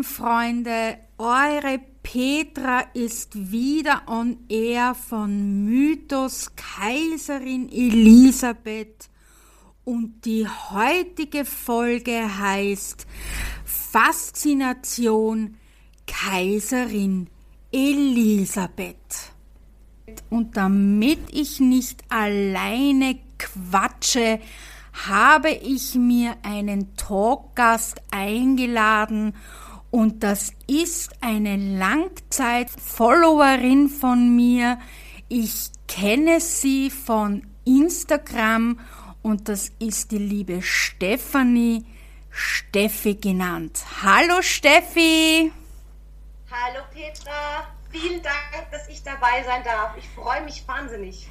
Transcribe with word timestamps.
Lieben 0.00 0.04
Freunde, 0.04 0.96
eure 1.18 1.78
Petra 2.02 2.84
ist 2.94 3.52
wieder 3.52 4.02
on 4.06 4.38
air 4.48 4.94
von 4.94 5.66
Mythos 5.66 6.52
Kaiserin 6.56 7.68
Elisabeth 7.70 9.10
und 9.84 10.24
die 10.24 10.46
heutige 10.48 11.44
Folge 11.44 12.38
heißt 12.38 13.06
Faszination 13.66 15.56
Kaiserin 16.06 17.28
Elisabeth. 17.70 19.32
Und 20.30 20.56
damit 20.56 21.20
ich 21.30 21.60
nicht 21.60 22.04
alleine 22.08 23.18
quatsche, 23.36 24.40
habe 24.92 25.50
ich 25.50 25.94
mir 25.94 26.36
einen 26.42 26.96
Talkgast 26.96 28.00
eingeladen 28.10 29.34
und 29.90 30.22
das 30.22 30.52
ist 30.66 31.10
eine 31.20 31.56
Langzeit-Followerin 31.56 33.88
von 33.88 34.36
mir. 34.36 34.78
Ich 35.28 35.70
kenne 35.88 36.40
sie 36.40 36.90
von 36.90 37.42
Instagram 37.64 38.78
und 39.22 39.48
das 39.48 39.72
ist 39.78 40.10
die 40.12 40.18
liebe 40.18 40.62
Stefanie, 40.62 41.84
Steffi 42.30 43.16
genannt. 43.16 43.84
Hallo 44.02 44.42
Steffi! 44.42 45.50
Hallo 46.50 46.80
Petra! 46.92 47.66
Vielen 47.90 48.22
Dank, 48.22 48.70
dass 48.70 48.88
ich 48.88 49.02
dabei 49.02 49.42
sein 49.44 49.64
darf. 49.64 49.96
Ich 49.98 50.08
freue 50.10 50.44
mich 50.44 50.62
wahnsinnig. 50.68 51.26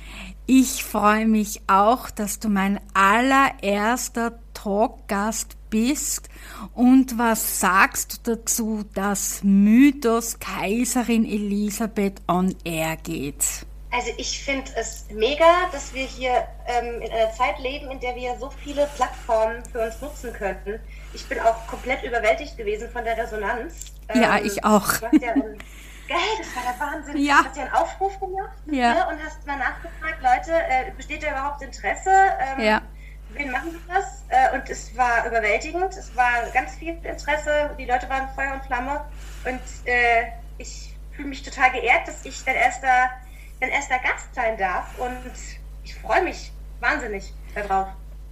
Ich 0.46 0.84
freue 0.84 1.26
mich 1.26 1.62
auch, 1.68 2.10
dass 2.10 2.40
du 2.40 2.50
mein 2.50 2.82
allererster 2.94 4.38
Talkgast 4.54 5.56
bist. 5.70 6.30
Und 6.74 7.18
was 7.18 7.60
sagst 7.60 8.28
du 8.28 8.36
dazu, 8.36 8.86
dass 8.94 9.42
Mythos 9.44 10.40
Kaiserin 10.40 11.26
Elisabeth 11.26 12.22
on 12.28 12.56
Air 12.64 12.98
geht? 12.98 13.46
Also 13.92 14.12
ich 14.18 14.44
finde 14.44 14.70
es 14.76 15.06
mega, 15.12 15.68
dass 15.72 15.94
wir 15.94 16.06
hier 16.06 16.48
ähm, 16.68 17.02
in 17.02 17.12
einer 17.12 17.32
Zeit 17.32 17.58
leben, 17.60 17.90
in 17.90 18.00
der 18.00 18.16
wir 18.16 18.38
so 18.40 18.52
viele 18.64 18.88
Plattformen 18.96 19.64
für 19.72 19.84
uns 19.84 20.00
nutzen 20.00 20.32
könnten. 20.32 20.80
Ich 21.14 21.28
bin 21.28 21.40
auch 21.40 21.66
komplett 21.66 22.04
überwältigt 22.04 22.56
gewesen 22.56 22.88
von 22.92 23.04
der 23.04 23.18
Resonanz. 23.18 23.86
Ja, 24.14 24.38
ähm, 24.38 24.46
ich 24.46 24.64
auch. 24.64 25.02
Ja 25.20 25.34
Geil, 26.10 26.18
das 26.40 26.56
war 26.56 26.64
der 26.64 26.80
Wahnsinn. 26.80 27.18
Ja. 27.18 27.44
Hast 27.46 27.56
du 27.56 27.62
einen 27.62 27.72
Aufruf 27.72 28.20
gemacht 28.20 28.58
ja. 28.66 28.94
Ne, 28.96 29.08
und 29.10 29.24
hast 29.24 29.46
mal 29.46 29.58
nachgefragt, 29.58 30.24
Leute, 30.24 30.60
äh, 30.60 30.92
besteht 30.98 31.22
da 31.22 31.30
überhaupt 31.30 31.62
Interesse? 31.62 32.10
Ähm, 32.40 32.66
ja. 32.66 32.82
Wen 33.30 33.52
machen 33.52 33.72
wir 33.74 33.96
das? 33.96 34.24
Äh, 34.30 34.56
und 34.56 34.70
es 34.70 34.96
war 34.98 35.26
überwältigend. 35.28 35.94
Es 35.94 36.16
war 36.16 36.50
ganz 36.54 36.76
viel 36.76 36.98
Interesse. 37.04 37.76
Die 37.78 37.86
Leute 37.86 38.10
waren 38.10 38.28
Feuer 38.36 38.54
und 38.54 38.64
Flamme. 38.64 39.06
Und 39.46 39.62
äh, 39.86 40.32
ich 40.58 40.96
fühle 41.12 41.30
mich 41.30 41.44
total 41.44 41.72
geehrt, 41.72 42.08
dass 42.08 42.26
ich 42.26 42.44
dein 42.44 42.56
erster, 42.56 43.10
dein 43.60 43.70
erster 43.70 44.00
Gast 44.00 44.34
sein 44.34 44.58
darf. 44.58 44.98
Und 44.98 45.32
ich 45.84 45.96
freue 45.96 46.24
mich 46.24 46.52
wahnsinnig 46.80 47.34
darauf. 47.54 47.90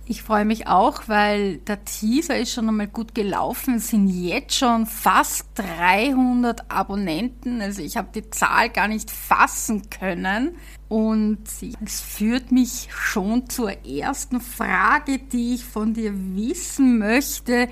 Ich 0.10 0.24
freue 0.24 0.46
mich 0.46 0.68
auch, 0.68 1.02
weil 1.08 1.58
der 1.58 1.84
Teaser 1.84 2.38
ist 2.38 2.54
schon 2.54 2.70
einmal 2.70 2.88
gut 2.88 3.14
gelaufen. 3.14 3.76
Es 3.76 3.90
sind 3.90 4.08
jetzt 4.08 4.56
schon 4.56 4.86
fast 4.86 5.48
300 5.56 6.72
Abonnenten. 6.72 7.60
Also 7.62 7.82
ich 7.82 7.98
habe 7.98 8.08
die 8.16 8.30
Zahl 8.30 8.70
gar 8.70 8.88
nicht 8.88 9.12
fassen 9.12 9.90
können. 9.90 10.56
Und 10.88 11.40
es 11.84 12.00
führt 12.00 12.54
mich 12.54 12.88
schon 12.90 13.50
zur 13.50 13.86
ersten 13.86 14.40
Frage, 14.40 15.20
die 15.20 15.56
ich 15.56 15.66
von 15.66 15.94
dir 15.94 16.14
wissen 16.16 17.00
möchte. 17.00 17.68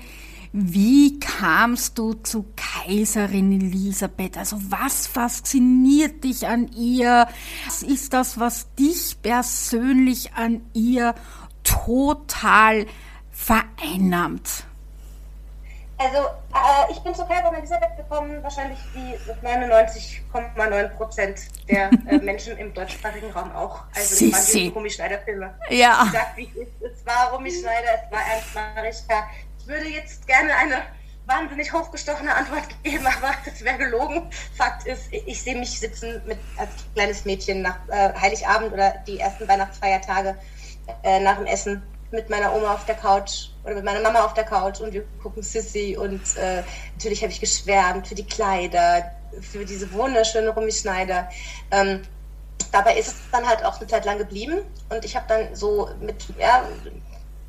Wie 0.52 1.18
kamst 1.18 1.98
du 1.98 2.14
zu 2.14 2.44
Kaiserin 2.54 3.52
Elisabeth? 3.52 4.36
Also 4.36 4.58
was 4.68 5.06
fasziniert 5.06 6.22
dich 6.22 6.46
an 6.46 6.70
ihr? 6.76 7.28
Was 7.64 7.82
ist 7.82 8.12
das, 8.12 8.38
was 8.38 8.74
dich 8.74 9.16
persönlich 9.22 10.34
an 10.34 10.60
ihr 10.74 11.14
total 11.66 12.86
vereinnahmt? 13.32 14.64
Also 15.98 16.18
äh, 16.18 16.92
ich 16.92 16.98
bin 16.98 17.14
zur 17.14 17.26
Kaiserin 17.26 17.54
Elisabeth 17.54 17.96
gekommen, 17.96 18.42
wahrscheinlich 18.42 18.78
wie 18.92 19.14
99,9 19.46 20.88
Prozent 20.88 21.40
der 21.68 21.90
äh, 22.06 22.18
Menschen 22.22 22.56
im 22.58 22.74
deutschsprachigen 22.74 23.30
Raum 23.30 23.50
auch. 23.52 23.80
Also 23.94 24.14
Sissi. 24.14 24.30
das 24.30 24.54
waren 24.54 24.62
die 24.62 24.68
Romy 24.68 24.90
Schneider 24.90 25.18
Filme. 25.20 25.54
Ja. 25.70 26.04
Ich 26.04 26.12
sag, 26.12 26.36
wie 26.36 26.50
es, 26.60 26.92
es 26.92 27.06
war 27.06 27.32
Romy 27.32 27.50
Schneider, 27.50 27.88
es 28.04 28.12
war 28.12 28.20
Ernst 28.20 28.54
Marischka. 28.54 29.28
Ich 29.58 29.66
würde 29.66 29.88
jetzt 29.88 30.26
gerne 30.26 30.54
eine 30.54 30.82
wahnsinnig 31.24 31.72
hochgestochene 31.72 32.34
Antwort 32.34 32.82
geben, 32.82 33.06
aber 33.06 33.32
das 33.44 33.62
wäre 33.64 33.78
gelogen. 33.78 34.30
Fakt 34.56 34.86
ist, 34.86 35.08
ich 35.10 35.42
sehe 35.42 35.56
mich 35.56 35.78
sitzen 35.78 36.20
mit 36.26 36.38
als 36.58 36.70
kleines 36.94 37.24
Mädchen 37.24 37.62
nach 37.62 37.78
äh, 37.88 38.12
Heiligabend 38.20 38.72
oder 38.72 38.94
die 39.06 39.18
ersten 39.18 39.48
Weihnachtsfeiertage 39.48 40.36
äh, 41.02 41.20
nach 41.20 41.36
dem 41.36 41.46
Essen 41.46 41.82
mit 42.10 42.30
meiner 42.30 42.54
Oma 42.54 42.74
auf 42.74 42.84
der 42.86 42.94
Couch 42.94 43.48
oder 43.64 43.74
mit 43.74 43.84
meiner 43.84 44.00
Mama 44.00 44.24
auf 44.24 44.34
der 44.34 44.44
Couch 44.44 44.80
und 44.80 44.92
wir 44.92 45.04
gucken 45.22 45.42
Sissy 45.42 45.96
und 45.96 46.22
äh, 46.36 46.62
natürlich 46.94 47.22
habe 47.22 47.32
ich 47.32 47.40
geschwärmt 47.40 48.06
für 48.06 48.14
die 48.14 48.26
Kleider, 48.26 49.10
für 49.40 49.64
diese 49.64 49.92
wunderschöne 49.92 50.50
Rumi 50.50 50.72
Schneider. 50.72 51.28
Ähm, 51.70 52.02
dabei 52.72 52.96
ist 52.96 53.08
es 53.08 53.14
dann 53.32 53.46
halt 53.46 53.64
auch 53.64 53.78
eine 53.78 53.86
Zeit 53.86 54.04
lang 54.04 54.18
geblieben 54.18 54.58
und 54.88 55.04
ich 55.04 55.16
habe 55.16 55.26
dann 55.28 55.54
so 55.54 55.90
mit 56.00 56.24
ja, 56.38 56.64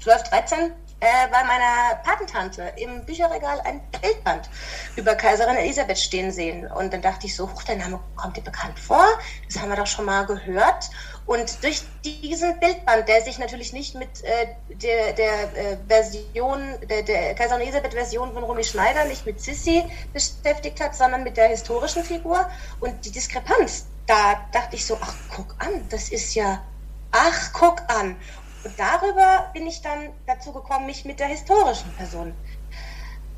12, 0.01 0.23
13 0.23 0.71
äh, 0.99 1.27
bei 1.31 1.43
meiner 1.43 1.95
Patentante 2.03 2.73
im 2.77 3.05
Bücherregal 3.05 3.61
ein 3.61 3.81
Bildband 4.01 4.49
über 4.95 5.13
Kaiserin 5.13 5.55
Elisabeth 5.55 5.99
stehen 5.99 6.31
sehen. 6.31 6.65
Und 6.71 6.91
dann 6.91 7.03
dachte 7.03 7.27
ich 7.27 7.35
so, 7.35 7.47
huch, 7.51 7.63
der 7.63 7.75
Name 7.75 7.99
kommt 8.15 8.37
dir 8.37 8.41
bekannt 8.41 8.79
vor. 8.79 9.05
Das 9.47 9.61
haben 9.61 9.69
wir 9.69 9.75
doch 9.75 9.85
schon 9.85 10.05
mal 10.05 10.25
gehört. 10.25 10.89
Und 11.27 11.61
durch 11.61 11.81
diesen 12.05 12.57
Bildband, 12.61 13.09
der 13.09 13.21
sich 13.21 13.37
natürlich 13.37 13.73
nicht 13.73 13.95
mit 13.95 14.23
äh, 14.23 14.47
der, 14.69 15.11
der 15.11 15.57
äh, 15.57 15.77
Version, 15.85 16.79
der, 16.89 17.03
der 17.03 17.35
Kaiserin 17.35 17.63
Elisabeth-Version 17.63 18.33
von 18.33 18.43
Romy 18.45 18.63
Schneider, 18.63 19.03
nicht 19.03 19.25
mit 19.25 19.41
Sissi 19.41 19.83
beschäftigt 20.13 20.79
hat, 20.79 20.95
sondern 20.95 21.25
mit 21.25 21.35
der 21.35 21.49
historischen 21.49 22.05
Figur 22.05 22.47
und 22.79 23.03
die 23.03 23.11
Diskrepanz, 23.11 23.87
da 24.05 24.47
dachte 24.53 24.77
ich 24.77 24.85
so, 24.85 24.97
ach, 25.01 25.17
guck 25.27 25.53
an, 25.59 25.89
das 25.89 26.07
ist 26.07 26.33
ja, 26.33 26.65
ach, 27.11 27.51
guck 27.51 27.81
an. 27.89 28.17
Und 28.63 28.79
darüber 28.79 29.49
bin 29.53 29.67
ich 29.67 29.81
dann 29.81 30.13
dazu 30.27 30.53
gekommen, 30.53 30.85
mich 30.85 31.03
mit 31.03 31.19
der 31.19 31.27
historischen 31.27 31.93
Person 31.93 32.37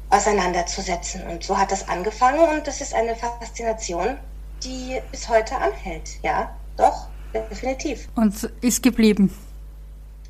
auseinanderzusetzen. 0.09 1.25
Und 1.27 1.43
so 1.43 1.57
hat 1.57 1.71
das 1.71 1.87
angefangen 1.87 2.49
und 2.49 2.67
das 2.67 2.81
ist 2.81 2.93
eine 2.93 3.15
Faszination, 3.15 4.19
die 4.63 5.01
bis 5.09 5.27
heute 5.27 5.55
anhält. 5.57 6.21
Ja, 6.21 6.55
doch, 6.77 7.09
definitiv. 7.33 8.07
Und 8.15 8.43
ist 8.61 8.83
geblieben. 8.83 9.35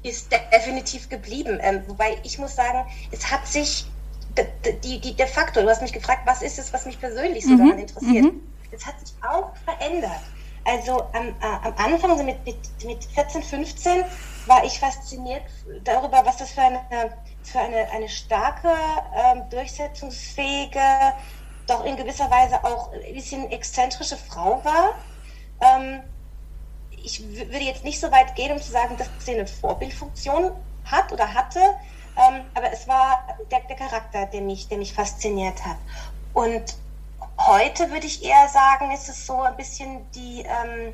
Ist 0.03 0.31
definitiv 0.31 1.09
geblieben. 1.09 1.59
Ähm, 1.61 1.81
wobei 1.87 2.17
ich 2.23 2.37
muss 2.37 2.55
sagen, 2.55 2.85
es 3.11 3.29
hat 3.29 3.47
sich 3.47 3.85
die, 4.83 4.99
die, 4.99 5.13
der 5.15 5.27
Faktor, 5.27 5.63
du 5.63 5.69
hast 5.69 5.81
mich 5.81 5.93
gefragt, 5.93 6.21
was 6.25 6.41
ist 6.41 6.59
es, 6.59 6.71
was 6.71 6.85
mich 6.85 6.99
persönlich 6.99 7.43
so 7.43 7.51
mhm. 7.51 7.57
daran 7.57 7.79
interessiert. 7.79 8.25
Mhm. 8.25 8.41
Es 8.71 8.85
hat 8.85 8.99
sich 8.99 9.13
auch 9.27 9.51
verändert. 9.65 10.21
Also 10.65 11.03
am, 11.13 11.29
äh, 11.29 11.67
am 11.67 11.73
Anfang, 11.77 12.17
so 12.17 12.23
mit, 12.23 12.45
mit, 12.45 12.57
mit 12.85 13.03
14, 13.03 13.41
15, 13.41 14.03
war 14.45 14.63
ich 14.63 14.79
fasziniert 14.79 15.43
darüber, 15.83 16.21
was 16.25 16.37
das 16.37 16.51
für 16.51 16.61
eine, 16.61 16.79
für 17.43 17.59
eine, 17.59 17.89
eine 17.91 18.09
starke, 18.09 18.69
ähm, 19.15 19.43
durchsetzungsfähige, 19.49 20.79
doch 21.67 21.85
in 21.85 21.95
gewisser 21.95 22.29
Weise 22.29 22.63
auch 22.63 22.91
ein 22.93 23.13
bisschen 23.13 23.49
exzentrische 23.51 24.17
Frau 24.17 24.63
war. 24.63 24.95
Ähm, 25.61 26.01
ich 27.03 27.21
würde 27.35 27.59
jetzt 27.59 27.83
nicht 27.83 27.99
so 27.99 28.11
weit 28.11 28.35
gehen, 28.35 28.51
um 28.51 28.61
zu 28.61 28.71
sagen, 28.71 28.97
dass 28.97 29.07
sie 29.19 29.33
eine 29.33 29.47
Vorbildfunktion 29.47 30.51
hat 30.85 31.11
oder 31.11 31.33
hatte, 31.33 31.59
ähm, 32.17 32.41
aber 32.53 32.71
es 32.71 32.87
war 32.87 33.25
der, 33.51 33.61
der, 33.61 33.75
Charakter, 33.75 34.25
der 34.25 34.41
mich, 34.41 34.67
der 34.67 34.77
mich 34.77 34.93
fasziniert 34.93 35.65
hat. 35.65 35.77
Und 36.33 36.75
heute 37.37 37.89
würde 37.91 38.07
ich 38.07 38.23
eher 38.23 38.47
sagen, 38.49 38.91
ist 38.91 39.07
es 39.09 39.25
so 39.25 39.41
ein 39.41 39.55
bisschen 39.55 40.09
die, 40.11 40.41
ähm, 40.41 40.93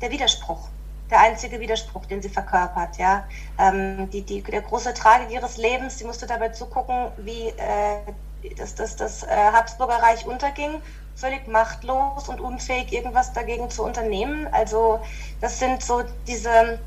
der 0.00 0.10
Widerspruch 0.10 0.68
der 1.10 1.20
einzige 1.20 1.60
Widerspruch, 1.60 2.06
den 2.06 2.22
sie 2.22 2.28
verkörpert. 2.28 2.96
Ja? 2.96 3.24
Ähm, 3.58 4.08
die, 4.10 4.22
die, 4.22 4.42
der 4.42 4.62
große 4.62 4.94
Tragik 4.94 5.30
ihres 5.30 5.56
Lebens, 5.56 5.98
sie 5.98 6.04
musste 6.04 6.26
dabei 6.26 6.50
zugucken, 6.50 7.08
wie 7.18 7.48
äh, 7.48 8.54
das, 8.56 8.74
das, 8.74 8.96
das 8.96 9.22
äh, 9.24 9.26
Habsburger 9.28 10.00
unterging, 10.26 10.80
völlig 11.20 11.46
machtlos 11.46 12.28
und 12.28 12.40
unfähig, 12.40 12.92
irgendwas 12.92 13.32
dagegen 13.32 13.70
zu 13.70 13.84
unternehmen. 13.84 14.48
Also 14.52 15.00
das 15.40 15.58
sind 15.58 15.82
so 15.82 16.02
diese, 16.26 16.78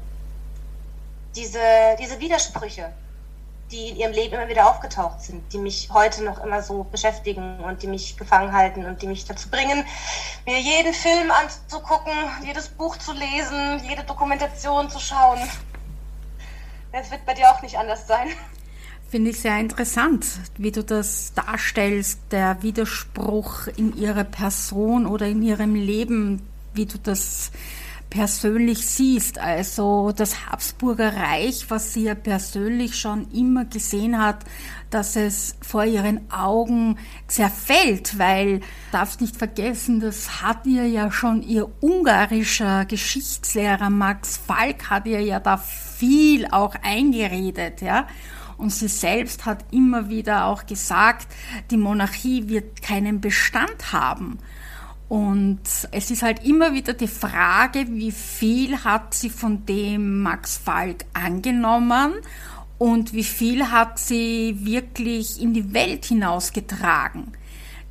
diese, 1.35 1.59
diese 1.99 2.19
Widersprüche, 2.19 2.91
die 3.71 3.89
in 3.89 3.95
ihrem 3.97 4.11
Leben 4.11 4.33
immer 4.35 4.49
wieder 4.49 4.69
aufgetaucht 4.69 5.21
sind, 5.21 5.53
die 5.53 5.59
mich 5.59 5.89
heute 5.93 6.23
noch 6.23 6.43
immer 6.43 6.61
so 6.63 6.83
beschäftigen 6.83 7.59
und 7.59 7.83
die 7.83 7.87
mich 7.87 8.17
gefangen 8.17 8.51
halten 8.51 8.85
und 8.85 9.01
die 9.01 9.07
mich 9.07 9.25
dazu 9.25 9.49
bringen, 9.49 9.85
mir 10.45 10.59
jeden 10.59 10.93
Film 10.93 11.31
anzugucken, 11.31 12.13
jedes 12.43 12.69
Buch 12.69 12.97
zu 12.97 13.13
lesen, 13.13 13.81
jede 13.87 14.03
Dokumentation 14.03 14.89
zu 14.89 14.99
schauen. 14.99 15.39
Das 16.91 17.09
wird 17.09 17.25
bei 17.25 17.33
dir 17.33 17.49
auch 17.49 17.61
nicht 17.61 17.77
anders 17.77 18.07
sein. 18.07 18.29
Finde 19.13 19.29
ich 19.29 19.41
sehr 19.41 19.59
interessant, 19.59 20.25
wie 20.57 20.71
du 20.71 20.83
das 20.83 21.33
darstellst, 21.35 22.19
der 22.31 22.63
Widerspruch 22.63 23.67
in 23.77 23.95
ihrer 23.95 24.23
Person 24.23 25.05
oder 25.05 25.27
in 25.27 25.43
ihrem 25.43 25.75
Leben, 25.75 26.41
wie 26.73 26.87
du 26.87 26.97
das 26.97 27.51
persönlich 28.09 28.87
siehst. 28.87 29.37
Also 29.37 30.13
das 30.15 30.47
Habsburger 30.47 31.15
Reich, 31.15 31.65
was 31.69 31.93
sie 31.93 32.05
ja 32.05 32.15
persönlich 32.15 32.97
schon 32.97 33.29
immer 33.31 33.65
gesehen 33.65 34.19
hat, 34.19 34.45
dass 34.89 35.15
es 35.15 35.57
vor 35.61 35.85
ihren 35.85 36.31
Augen 36.31 36.97
zerfällt, 37.27 38.17
weil 38.17 38.61
darfst 38.91 39.21
nicht 39.21 39.35
vergessen, 39.35 39.99
das 39.99 40.41
hat 40.41 40.65
ihr 40.65 40.87
ja 40.87 41.11
schon 41.11 41.43
ihr 41.43 41.69
ungarischer 41.81 42.85
Geschichtslehrer 42.85 43.91
Max 43.91 44.37
Falk 44.37 44.89
hat 44.89 45.05
ihr 45.05 45.21
ja 45.21 45.39
da 45.39 45.57
viel 45.57 46.47
auch 46.47 46.73
eingeredet, 46.81 47.81
ja. 47.83 48.07
Und 48.63 48.69
sie 48.69 48.87
selbst 48.87 49.45
hat 49.45 49.65
immer 49.71 50.07
wieder 50.07 50.45
auch 50.45 50.65
gesagt, 50.65 51.27
die 51.69 51.75
Monarchie 51.75 52.47
wird 52.47 52.81
keinen 52.81 53.19
Bestand 53.19 53.91
haben. 53.91 54.39
Und 55.09 55.59
es 55.91 56.09
ist 56.09 56.23
halt 56.23 56.45
immer 56.45 56.73
wieder 56.73 56.93
die 56.93 57.09
Frage, 57.09 57.85
wie 57.89 58.13
viel 58.13 58.85
hat 58.85 59.15
sie 59.15 59.29
von 59.29 59.65
dem 59.65 60.21
Max 60.21 60.57
Falk 60.57 61.03
angenommen 61.11 62.13
und 62.77 63.11
wie 63.11 63.25
viel 63.25 63.69
hat 63.69 63.99
sie 63.99 64.55
wirklich 64.61 65.41
in 65.41 65.53
die 65.53 65.73
Welt 65.73 66.05
hinausgetragen. 66.05 67.33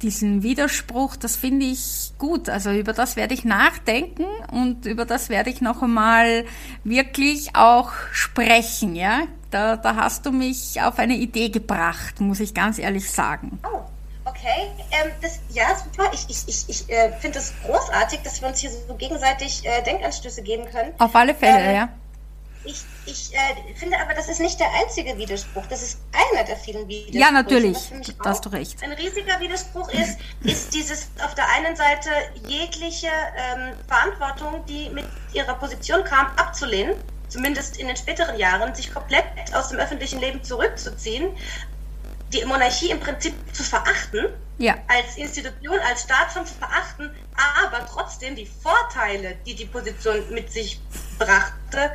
Diesen 0.01 0.43
Widerspruch, 0.43 1.17
das 1.17 1.37
finde 1.37 1.67
ich 1.67 2.13
gut. 2.17 2.49
Also 2.49 2.73
über 2.73 2.95
das 2.95 3.17
werde 3.17 3.35
ich 3.35 3.45
nachdenken 3.45 4.25
und 4.51 4.87
über 4.87 5.05
das 5.05 5.29
werde 5.29 5.51
ich 5.51 5.61
noch 5.61 5.83
einmal 5.83 6.47
wirklich 6.83 7.55
auch 7.57 7.93
sprechen. 8.11 8.97
Ja, 8.97 9.25
da, 9.53 9.77
da 9.77 9.97
hast 9.97 10.27
du 10.27 10.33
mich 10.33 10.81
auf 10.81 10.99
eine 10.99 11.15
Idee 11.15 11.51
gebracht, 11.51 12.21
muss 12.21 12.41
ich 12.41 12.55
ganz 12.55 12.79
ehrlich 12.79 13.11
sagen. 13.11 13.61
Oh. 13.65 13.83
Okay, 14.25 14.71
ähm, 14.93 15.11
das, 15.21 15.41
ja, 15.51 15.77
super. 15.77 16.09
Ich, 16.13 16.27
ich, 16.29 16.47
ich, 16.47 16.69
ich 16.69 16.89
äh, 16.89 17.13
finde 17.19 17.41
es 17.41 17.53
das 17.53 17.67
großartig, 17.67 18.21
dass 18.23 18.41
wir 18.41 18.49
uns 18.49 18.61
hier 18.61 18.71
so 18.71 18.95
gegenseitig 18.95 19.67
äh, 19.67 19.83
Denkanstöße 19.83 20.43
geben 20.43 20.65
können. 20.67 20.93
Auf 20.99 21.15
alle 21.17 21.35
Fälle, 21.35 21.59
ähm, 21.59 21.75
ja. 21.75 21.89
Ich, 22.65 22.85
ich 23.07 23.35
äh, 23.35 23.75
finde 23.75 24.01
aber, 24.01 24.15
das 24.15 24.29
ist 24.29 24.41
nicht 24.41 24.61
der 24.61 24.69
einzige 24.81 25.19
Widerspruch. 25.19 25.67
Das 25.67 25.83
ist 25.83 25.99
einer 26.13 26.45
der 26.45 26.57
vielen 26.57 26.87
Widersprüche. 26.87 27.19
Ja, 27.19 27.33
natürlich. 27.33 27.91
Da 28.23 28.31
hast 28.31 28.45
du 28.45 28.51
recht. 28.51 28.81
Ein 28.83 28.93
riesiger 28.93 29.41
Widerspruch 29.41 29.89
ist, 29.91 30.19
ist 30.45 30.73
dieses 30.73 31.09
auf 31.25 31.35
der 31.35 31.49
einen 31.57 31.75
Seite 31.75 32.11
jegliche 32.47 33.09
ähm, 33.09 33.75
Verantwortung, 33.89 34.65
die 34.67 34.89
mit 34.91 35.05
ihrer 35.33 35.55
Position 35.55 36.05
kam, 36.05 36.27
abzulehnen. 36.37 36.95
Zumindest 37.33 37.79
in 37.79 37.87
den 37.87 37.97
späteren 37.97 38.39
Jahren, 38.39 38.75
sich 38.75 38.93
komplett 38.93 39.25
aus 39.55 39.71
dem 39.71 39.79
öffentlichen 39.79 40.21
Leben 40.21 40.45
zurückzuziehen, 40.45 41.35
die 42.31 42.45
Monarchie 42.45 42.91
im 42.91 43.01
Prinzip 43.01 43.33
zu 43.55 43.63
verachten, 43.63 44.27
ja. 44.59 44.77
als 44.87 45.17
Institution, 45.17 45.79
als 45.89 46.03
Staatsform 46.03 46.45
zu 46.45 46.53
verachten, 46.53 47.11
aber 47.63 47.87
trotzdem 47.87 48.37
die 48.37 48.45
Vorteile, 48.45 49.37
die 49.47 49.55
die 49.55 49.65
Position 49.65 50.23
mit 50.31 50.53
sich 50.53 50.79
brachte, 51.19 51.93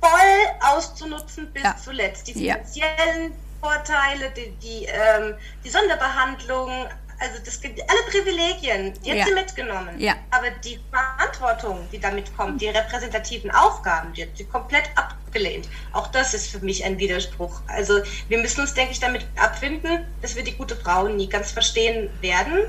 voll 0.00 0.70
auszunutzen 0.74 1.52
bis 1.52 1.62
ja. 1.62 1.76
zuletzt. 1.76 2.26
Die 2.28 2.32
finanziellen 2.32 3.32
ja. 3.32 3.36
Vorteile, 3.60 4.30
die, 4.30 4.50
die, 4.62 4.86
ähm, 4.86 5.34
die 5.64 5.68
Sonderbehandlung, 5.68 6.86
also 7.18 7.38
das 7.44 7.60
gibt 7.60 7.80
alle 7.80 8.02
Privilegien, 8.10 8.92
die 9.04 9.10
hat 9.10 9.18
ja. 9.18 9.24
sie 9.26 9.34
mitgenommen. 9.34 9.98
Ja. 9.98 10.14
Aber 10.30 10.50
die 10.64 10.78
Verantwortung, 10.90 11.88
die 11.90 11.98
damit 11.98 12.36
kommt, 12.36 12.60
die 12.60 12.68
repräsentativen 12.68 13.50
Aufgaben, 13.50 14.12
die 14.12 14.22
hat 14.22 14.36
sie 14.36 14.44
komplett 14.44 14.84
abgelehnt. 14.94 15.68
Auch 15.92 16.08
das 16.08 16.34
ist 16.34 16.50
für 16.50 16.58
mich 16.58 16.84
ein 16.84 16.98
Widerspruch. 16.98 17.60
Also 17.68 18.00
wir 18.28 18.38
müssen 18.38 18.60
uns, 18.60 18.74
denke 18.74 18.92
ich, 18.92 19.00
damit 19.00 19.26
abfinden, 19.36 20.04
dass 20.20 20.36
wir 20.36 20.44
die 20.44 20.52
gute 20.52 20.76
Frau 20.76 21.08
nie 21.08 21.28
ganz 21.28 21.52
verstehen 21.52 22.10
werden, 22.20 22.66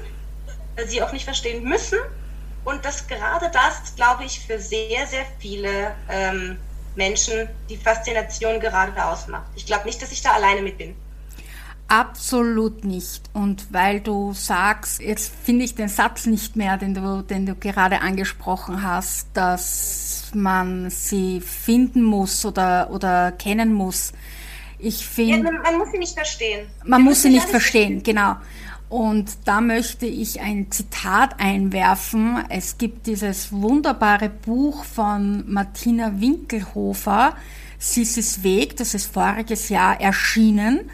sie 0.85 1.01
auch 1.01 1.11
nicht 1.11 1.25
verstehen 1.25 1.63
müssen. 1.63 1.99
Und 2.63 2.83
dass 2.83 3.07
gerade 3.07 3.49
das, 3.51 3.95
glaube 3.95 4.25
ich, 4.25 4.41
für 4.41 4.59
sehr, 4.59 5.07
sehr 5.07 5.25
viele 5.39 5.95
ähm, 6.09 6.57
Menschen 6.95 7.47
die 7.69 7.77
Faszination 7.77 8.59
gerade 8.59 9.05
ausmacht. 9.05 9.45
Ich 9.55 9.65
glaube 9.65 9.85
nicht, 9.85 10.01
dass 10.01 10.11
ich 10.11 10.21
da 10.21 10.31
alleine 10.31 10.61
mit 10.61 10.77
bin. 10.77 10.95
Absolut 11.87 12.83
nicht. 12.83 13.23
Und 13.33 13.67
weil 13.71 14.01
du 14.01 14.33
sagst, 14.33 15.01
jetzt 15.01 15.31
finde 15.43 15.63
ich 15.63 15.75
den 15.75 15.87
Satz 15.87 16.25
nicht 16.25 16.57
mehr, 16.57 16.77
den 16.77 16.93
du, 16.93 17.21
den 17.21 17.45
du 17.45 17.55
gerade 17.55 18.01
angesprochen 18.01 18.83
hast, 18.83 19.27
dass 19.33 20.31
man 20.33 20.89
sie 20.89 21.39
finden 21.39 22.03
muss 22.03 22.45
oder, 22.45 22.89
oder 22.91 23.31
kennen 23.31 23.73
muss. 23.73 24.11
Ich 24.79 25.07
finde. 25.07 25.47
Ja, 25.47 25.61
man, 25.61 25.77
muss 25.77 25.91
sie 25.91 25.97
nicht 25.97 26.13
verstehen. 26.13 26.67
Man 26.83 27.01
muss 27.03 27.21
sie 27.21 27.29
nicht 27.29 27.47
verstehen, 27.49 28.03
genau. 28.03 28.35
Und 28.89 29.37
da 29.45 29.59
möchte 29.59 30.05
ich 30.05 30.39
ein 30.39 30.71
Zitat 30.71 31.39
einwerfen. 31.39 32.43
Es 32.49 32.77
gibt 32.77 33.07
dieses 33.07 33.51
wunderbare 33.51 34.29
Buch 34.29 34.83
von 34.85 35.43
Martina 35.51 36.19
Winkelhofer, 36.21 37.35
Sissis 37.79 38.43
Weg, 38.43 38.77
das 38.77 38.93
ist 38.93 39.11
voriges 39.11 39.69
Jahr 39.69 39.99
erschienen. 39.99 40.89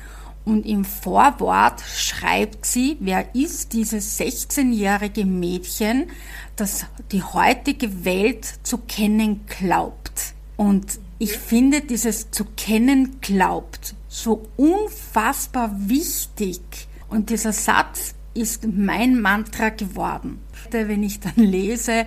Und 0.46 0.66
im 0.66 0.84
Vorwort 0.84 1.82
schreibt 1.82 2.66
sie, 2.66 2.98
wer 3.00 3.34
ist 3.34 3.74
dieses 3.74 4.20
16-jährige 4.20 5.26
Mädchen, 5.26 6.08
das 6.56 6.86
die 7.12 7.24
heutige 7.24 8.04
Welt 8.04 8.46
zu 8.64 8.78
kennen 8.80 9.46
glaubt. 9.48 10.34
Und 10.58 11.00
ich 11.18 11.38
finde 11.38 11.82
dieses 11.82 12.32
zu 12.32 12.46
kennen 12.58 13.20
glaubt 13.22 13.96
so 14.14 14.48
unfassbar 14.58 15.72
wichtig. 15.76 16.62
Und 17.10 17.30
dieser 17.30 17.52
Satz 17.52 18.14
ist 18.34 18.68
mein 18.68 19.20
Mantra 19.20 19.70
geworden. 19.70 20.40
Wenn 20.72 21.04
ich 21.04 21.20
dann 21.20 21.36
lese, 21.36 22.06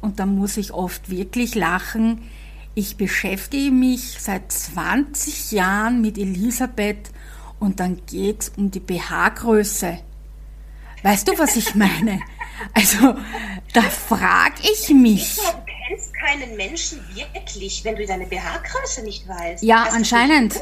und 0.00 0.18
da 0.18 0.26
muss 0.26 0.56
ich 0.56 0.72
oft 0.72 1.10
wirklich 1.10 1.54
lachen, 1.54 2.22
ich 2.74 2.96
beschäftige 2.96 3.70
mich 3.70 4.16
seit 4.20 4.50
20 4.50 5.52
Jahren 5.52 6.00
mit 6.00 6.18
Elisabeth 6.18 7.10
und 7.60 7.80
dann 7.80 8.00
geht 8.06 8.42
es 8.42 8.48
um 8.56 8.70
die 8.70 8.80
BH-Größe. 8.80 9.98
Weißt 11.02 11.28
du, 11.28 11.38
was 11.38 11.56
ich 11.56 11.74
meine? 11.74 12.20
Also, 12.72 13.14
da 13.72 13.82
frage 13.82 14.62
ich 14.62 14.88
mich. 14.90 15.36
Du 15.36 15.42
kennst 15.88 16.14
keinen 16.14 16.56
Menschen 16.56 17.00
wirklich, 17.14 17.84
wenn 17.84 17.96
du 17.96 18.06
deine 18.06 18.26
BH-Größe 18.26 19.02
nicht 19.02 19.26
weißt. 19.28 19.62
Ja, 19.62 19.84
das 19.84 19.94
anscheinend. 19.94 20.60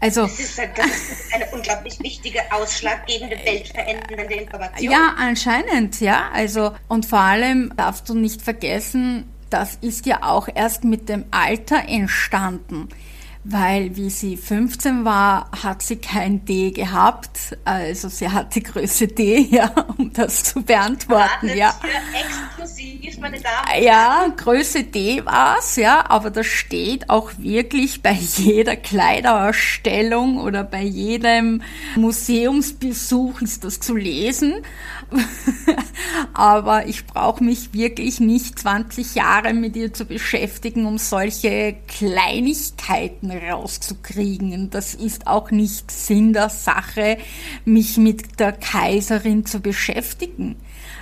Also, 0.00 0.22
das 0.22 0.38
ist, 0.38 0.58
das 0.58 0.86
ist 0.86 1.34
eine 1.34 1.46
unglaublich 1.46 1.98
wichtige, 2.00 2.40
ausschlaggebende, 2.52 3.36
weltverändernde 3.44 4.34
Information. 4.34 4.92
Ja, 4.92 5.14
anscheinend, 5.18 6.00
ja. 6.00 6.30
Also, 6.32 6.72
und 6.86 7.06
vor 7.06 7.18
allem 7.18 7.72
darfst 7.76 8.08
du 8.08 8.14
nicht 8.14 8.40
vergessen, 8.40 9.28
das 9.50 9.76
ist 9.80 10.06
ja 10.06 10.22
auch 10.22 10.48
erst 10.54 10.84
mit 10.84 11.08
dem 11.08 11.24
Alter 11.32 11.88
entstanden 11.88 12.88
weil 13.44 13.96
wie 13.96 14.10
sie 14.10 14.36
15 14.36 15.04
war, 15.04 15.50
hat 15.62 15.82
sie 15.82 15.96
kein 15.96 16.44
D 16.44 16.70
gehabt. 16.70 17.56
Also 17.64 18.08
sie 18.08 18.28
hatte 18.28 18.60
Größe 18.60 19.08
D, 19.08 19.40
ja, 19.50 19.72
um 19.96 20.12
das 20.12 20.44
zu 20.44 20.62
beantworten. 20.62 21.56
Ja. 21.56 21.74
Exklusiv, 22.12 23.18
meine 23.18 23.40
Damen. 23.40 23.82
Ja, 23.82 24.26
Größe 24.36 24.84
D 24.84 25.24
war's, 25.24 25.76
ja, 25.76 26.04
aber 26.08 26.30
das 26.30 26.46
steht 26.46 27.08
auch 27.10 27.30
wirklich 27.38 28.02
bei 28.02 28.12
jeder 28.12 28.76
Kleiderausstellung 28.76 30.38
oder 30.38 30.64
bei 30.64 30.82
jedem 30.82 31.62
Museumsbesuch 31.96 33.40
ist 33.40 33.64
das 33.64 33.80
zu 33.80 33.96
lesen. 33.96 34.54
aber 36.34 36.86
ich 36.86 37.06
brauche 37.06 37.42
mich 37.42 37.72
wirklich 37.72 38.20
nicht 38.20 38.58
20 38.58 39.14
Jahre 39.14 39.54
mit 39.54 39.76
ihr 39.76 39.92
zu 39.92 40.04
beschäftigen, 40.04 40.86
um 40.86 40.98
solche 40.98 41.76
Kleinigkeiten 41.86 43.30
rauszukriegen. 43.30 44.70
Das 44.70 44.94
ist 44.94 45.26
auch 45.26 45.50
nicht 45.50 45.90
Sinn 45.90 46.32
der 46.32 46.48
Sache, 46.48 47.18
mich 47.64 47.96
mit 47.96 48.38
der 48.40 48.52
Kaiserin 48.52 49.46
zu 49.46 49.60
beschäftigen. 49.60 50.56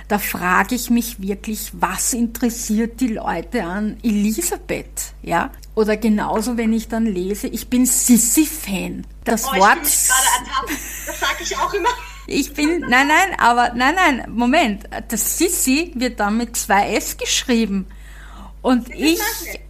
Da 0.07 0.19
frage 0.19 0.75
ich 0.75 0.89
mich 0.89 1.21
wirklich, 1.21 1.71
was 1.73 2.13
interessiert 2.13 3.01
die 3.01 3.09
Leute 3.09 3.65
an 3.65 3.97
Elisabeth, 4.03 5.13
ja? 5.21 5.51
Oder 5.75 5.97
genauso, 5.97 6.55
wenn 6.55 6.71
ich 6.71 6.87
dann 6.87 7.05
lese, 7.05 7.47
ich 7.47 7.67
bin 7.67 7.85
Sissi-Fan. 7.85 9.05
Das 9.25 9.45
oh, 9.45 9.57
Wort. 9.57 9.81
das 9.83 10.07
sage 11.19 11.43
ich 11.43 11.57
auch 11.57 11.73
immer. 11.73 11.89
Ich 12.27 12.53
bin, 12.53 12.81
nein, 12.81 13.07
nein, 13.07 13.39
aber, 13.39 13.73
nein, 13.73 13.95
nein, 13.95 14.25
Moment. 14.29 14.83
Das 15.07 15.37
Sissi 15.37 15.93
wird 15.95 16.19
dann 16.19 16.37
mit 16.37 16.57
zwei 16.57 16.93
S 16.93 17.15
geschrieben. 17.15 17.87
Und 18.61 18.93
ich, 18.93 19.19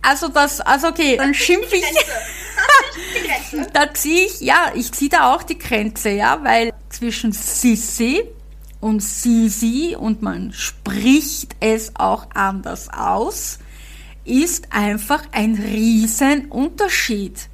also 0.01 0.27
das, 0.29 0.59
also 0.59 0.87
okay, 0.87 1.17
dann 1.17 1.35
schimpfe 1.35 1.75
ich. 1.75 1.85
da 3.73 3.93
ziehe 3.93 4.25
ich, 4.25 4.41
ja, 4.41 4.71
ich 4.73 4.91
ziehe 4.91 5.09
da 5.09 5.35
auch 5.35 5.43
die 5.43 5.59
Grenze, 5.59 6.09
ja, 6.09 6.43
weil 6.43 6.73
zwischen 6.89 7.31
Sissi 7.31 8.23
und 8.79 9.03
Sisi 9.03 9.95
und 9.95 10.23
man 10.23 10.51
spricht 10.51 11.55
es 11.59 11.95
auch 11.95 12.27
anders 12.33 12.89
aus, 12.89 13.59
ist 14.25 14.73
einfach 14.73 15.23
ein 15.31 15.55
Riesenunterschied. 15.55 17.49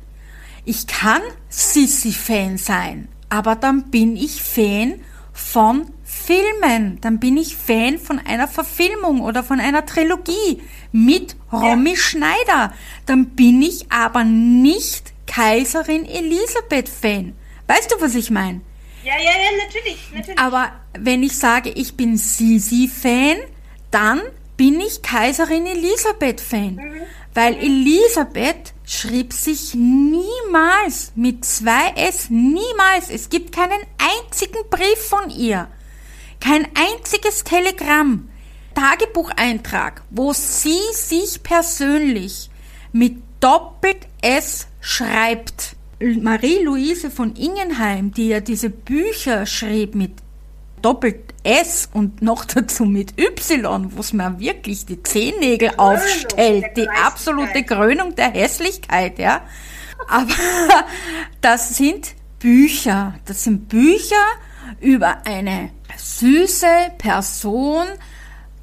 Ich 0.63 0.87
kann 0.87 1.21
Sissi-Fan 1.49 2.57
sein, 2.57 3.09
aber 3.33 3.55
dann 3.55 3.89
bin 3.89 4.15
ich 4.15 4.43
Fan 4.43 5.01
von 5.33 5.87
Filmen. 6.03 7.01
Dann 7.01 7.19
bin 7.19 7.35
ich 7.35 7.55
Fan 7.55 7.97
von 7.97 8.19
einer 8.19 8.47
Verfilmung 8.47 9.21
oder 9.21 9.43
von 9.43 9.59
einer 9.59 9.87
Trilogie 9.87 10.61
mit 10.91 11.35
Romy 11.51 11.91
ja. 11.91 11.95
Schneider. 11.95 12.73
Dann 13.07 13.29
bin 13.29 13.63
ich 13.63 13.91
aber 13.91 14.23
nicht 14.23 15.13
Kaiserin 15.25 16.05
Elisabeth 16.05 16.87
Fan. 16.87 17.33
Weißt 17.65 17.91
du, 17.91 17.99
was 18.01 18.13
ich 18.13 18.29
meine? 18.29 18.61
Ja, 19.03 19.15
ja, 19.17 19.23
ja, 19.23 19.65
natürlich, 19.65 19.97
natürlich. 20.13 20.39
Aber 20.39 20.71
wenn 20.95 21.23
ich 21.23 21.35
sage, 21.35 21.71
ich 21.71 21.97
bin 21.97 22.17
Sisi 22.17 22.87
Fan, 22.87 23.37
dann 23.89 24.21
bin 24.57 24.79
ich 24.79 25.01
Kaiserin 25.01 25.65
Elisabeth 25.65 26.39
Fan. 26.39 26.75
Mhm. 26.75 27.01
Weil 27.33 27.55
Elisabeth 27.55 28.73
schrieb 28.85 29.33
sich 29.33 29.73
niemals 29.73 31.13
mit 31.15 31.45
zwei 31.45 31.89
S, 31.95 32.29
niemals. 32.29 33.09
Es 33.09 33.29
gibt 33.29 33.55
keinen 33.55 33.81
einzigen 33.97 34.69
Brief 34.69 34.99
von 34.99 35.29
ihr. 35.29 35.67
Kein 36.39 36.67
einziges 36.75 37.43
Telegramm. 37.43 38.29
Tagebucheintrag, 38.75 40.03
wo 40.09 40.33
sie 40.33 40.79
sich 40.93 41.43
persönlich 41.43 42.49
mit 42.91 43.17
Doppelt 43.39 44.07
S 44.21 44.67
schreibt. 44.81 45.75
Marie-Louise 45.99 47.11
von 47.11 47.35
Ingenheim, 47.35 48.11
die 48.11 48.29
ja 48.29 48.39
diese 48.39 48.69
Bücher 48.69 49.45
schrieb 49.45 49.95
mit 49.95 50.11
Doppelt 50.83 51.33
S 51.43 51.89
und 51.91 52.21
noch 52.21 52.45
dazu 52.45 52.85
mit 52.85 53.19
Y, 53.19 53.95
wo 53.95 54.01
es 54.01 54.13
mir 54.13 54.39
wirklich 54.39 54.85
die 54.85 55.01
Zehennägel 55.01 55.69
Krönung 55.69 55.77
aufstellt, 55.77 56.77
die 56.77 56.89
absolute 56.89 57.63
Krönung 57.63 58.15
der 58.15 58.31
Hässlichkeit, 58.31 59.17
ja. 59.17 59.41
Aber 60.07 60.35
das 61.41 61.77
sind 61.77 62.13
Bücher, 62.37 63.15
das 63.25 63.45
sind 63.45 63.69
Bücher 63.69 64.23
über 64.81 65.25
eine 65.25 65.69
süße 65.97 66.67
Person, 66.97 67.87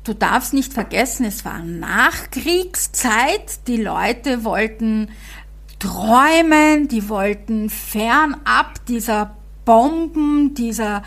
du 0.04 0.14
darfst 0.14 0.52
nicht 0.52 0.72
vergessen, 0.72 1.24
es 1.24 1.44
war 1.44 1.60
Nachkriegszeit. 1.60 3.66
Die 3.66 3.76
Leute 3.76 4.44
wollten 4.44 5.10
träumen, 5.78 6.88
die 6.88 7.08
wollten 7.08 7.70
fernab 7.70 8.84
dieser 8.86 9.36
Bomben, 9.70 10.52
dieser 10.54 11.04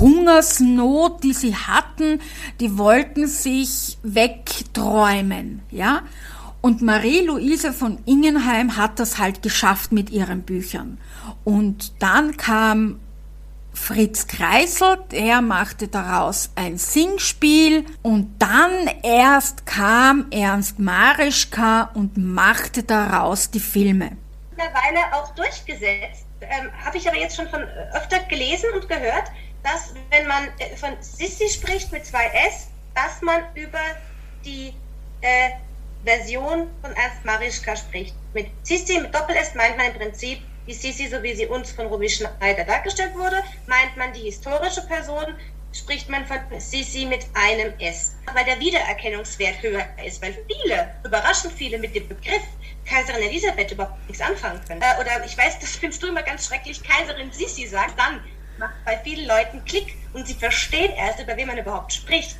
Hungersnot, 0.00 1.22
die 1.22 1.34
sie 1.34 1.54
hatten, 1.54 2.18
die 2.60 2.78
wollten 2.78 3.26
sich 3.26 3.98
wegträumen, 4.02 5.60
ja. 5.70 6.00
Und 6.62 6.80
Marie-Louise 6.80 7.74
von 7.74 7.98
Ingenheim 8.06 8.78
hat 8.78 9.00
das 9.00 9.18
halt 9.18 9.42
geschafft 9.42 9.92
mit 9.92 10.08
ihren 10.08 10.44
Büchern. 10.44 10.96
Und 11.44 11.92
dann 12.00 12.38
kam 12.38 13.00
Fritz 13.74 14.26
Kreisel, 14.26 14.96
der 15.10 15.42
machte 15.42 15.88
daraus 15.88 16.52
ein 16.54 16.78
Singspiel 16.78 17.84
und 18.00 18.30
dann 18.38 18.88
erst 19.02 19.66
kam 19.66 20.28
Ernst 20.30 20.78
Marischka 20.78 21.90
und 21.92 22.16
machte 22.16 22.82
daraus 22.82 23.50
die 23.50 23.60
Filme. 23.60 24.16
Mittlerweile 24.52 25.12
auch 25.12 25.34
durchgesetzt, 25.34 26.25
ähm, 26.40 26.70
habe 26.84 26.98
ich 26.98 27.08
aber 27.08 27.16
jetzt 27.16 27.36
schon 27.36 27.48
von 27.48 27.62
äh, 27.62 27.96
öfter 27.96 28.20
gelesen 28.20 28.70
und 28.74 28.88
gehört, 28.88 29.30
dass 29.62 29.94
wenn 30.10 30.26
man 30.26 30.48
äh, 30.58 30.76
von 30.76 30.90
Sissi 31.00 31.48
spricht 31.48 31.92
mit 31.92 32.06
zwei 32.06 32.26
S, 32.48 32.68
dass 32.94 33.20
man 33.22 33.42
über 33.54 33.80
die 34.44 34.74
äh, 35.20 35.50
Version 36.04 36.70
von 36.82 36.92
Ernst 36.92 37.24
Marischka 37.24 37.76
spricht. 37.76 38.14
Mit 38.32 38.48
Sissi 38.62 39.00
mit 39.00 39.14
Doppel-S 39.14 39.54
meint 39.54 39.76
man 39.76 39.86
im 39.86 39.94
Prinzip 39.94 40.40
wie 40.66 40.74
Sisi, 40.74 41.08
so 41.08 41.22
wie 41.22 41.34
sie 41.34 41.46
uns 41.46 41.72
von 41.72 41.86
Ruby 41.86 42.08
Schneider 42.08 42.64
dargestellt 42.64 43.14
wurde, 43.14 43.42
meint 43.66 43.96
man 43.96 44.12
die 44.12 44.22
historische 44.22 44.82
Person, 44.82 45.36
spricht 45.72 46.08
man 46.08 46.26
von 46.26 46.38
Sisi 46.58 47.06
mit 47.06 47.26
einem 47.34 47.72
S, 47.78 48.16
weil 48.34 48.44
der 48.44 48.58
Wiedererkennungswert 48.58 49.62
höher 49.62 49.86
ist, 50.04 50.20
weil 50.22 50.36
viele, 50.46 50.94
überraschend 51.04 51.52
viele 51.52 51.78
mit 51.78 51.94
dem 51.94 52.08
Begriff 52.08 52.42
Kaiserin 52.88 53.22
Elisabeth 53.22 53.72
überhaupt 53.72 54.06
nichts 54.08 54.22
anfangen 54.22 54.60
können. 54.66 54.80
Äh, 54.80 55.00
oder 55.00 55.24
ich 55.24 55.36
weiß, 55.36 55.58
das 55.60 55.76
findest 55.76 56.02
du 56.02 56.08
immer 56.08 56.22
ganz 56.22 56.46
schrecklich, 56.46 56.80
Kaiserin 56.82 57.30
Sisi 57.32 57.66
sagt, 57.66 57.98
dann 57.98 58.20
macht 58.58 58.74
bei 58.84 58.98
vielen 59.04 59.26
Leuten 59.26 59.64
Klick 59.64 59.96
und 60.12 60.26
sie 60.26 60.34
verstehen 60.34 60.92
erst, 60.96 61.20
über 61.20 61.36
wen 61.36 61.46
man 61.46 61.58
überhaupt 61.58 61.92
spricht. 61.92 62.36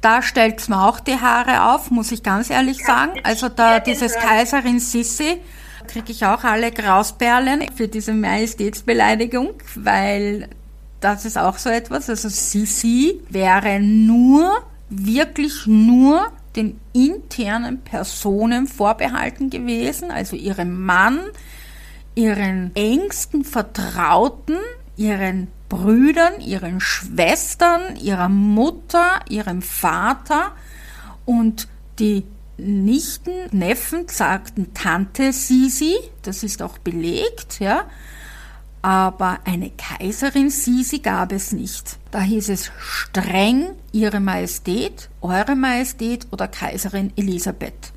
Da 0.00 0.20
stellt 0.22 0.60
es 0.60 0.68
mir 0.68 0.82
auch 0.82 1.00
die 1.00 1.20
Haare 1.20 1.74
auf, 1.74 1.90
muss 1.90 2.10
ich 2.10 2.22
ganz 2.22 2.50
ehrlich 2.50 2.84
sagen. 2.84 3.20
Also 3.22 3.48
da 3.48 3.78
dieses 3.78 4.14
Kaiserin 4.14 4.80
Sissi, 4.80 5.40
kriege 5.86 6.12
ich 6.12 6.24
auch 6.24 6.44
alle 6.44 6.70
Grausperlen 6.70 7.64
für 7.74 7.88
diese 7.88 8.12
Majestätsbeleidigung, 8.12 9.54
weil 9.74 10.48
das 11.00 11.24
ist 11.24 11.38
auch 11.38 11.58
so 11.58 11.70
etwas. 11.70 12.08
Also 12.08 12.28
Sisi 12.28 13.20
wäre 13.28 13.80
nur, 13.80 14.62
wirklich 14.88 15.66
nur 15.66 16.30
den 16.56 16.80
internen 16.92 17.80
Personen 17.82 18.66
vorbehalten 18.66 19.50
gewesen, 19.50 20.10
also 20.10 20.36
ihrem 20.36 20.84
Mann, 20.84 21.20
ihren 22.14 22.74
engsten 22.74 23.44
Vertrauten, 23.44 24.58
ihren 24.96 25.48
Brüdern, 25.68 26.40
ihren 26.40 26.80
Schwestern, 26.80 27.96
ihrer 27.96 28.28
Mutter, 28.28 29.20
ihrem 29.28 29.62
Vater 29.62 30.52
und 31.24 31.68
die 31.98 32.24
Nichten, 32.58 33.32
Neffen 33.50 34.06
sagten 34.08 34.74
Tante 34.74 35.32
Sisi, 35.32 35.96
das 36.22 36.42
ist 36.42 36.62
auch 36.62 36.78
belegt, 36.78 37.60
ja. 37.60 37.86
Aber 38.82 39.40
eine 39.44 39.70
Kaiserin 39.70 40.50
Sisi 40.50 40.98
gab 40.98 41.32
es 41.32 41.52
nicht. 41.52 41.98
Da 42.12 42.20
hieß 42.20 42.50
es 42.50 42.70
streng 42.78 43.70
Ihre 43.90 44.20
Majestät, 44.20 45.08
Eure 45.22 45.56
Majestät 45.56 46.26
oder 46.30 46.46
Kaiserin 46.46 47.10
Elisabeth. 47.16 47.90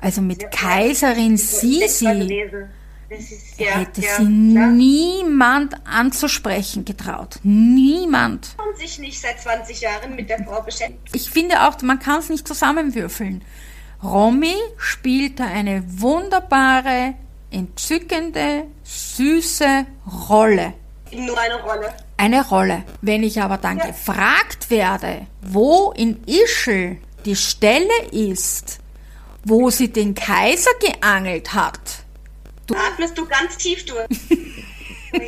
Also 0.00 0.20
mit 0.20 0.42
ja, 0.42 0.48
Kaiserin 0.48 1.36
Sisi 1.36 2.04
ja, 3.56 3.66
hätte 3.66 4.00
ja, 4.00 4.16
sie 4.16 4.52
klar. 4.52 4.70
niemand 4.72 5.74
anzusprechen 5.86 6.84
getraut. 6.84 7.38
Niemand. 7.44 8.56
Und 8.58 8.76
sich 8.78 8.98
nicht 8.98 9.20
seit 9.20 9.40
20 9.40 9.80
Jahren 9.80 10.16
mit 10.16 10.28
der 10.28 10.44
Frau 10.44 10.60
beschäftigt. 10.62 11.14
Ich 11.14 11.30
finde 11.30 11.68
auch, 11.68 11.80
man 11.82 12.00
kann 12.00 12.18
es 12.18 12.28
nicht 12.28 12.48
zusammenwürfeln. 12.48 13.44
Romy 14.02 14.56
spielte 14.76 15.44
eine 15.44 15.84
wunderbare, 15.86 17.14
entzückende, 17.52 18.64
süße 18.82 19.86
Rolle. 20.28 20.74
Nur 21.12 21.38
eine 21.38 21.62
Rolle. 21.62 21.94
Eine 22.16 22.48
Rolle. 22.48 22.84
Wenn 23.02 23.22
ich 23.22 23.40
aber 23.42 23.58
dann 23.58 23.78
ja. 23.78 23.86
gefragt 23.86 24.70
werde, 24.70 25.26
wo 25.42 25.92
in 25.92 26.22
Ischl 26.24 26.98
die 27.24 27.36
Stelle 27.36 28.04
ist, 28.10 28.80
wo 29.44 29.70
sie 29.70 29.92
den 29.92 30.14
Kaiser 30.14 30.70
geangelt 30.80 31.52
hat. 31.52 32.04
Du 32.66 32.74
Atmest 32.74 33.16
du 33.16 33.26
ganz 33.26 33.56
tief 33.56 33.84
durch. 33.84 34.06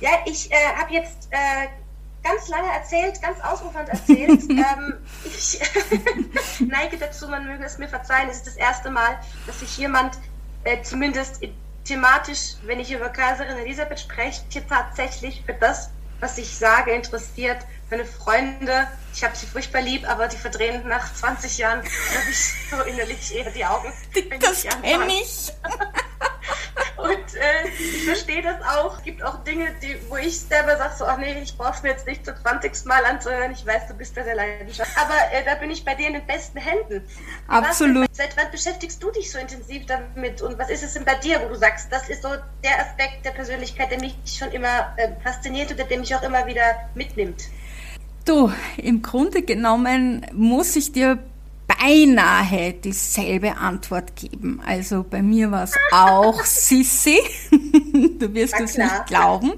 ja, 0.00 0.18
ich 0.26 0.50
äh, 0.50 0.54
habe 0.76 0.92
jetzt 0.92 1.28
äh, 1.30 1.68
ganz 2.22 2.48
lange 2.48 2.68
erzählt, 2.70 3.20
ganz 3.22 3.40
ausufernd 3.40 3.88
erzählt. 3.88 4.42
ähm, 4.50 4.94
ich 5.24 5.58
neige 6.60 6.98
dazu, 6.98 7.28
man 7.28 7.46
möge 7.46 7.64
es 7.64 7.78
mir 7.78 7.88
verzeihen, 7.88 8.28
es 8.28 8.38
ist 8.38 8.46
das 8.46 8.56
erste 8.56 8.90
Mal, 8.90 9.18
dass 9.46 9.60
sich 9.60 9.78
jemand 9.78 10.18
äh, 10.64 10.82
zumindest 10.82 11.40
thematisch, 11.88 12.54
wenn 12.64 12.78
ich 12.78 12.92
über 12.92 13.08
Kaiserin 13.08 13.56
Elisabeth 13.56 14.00
spreche, 14.00 14.42
tatsächlich 14.68 15.42
für 15.44 15.54
das, 15.54 15.90
was 16.20 16.36
ich 16.38 16.56
sage, 16.56 16.92
interessiert. 16.92 17.58
Meine 17.90 18.04
Freunde, 18.04 18.86
ich 19.14 19.24
habe 19.24 19.34
sie 19.34 19.46
furchtbar 19.46 19.80
lieb, 19.80 20.08
aber 20.08 20.28
die 20.28 20.36
verdrehen 20.36 20.86
nach 20.86 21.12
20 21.14 21.56
Jahren, 21.58 21.80
glaube 21.80 22.30
ich, 22.30 22.54
so 22.70 22.82
innerlich 22.82 23.34
eher 23.34 23.50
die 23.50 23.64
Augen. 23.64 23.92
Das 24.40 24.64
kenne 24.64 25.06
ich. 25.06 25.52
Und 26.98 27.34
äh, 27.36 27.68
ich 27.78 28.04
verstehe 28.04 28.42
das 28.42 28.60
auch. 28.62 28.98
Es 28.98 29.04
gibt 29.04 29.22
auch 29.22 29.44
Dinge, 29.44 29.68
die, 29.82 29.96
wo 30.08 30.16
ich 30.16 30.40
selber 30.40 30.76
sage, 30.76 30.94
so, 30.98 31.04
ach 31.04 31.18
nee, 31.18 31.40
ich 31.40 31.56
brauche 31.56 31.82
mir 31.82 31.90
jetzt 31.90 32.06
nicht 32.06 32.24
zum 32.24 32.34
20. 32.36 32.86
Mal 32.86 33.04
anzuhören. 33.04 33.52
Ich 33.52 33.64
weiß, 33.64 33.86
du 33.88 33.94
bist 33.94 34.16
da 34.16 34.24
sehr 34.24 34.34
leidenschaftlich. 34.34 34.96
Aber 34.98 35.14
äh, 35.32 35.44
da 35.44 35.54
bin 35.54 35.70
ich 35.70 35.84
bei 35.84 35.94
dir 35.94 36.08
in 36.08 36.14
den 36.14 36.26
besten 36.26 36.58
Händen. 36.58 37.02
Absolut. 37.46 38.08
Was, 38.10 38.16
seit 38.16 38.36
wann 38.36 38.50
beschäftigst 38.50 39.02
du 39.02 39.10
dich 39.12 39.30
so 39.30 39.38
intensiv 39.38 39.86
damit? 39.86 40.42
Und 40.42 40.58
was 40.58 40.70
ist 40.70 40.82
es 40.82 40.94
denn 40.94 41.04
bei 41.04 41.14
dir, 41.14 41.40
wo 41.42 41.48
du 41.48 41.54
sagst, 41.54 41.92
das 41.92 42.08
ist 42.08 42.22
so 42.22 42.30
der 42.64 42.80
Aspekt 42.80 43.24
der 43.24 43.30
Persönlichkeit, 43.30 43.90
der 43.90 44.00
mich 44.00 44.16
schon 44.26 44.50
immer 44.50 44.92
äh, 44.96 45.08
fasziniert 45.22 45.72
oder 45.72 45.84
der 45.84 45.98
mich 45.98 46.14
auch 46.14 46.22
immer 46.22 46.46
wieder 46.46 46.88
mitnimmt? 46.94 47.44
Du, 48.24 48.52
im 48.76 49.02
Grunde 49.02 49.42
genommen 49.42 50.26
muss 50.32 50.76
ich 50.76 50.92
dir 50.92 51.18
beinahe 51.68 52.72
dieselbe 52.72 53.56
Antwort 53.56 54.16
geben. 54.16 54.60
Also 54.66 55.04
bei 55.08 55.22
mir 55.22 55.50
war 55.50 55.64
es 55.64 55.76
auch 55.92 56.44
Sissi. 56.44 57.18
du 58.18 58.34
wirst 58.34 58.58
es 58.58 58.76
nicht 58.76 59.06
glauben. 59.06 59.52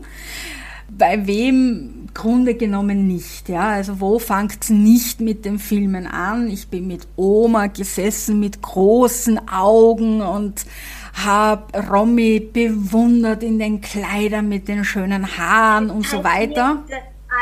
Bei 0.91 1.27
wem 1.27 2.09
Grunde 2.13 2.55
genommen 2.55 3.07
nicht. 3.07 3.49
Ja, 3.49 3.71
also 3.71 4.01
wo 4.01 4.19
fängt 4.19 4.65
es 4.65 4.71
nicht 4.71 5.21
mit 5.21 5.45
den 5.45 5.59
Filmen 5.59 6.07
an? 6.07 6.51
Ich 6.51 6.69
bin 6.69 6.89
mit 6.89 7.07
Oma 7.17 7.69
gesessen 7.69 8.41
mit 8.41 8.61
großen 8.61 9.49
Augen 9.49 10.21
und 10.21 10.67
habe 11.15 11.79
Romy 11.89 12.41
bewundert 12.41 13.43
in 13.43 13.59
den 13.59 13.81
Kleidern 13.81 14.49
mit 14.49 14.69
den 14.69 14.85
schönen 14.85 15.39
Haaren 15.39 15.91
und 15.91 16.07
so 16.07 16.25
weiter. 16.25 16.85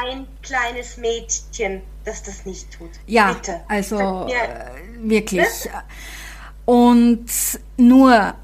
Ein 0.04 0.26
kleines 0.42 0.96
Mädchen, 0.96 1.82
das 2.04 2.22
das 2.22 2.44
nicht 2.44 2.70
tut. 2.76 2.90
Ja, 3.06 3.32
Bitte. 3.32 3.60
also 3.68 4.26
äh, 4.28 5.08
wirklich. 5.08 5.64
Ne? 5.64 5.70
Und 6.66 7.26
nur 7.78 8.34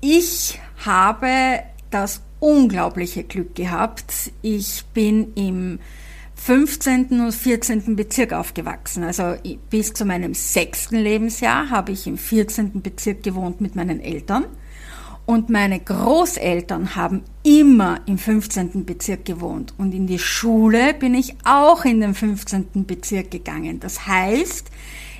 ich 0.00 0.60
habe 0.84 1.60
das 1.90 2.20
unglaubliche 2.38 3.24
Glück 3.24 3.54
gehabt. 3.54 4.30
Ich 4.42 4.84
bin 4.94 5.32
im 5.34 5.80
15. 6.36 7.20
und 7.20 7.32
14. 7.32 7.96
Bezirk 7.96 8.32
aufgewachsen. 8.32 9.02
Also 9.02 9.34
bis 9.70 9.92
zu 9.94 10.04
meinem 10.04 10.34
sechsten 10.34 10.96
Lebensjahr 10.96 11.70
habe 11.70 11.92
ich 11.92 12.06
im 12.06 12.18
14. 12.18 12.82
Bezirk 12.82 13.22
gewohnt 13.22 13.60
mit 13.60 13.74
meinen 13.74 14.00
Eltern. 14.00 14.44
Und 15.26 15.50
meine 15.50 15.80
Großeltern 15.80 16.94
haben 16.94 17.24
immer 17.42 18.00
im 18.06 18.16
15. 18.16 18.86
Bezirk 18.86 19.24
gewohnt. 19.24 19.74
Und 19.76 19.92
in 19.92 20.06
die 20.06 20.20
Schule 20.20 20.94
bin 20.94 21.14
ich 21.14 21.34
auch 21.44 21.84
in 21.84 22.00
den 22.00 22.14
15. 22.14 22.86
Bezirk 22.86 23.32
gegangen. 23.32 23.80
Das 23.80 24.06
heißt, 24.06 24.70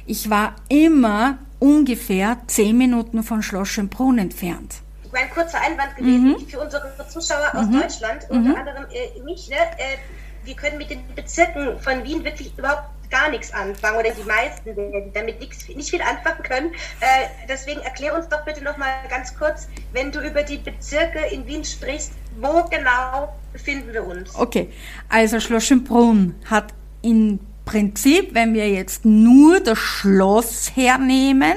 ich 0.07 0.31
war 0.31 0.55
immer 0.69 1.39
ungefähr 1.59 2.39
zehn 2.47 2.79
Minuten 2.79 3.25
von 3.25 3.43
Schloss 3.43 3.69
Schönbrunn 3.69 4.19
entfernt. 4.19 4.77
Ein 5.13 5.31
kurzer 5.31 5.59
Einwand 5.63 5.97
gewesen 5.97 6.33
mhm. 6.33 6.47
für 6.47 6.61
unsere 6.61 6.93
Zuschauer 7.09 7.51
aus 7.55 7.67
mhm. 7.67 7.81
Deutschland, 7.81 8.27
unter 8.29 8.51
mhm. 8.51 8.55
anderem 8.55 8.85
äh, 8.91 9.23
mich. 9.23 9.49
Ne? 9.49 9.57
Äh, 9.57 9.97
wir 10.45 10.55
können 10.55 10.77
mit 10.77 10.91
den 10.91 11.01
Bezirken 11.15 11.79
von 11.81 12.05
Wien 12.05 12.23
wirklich 12.23 12.53
überhaupt 12.57 12.96
gar 13.11 13.31
nichts 13.31 13.53
anfangen 13.53 13.99
oder 13.99 14.11
die 14.11 14.23
meisten 14.25 14.77
werden 14.77 15.13
damit 15.13 15.41
nichts, 15.41 15.69
nicht 15.69 15.91
viel 15.91 16.03
anfangen 16.03 16.43
können. 16.43 16.73
Äh, 17.01 17.27
deswegen 17.49 17.81
erklär 17.81 18.15
uns 18.15 18.29
doch 18.29 18.45
bitte 18.45 18.63
noch 18.63 18.77
mal 18.77 18.95
ganz 19.09 19.37
kurz, 19.37 19.69
wenn 19.93 20.13
du 20.13 20.21
über 20.21 20.43
die 20.43 20.59
Bezirke 20.59 21.21
in 21.31 21.47
Wien 21.47 21.65
sprichst, 21.65 22.13
wo 22.41 22.65
genau 22.65 23.35
befinden 23.53 23.93
wir 23.93 24.07
uns? 24.07 24.35
Okay, 24.35 24.71
also 25.09 25.41
Schloss 25.41 25.65
Schönbrunn 25.65 26.35
hat 26.45 26.75
im 27.03 27.39
Prinzip, 27.65 28.35
wenn 28.35 28.55
wir 28.55 28.69
jetzt 28.71 29.05
nur 29.05 29.61
das 29.61 29.79
Schloss 29.79 30.73
hernehmen, 30.77 31.57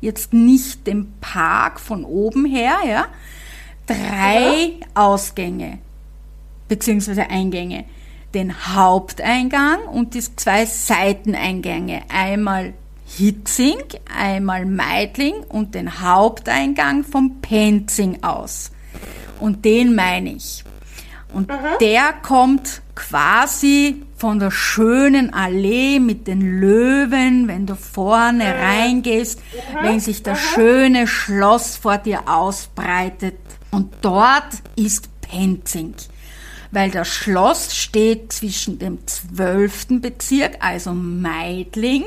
jetzt 0.00 0.32
nicht 0.32 0.86
den 0.86 1.12
Park 1.20 1.80
von 1.80 2.04
oben 2.04 2.46
her, 2.46 2.78
ja, 2.86 3.06
drei 3.86 4.78
ja. 4.80 4.86
Ausgänge 4.94 5.78
beziehungsweise 6.68 7.28
Eingänge 7.28 7.84
den 8.34 8.74
Haupteingang 8.74 9.82
und 9.84 10.14
die 10.14 10.20
zwei 10.20 10.66
Seiteneingänge. 10.66 12.02
Einmal 12.08 12.74
Hitzing, 13.06 13.82
einmal 14.16 14.66
Meidling 14.66 15.34
und 15.48 15.74
den 15.74 16.00
Haupteingang 16.00 17.04
vom 17.04 17.40
Penzing 17.40 18.22
aus. 18.22 18.70
Und 19.40 19.64
den 19.64 19.94
meine 19.94 20.34
ich. 20.34 20.64
Und 21.32 21.50
Aha. 21.50 21.76
der 21.80 22.12
kommt 22.22 22.82
quasi 22.94 24.02
von 24.16 24.38
der 24.38 24.50
schönen 24.50 25.32
Allee 25.32 25.98
mit 25.98 26.26
den 26.26 26.60
Löwen, 26.60 27.48
wenn 27.48 27.66
du 27.66 27.74
vorne 27.74 28.44
Aha. 28.44 28.80
reingehst, 28.80 29.40
Aha. 29.72 29.84
wenn 29.84 30.00
sich 30.00 30.22
das 30.22 30.38
schöne 30.38 31.06
Schloss 31.06 31.76
vor 31.76 31.98
dir 31.98 32.28
ausbreitet. 32.28 33.38
Und 33.70 33.92
dort 34.02 34.48
ist 34.76 35.08
Penzing 35.20 35.94
weil 36.70 36.90
das 36.90 37.08
Schloss 37.08 37.74
steht 37.76 38.32
zwischen 38.32 38.78
dem 38.78 38.98
12. 39.06 40.00
Bezirk, 40.00 40.56
also 40.60 40.92
Meidling, 40.92 42.04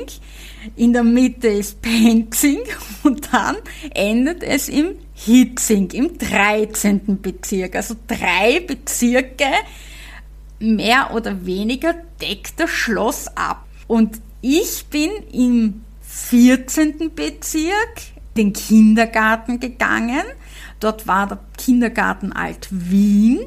in 0.76 0.92
der 0.92 1.04
Mitte 1.04 1.48
ist 1.48 1.82
Penzing 1.82 2.60
und 3.02 3.32
dann 3.32 3.56
endet 3.94 4.42
es 4.42 4.68
im 4.68 4.96
Hitzing, 5.14 5.90
im 5.90 6.16
13. 6.18 7.20
Bezirk. 7.20 7.76
Also 7.76 7.94
drei 8.06 8.60
Bezirke, 8.60 9.46
mehr 10.58 11.12
oder 11.12 11.44
weniger 11.44 11.94
deckt 12.20 12.58
das 12.58 12.70
Schloss 12.70 13.28
ab. 13.36 13.66
Und 13.86 14.20
ich 14.40 14.86
bin 14.86 15.10
im 15.32 15.82
14. 16.02 17.14
Bezirk 17.14 18.02
den 18.36 18.52
Kindergarten 18.52 19.60
gegangen. 19.60 20.24
Dort 20.80 21.06
war 21.06 21.26
der 21.26 21.38
Kindergarten 21.56 22.32
Alt 22.32 22.68
Wien 22.70 23.40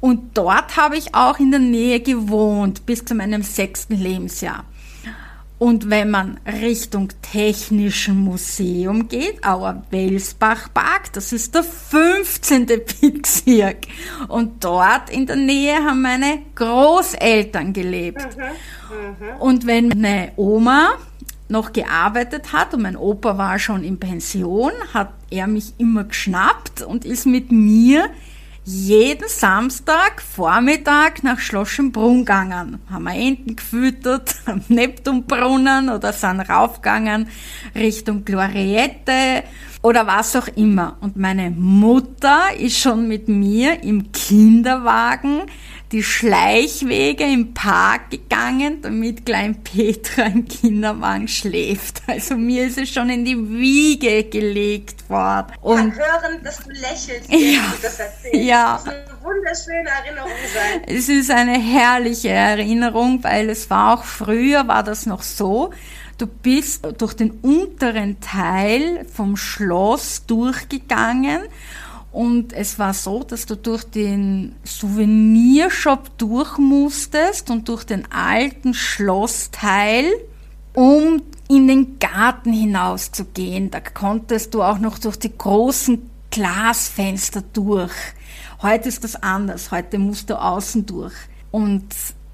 und 0.00 0.36
dort 0.36 0.76
habe 0.76 0.96
ich 0.96 1.14
auch 1.14 1.38
in 1.38 1.50
der 1.50 1.60
Nähe 1.60 2.00
gewohnt 2.00 2.86
bis 2.86 3.04
zu 3.04 3.14
meinem 3.14 3.42
sechsten 3.42 3.96
Lebensjahr. 3.96 4.64
Und 5.58 5.88
wenn 5.88 6.10
man 6.10 6.40
Richtung 6.46 7.08
Technischen 7.22 8.18
Museum 8.18 9.08
geht, 9.08 9.46
Auer 9.46 9.82
Welsbach 9.90 10.68
Park, 10.74 11.12
das 11.12 11.32
ist 11.32 11.54
der 11.54 11.62
15. 11.62 12.66
Bezirk. 13.00 13.86
Und 14.28 14.64
dort 14.64 15.10
in 15.10 15.26
der 15.26 15.36
Nähe 15.36 15.76
haben 15.76 16.02
meine 16.02 16.42
Großeltern 16.54 17.72
gelebt. 17.72 18.26
Mhm, 18.36 19.26
mh. 19.26 19.36
Und 19.36 19.66
wenn 19.66 19.88
meine 19.88 20.32
Oma 20.36 20.98
noch 21.48 21.72
gearbeitet 21.72 22.52
hat 22.52 22.74
und 22.74 22.82
mein 22.82 22.96
Opa 22.96 23.38
war 23.38 23.58
schon 23.58 23.84
in 23.84 23.98
Pension, 23.98 24.72
hat 24.92 25.12
er 25.30 25.46
mich 25.46 25.74
immer 25.78 26.04
geschnappt 26.04 26.82
und 26.82 27.04
ist 27.04 27.26
mit 27.26 27.52
mir 27.52 28.10
jeden 28.64 29.28
Samstag 29.28 30.22
Vormittag 30.22 31.22
nach 31.22 31.38
Schloschenbrunn 31.38 32.20
gegangen. 32.20 32.80
Haben 32.90 33.04
wir 33.04 33.14
Enten 33.14 33.56
gefüttert 33.56 34.34
am 34.46 34.62
Neptunbrunnen 34.68 35.90
oder 35.90 36.12
sind 36.12 36.40
raufgegangen 36.40 37.28
Richtung 37.74 38.24
Gloriette 38.24 39.44
oder 39.82 40.06
was 40.06 40.34
auch 40.34 40.48
immer. 40.56 40.96
Und 41.00 41.16
meine 41.16 41.50
Mutter 41.50 42.56
ist 42.58 42.78
schon 42.78 43.06
mit 43.06 43.28
mir 43.28 43.82
im 43.82 44.10
Kinderwagen 44.12 45.42
die 45.94 46.02
Schleichwege 46.02 47.22
im 47.22 47.54
Park 47.54 48.10
gegangen, 48.10 48.82
damit 48.82 49.24
Klein 49.24 49.62
Petra 49.62 50.24
im 50.24 50.46
Kinderwagen 50.48 51.28
schläft. 51.28 52.02
Also 52.08 52.36
mir 52.36 52.66
ist 52.66 52.78
es 52.78 52.90
schon 52.90 53.10
in 53.10 53.24
die 53.24 53.38
Wiege 53.48 54.24
gelegt 54.24 55.08
worden. 55.08 55.52
Und 55.62 55.92
ich 55.92 55.94
kann 55.94 56.22
hören, 56.22 56.42
dass 56.42 56.58
du 56.64 56.70
lächelst, 56.70 57.30
ja, 57.30 57.62
du 57.76 57.82
das 57.82 58.00
erzählst. 58.00 58.44
Ja. 58.44 58.74
Das 58.74 58.84
muss 58.86 58.94
eine 58.94 59.22
wunderschöne 59.22 59.88
Erinnerung 59.88 60.30
sein. 60.52 60.82
Es 60.88 61.08
ist 61.08 61.30
eine 61.30 61.60
herrliche 61.60 62.30
Erinnerung, 62.30 63.22
weil 63.22 63.48
es 63.48 63.70
war 63.70 63.94
auch 63.94 64.04
früher, 64.04 64.66
war 64.66 64.82
das 64.82 65.06
noch 65.06 65.22
so, 65.22 65.72
Du 66.16 66.28
bist 66.28 66.86
durch 66.98 67.14
den 67.14 67.32
unteren 67.42 68.20
Teil 68.20 69.04
vom 69.12 69.36
Schloss 69.36 70.26
durchgegangen 70.26 71.40
und 72.14 72.52
es 72.52 72.78
war 72.78 72.94
so, 72.94 73.24
dass 73.24 73.44
du 73.44 73.56
durch 73.56 73.82
den 73.82 74.54
Souvenirshop 74.62 76.16
durch 76.16 76.58
musstest 76.58 77.50
und 77.50 77.68
durch 77.68 77.82
den 77.82 78.10
alten 78.12 78.72
Schlossteil, 78.72 80.12
um 80.74 81.22
in 81.48 81.66
den 81.66 81.98
Garten 81.98 82.52
hinaus 82.52 83.10
zu 83.10 83.24
gehen. 83.24 83.72
Da 83.72 83.80
konntest 83.80 84.54
du 84.54 84.62
auch 84.62 84.78
noch 84.78 85.00
durch 85.00 85.18
die 85.18 85.36
großen 85.36 86.08
Glasfenster 86.30 87.42
durch. 87.52 87.92
Heute 88.62 88.88
ist 88.88 89.02
das 89.02 89.16
anders. 89.16 89.72
Heute 89.72 89.98
musst 89.98 90.30
du 90.30 90.40
außen 90.40 90.86
durch. 90.86 91.14
Und 91.50 91.84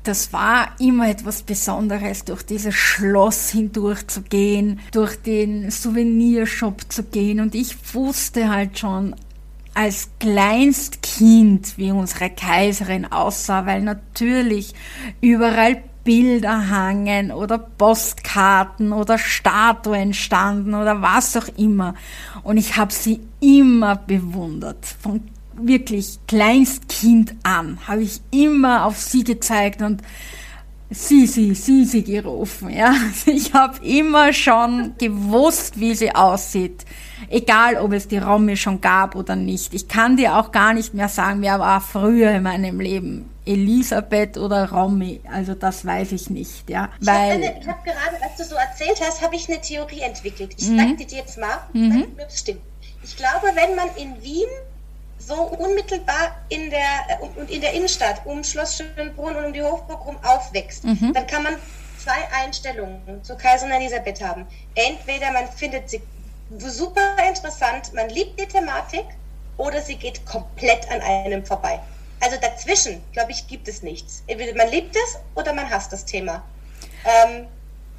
das 0.02 0.34
war 0.34 0.74
immer 0.78 1.08
etwas 1.08 1.42
Besonderes, 1.42 2.26
durch 2.26 2.42
dieses 2.42 2.74
Schloss 2.74 3.48
hindurch 3.48 4.06
zu 4.08 4.20
gehen, 4.20 4.80
durch 4.92 5.16
den 5.16 5.70
Souvenirshop 5.70 6.92
zu 6.92 7.02
gehen. 7.02 7.40
Und 7.40 7.54
ich 7.54 7.94
wusste 7.94 8.50
halt 8.50 8.78
schon, 8.78 9.16
als 9.80 10.10
Kleinstkind, 10.18 11.78
wie 11.78 11.90
unsere 11.90 12.28
Kaiserin 12.28 13.10
aussah, 13.10 13.64
weil 13.64 13.80
natürlich 13.80 14.74
überall 15.22 15.82
Bilder 16.04 16.68
hangen 16.68 17.32
oder 17.32 17.56
Postkarten 17.56 18.92
oder 18.92 19.16
Statuen 19.16 20.12
standen 20.12 20.74
oder 20.74 21.00
was 21.00 21.34
auch 21.34 21.48
immer. 21.56 21.94
Und 22.42 22.58
ich 22.58 22.76
habe 22.76 22.92
sie 22.92 23.20
immer 23.40 23.96
bewundert. 23.96 24.84
Von 25.00 25.22
wirklich 25.54 26.18
Kleinstkind 26.28 27.36
an 27.42 27.78
habe 27.88 28.02
ich 28.02 28.20
immer 28.30 28.84
auf 28.84 28.98
sie 28.98 29.24
gezeigt 29.24 29.80
und 29.80 30.02
Sisi, 30.90 31.54
Sisi 31.54 32.02
gerufen. 32.02 32.68
Ja, 32.68 32.94
ich 33.24 33.54
habe 33.54 33.82
immer 33.82 34.34
schon 34.34 34.92
gewusst, 34.98 35.80
wie 35.80 35.94
sie 35.94 36.14
aussieht. 36.14 36.84
Egal, 37.32 37.76
ob 37.76 37.92
es 37.92 38.08
die 38.08 38.18
Romy 38.18 38.56
schon 38.56 38.80
gab 38.80 39.14
oder 39.14 39.36
nicht. 39.36 39.72
Ich 39.72 39.86
kann 39.86 40.16
dir 40.16 40.36
auch 40.36 40.50
gar 40.50 40.74
nicht 40.74 40.94
mehr 40.94 41.08
sagen, 41.08 41.42
wer 41.42 41.60
war 41.60 41.80
früher 41.80 42.32
in 42.32 42.42
meinem 42.42 42.80
Leben. 42.80 43.30
Elisabeth 43.46 44.36
oder 44.36 44.70
Romy, 44.70 45.20
also 45.32 45.54
das 45.54 45.86
weiß 45.86 46.12
ich 46.12 46.28
nicht, 46.28 46.68
ja. 46.68 46.88
Ich 47.00 47.08
habe 47.08 47.44
hab 47.66 47.84
gerade, 47.84 48.22
als 48.22 48.36
du 48.36 48.44
so 48.44 48.56
erzählt 48.56 49.00
hast, 49.00 49.22
habe 49.22 49.34
ich 49.36 49.48
eine 49.48 49.60
Theorie 49.60 50.00
entwickelt. 50.00 50.54
Ich 50.58 50.68
mhm. 50.68 50.76
sage 50.76 50.96
dir 50.96 51.18
jetzt 51.18 51.38
mal, 51.38 51.58
mhm. 51.72 52.06
das 52.18 52.40
stimmt. 52.40 52.60
Ich 53.02 53.16
glaube, 53.16 53.46
wenn 53.54 53.74
man 53.76 53.88
in 53.96 54.22
Wien 54.22 54.48
so 55.18 55.34
unmittelbar 55.34 56.36
in 56.48 56.70
der 56.70 57.20
und 57.36 57.50
in 57.50 57.60
der 57.60 57.72
Innenstadt 57.74 58.22
um 58.24 58.42
Schloss 58.42 58.76
Schönbrunn 58.76 59.36
und 59.36 59.44
um 59.46 59.52
die 59.52 59.62
Hofburg 59.62 60.04
rum 60.06 60.16
aufwächst, 60.22 60.84
mhm. 60.84 61.12
dann 61.14 61.26
kann 61.26 61.42
man 61.42 61.54
zwei 61.98 62.44
Einstellungen 62.44 63.22
zu 63.22 63.36
Kaiserin 63.36 63.72
Elisabeth 63.72 64.22
haben. 64.22 64.46
Entweder 64.74 65.32
man 65.32 65.46
findet 65.48 65.90
sie 65.90 66.00
super 66.58 67.16
interessant. 67.28 67.92
Man 67.94 68.08
liebt 68.08 68.38
die 68.40 68.46
Thematik 68.46 69.06
oder 69.56 69.80
sie 69.80 69.96
geht 69.96 70.24
komplett 70.26 70.90
an 70.90 71.00
einem 71.00 71.44
vorbei. 71.44 71.80
Also 72.20 72.36
dazwischen, 72.40 73.02
glaube 73.12 73.32
ich, 73.32 73.46
gibt 73.46 73.68
es 73.68 73.82
nichts. 73.82 74.22
Entweder 74.26 74.56
man 74.56 74.68
liebt 74.68 74.94
es 74.94 75.18
oder 75.34 75.52
man 75.52 75.70
hasst 75.70 75.92
das 75.92 76.04
Thema. 76.04 76.42
Ähm, 77.04 77.46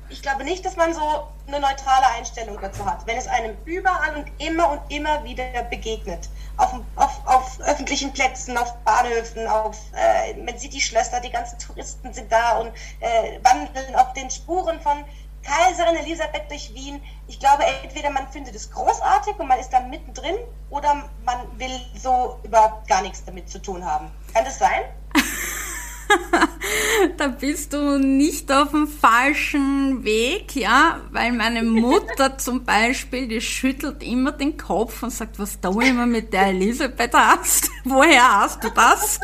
ich 0.09 0.21
glaube 0.21 0.43
nicht, 0.43 0.65
dass 0.65 0.75
man 0.75 0.93
so 0.93 1.27
eine 1.47 1.59
neutrale 1.59 2.05
Einstellung 2.17 2.57
dazu 2.61 2.85
hat. 2.85 3.05
Wenn 3.07 3.17
es 3.17 3.27
einem 3.27 3.55
überall 3.65 4.15
und 4.15 4.27
immer 4.39 4.69
und 4.71 4.81
immer 4.89 5.23
wieder 5.23 5.45
begegnet, 5.69 6.29
auf, 6.57 6.73
auf, 6.95 7.21
auf 7.25 7.59
öffentlichen 7.61 8.11
Plätzen, 8.11 8.57
auf 8.57 8.75
Bahnhöfen, 8.83 9.47
auf, 9.47 9.77
äh, 9.95 10.33
man 10.35 10.57
sieht 10.57 10.73
die 10.73 10.81
Schlösser, 10.81 11.19
die 11.21 11.31
ganzen 11.31 11.57
Touristen 11.59 12.13
sind 12.13 12.31
da 12.31 12.57
und 12.59 12.73
äh, 12.99 13.39
wandeln 13.43 13.95
auf 13.95 14.13
den 14.13 14.29
Spuren 14.29 14.79
von 14.81 15.03
Kaiserin 15.43 15.95
Elisabeth 15.95 16.49
durch 16.49 16.73
Wien. 16.73 17.01
Ich 17.27 17.39
glaube, 17.39 17.63
entweder 17.84 18.10
man 18.10 18.27
findet 18.27 18.56
es 18.56 18.71
großartig 18.71 19.39
und 19.39 19.47
man 19.47 19.60
ist 19.60 19.69
da 19.69 19.80
mittendrin 19.80 20.36
oder 20.69 21.10
man 21.25 21.60
will 21.60 21.80
so 21.95 22.39
überhaupt 22.43 22.88
gar 22.88 23.01
nichts 23.01 23.23
damit 23.25 23.49
zu 23.49 23.60
tun 23.62 23.86
haben. 23.86 24.12
Kann 24.34 24.45
das 24.45 24.60
sein? 24.60 24.82
da 27.17 27.28
bist 27.28 27.74
du 27.74 27.97
nicht 27.97 28.52
auf 28.52 28.71
dem 28.71 28.88
falschen 28.88 30.04
Weg, 30.04 30.56
ja, 30.56 31.02
weil 31.12 31.32
meine 31.32 31.63
Mutter 31.63 32.38
zum 32.38 32.63
Beispiel, 32.63 33.28
die 33.28 33.41
schüttelt 33.41 34.04
immer 34.04 34.32
den 34.32 34.58
Kopf 34.58 35.04
und 35.04 35.12
sagt, 35.12 35.39
was 35.39 35.60
du 35.60 35.80
immer 35.80 36.06
mit 36.06 36.34
der 36.34 36.47
Elisabeth 36.47 37.13
hast, 37.13 37.69
woher 37.84 38.41
hast 38.41 38.63
du 38.63 38.69
das? 38.69 39.19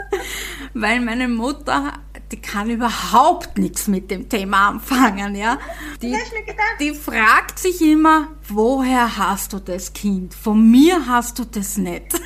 Weil 0.74 1.00
meine 1.02 1.28
Mutter, 1.28 1.94
die 2.32 2.42
kann 2.42 2.70
überhaupt 2.70 3.58
nichts 3.58 3.88
mit 3.88 4.12
dem 4.12 4.30
Thema 4.30 4.70
anfangen, 4.70 5.36
ja. 5.36 5.58
Die, 6.02 6.16
die 6.80 6.94
fragt 6.94 7.60
sich 7.60 7.82
immer, 7.82 8.30
woher 8.48 9.18
hast 9.18 9.54
du 9.54 9.60
das 9.60 9.94
Kind? 9.94 10.34
Von 10.34 10.70
mir 10.70 11.08
hast 11.08 11.40
du 11.40 11.46
das 11.46 11.78
nicht. 11.78 12.20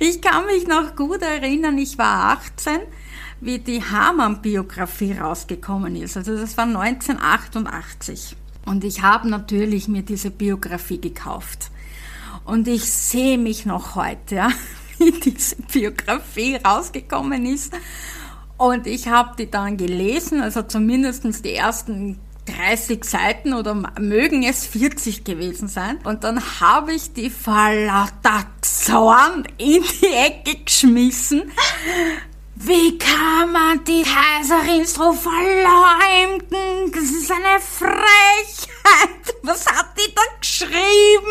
Ich 0.00 0.20
kann 0.20 0.46
mich 0.46 0.66
noch 0.66 0.96
gut 0.96 1.22
erinnern, 1.22 1.78
ich 1.78 1.98
war 1.98 2.38
18, 2.38 2.80
wie 3.40 3.58
die 3.58 3.82
Hamann-Biografie 3.82 5.12
rausgekommen 5.12 5.96
ist. 5.96 6.16
Also 6.16 6.36
das 6.36 6.56
war 6.56 6.64
1988. 6.64 8.36
Und 8.66 8.84
ich 8.84 9.02
habe 9.02 9.28
natürlich 9.28 9.88
mir 9.88 10.02
diese 10.02 10.30
Biografie 10.30 11.00
gekauft. 11.00 11.70
Und 12.44 12.68
ich 12.68 12.84
sehe 12.84 13.38
mich 13.38 13.66
noch 13.66 13.94
heute, 13.94 14.34
ja, 14.34 14.50
wie 14.98 15.12
diese 15.12 15.56
Biografie 15.56 16.56
rausgekommen 16.56 17.46
ist. 17.46 17.72
Und 18.56 18.86
ich 18.86 19.08
habe 19.08 19.36
die 19.38 19.50
dann 19.50 19.76
gelesen, 19.76 20.40
also 20.40 20.62
zumindest 20.62 21.44
die 21.44 21.54
ersten 21.54 22.18
30 22.48 23.04
Seiten 23.04 23.54
oder 23.54 23.74
mögen 23.98 24.42
es 24.42 24.66
40 24.66 25.24
gewesen 25.24 25.68
sein. 25.68 25.98
Und 26.04 26.24
dann 26.24 26.60
habe 26.60 26.94
ich 26.94 27.12
die 27.12 27.32
Zorn 28.62 29.44
in 29.58 29.84
die 30.00 30.06
Ecke 30.06 30.56
geschmissen. 30.64 31.52
Wie 32.54 32.98
kann 32.98 33.52
man 33.52 33.84
die 33.84 34.02
Kaiserin 34.02 34.84
so 34.84 35.12
verleumden? 35.12 36.90
Das 36.92 37.04
ist 37.04 37.30
eine 37.30 37.60
Frechheit. 37.60 39.36
Was 39.42 39.64
hat 39.66 39.96
die 39.96 40.12
da 40.14 40.22
geschrieben? 40.40 41.28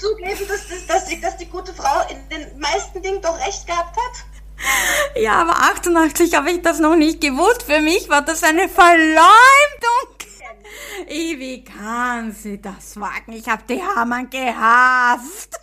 Zugeben, 0.00 0.48
dass, 0.48 0.68
dass, 0.68 0.86
dass, 0.86 1.04
die, 1.06 1.20
dass 1.20 1.36
die 1.38 1.46
gute 1.46 1.72
Frau 1.74 2.06
in 2.08 2.28
den 2.28 2.58
meisten 2.60 3.02
Dingen 3.02 3.20
doch 3.20 3.36
recht 3.44 3.66
gehabt 3.66 3.96
hat? 3.96 5.16
Ja, 5.16 5.40
aber 5.40 5.56
88 5.58 6.34
habe 6.34 6.50
ich 6.52 6.62
das 6.62 6.78
noch 6.78 6.96
nicht 6.96 7.20
gewusst. 7.20 7.64
Für 7.64 7.80
mich 7.80 8.08
war 8.08 8.22
das 8.22 8.42
eine 8.42 8.68
Verleumdung. 8.68 9.24
Wie 11.08 11.64
kann 11.64 12.32
sie 12.32 12.60
das 12.60 12.98
wagen? 12.98 13.32
Ich 13.32 13.48
habe 13.48 13.62
die 13.68 13.82
Hamann 13.82 14.30
gehasst. 14.30 15.58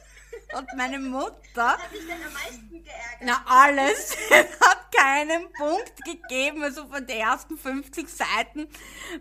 Und 0.58 0.68
meine 0.76 1.00
Mutter. 1.00 1.32
Was 1.54 1.78
hat 1.78 1.94
dich 1.94 2.02
denn 2.02 2.18
am 2.26 2.34
meisten 2.34 2.84
geärgert? 2.84 3.22
Na, 3.22 3.44
alles. 3.46 4.18
Es 4.30 4.60
hat 4.60 4.92
keinen 4.92 5.52
Punkt 5.54 5.94
gegeben, 6.04 6.64
also 6.64 6.86
von 6.88 7.06
den 7.06 7.18
ersten 7.18 7.58
50 7.58 8.08
Seiten, 8.10 8.68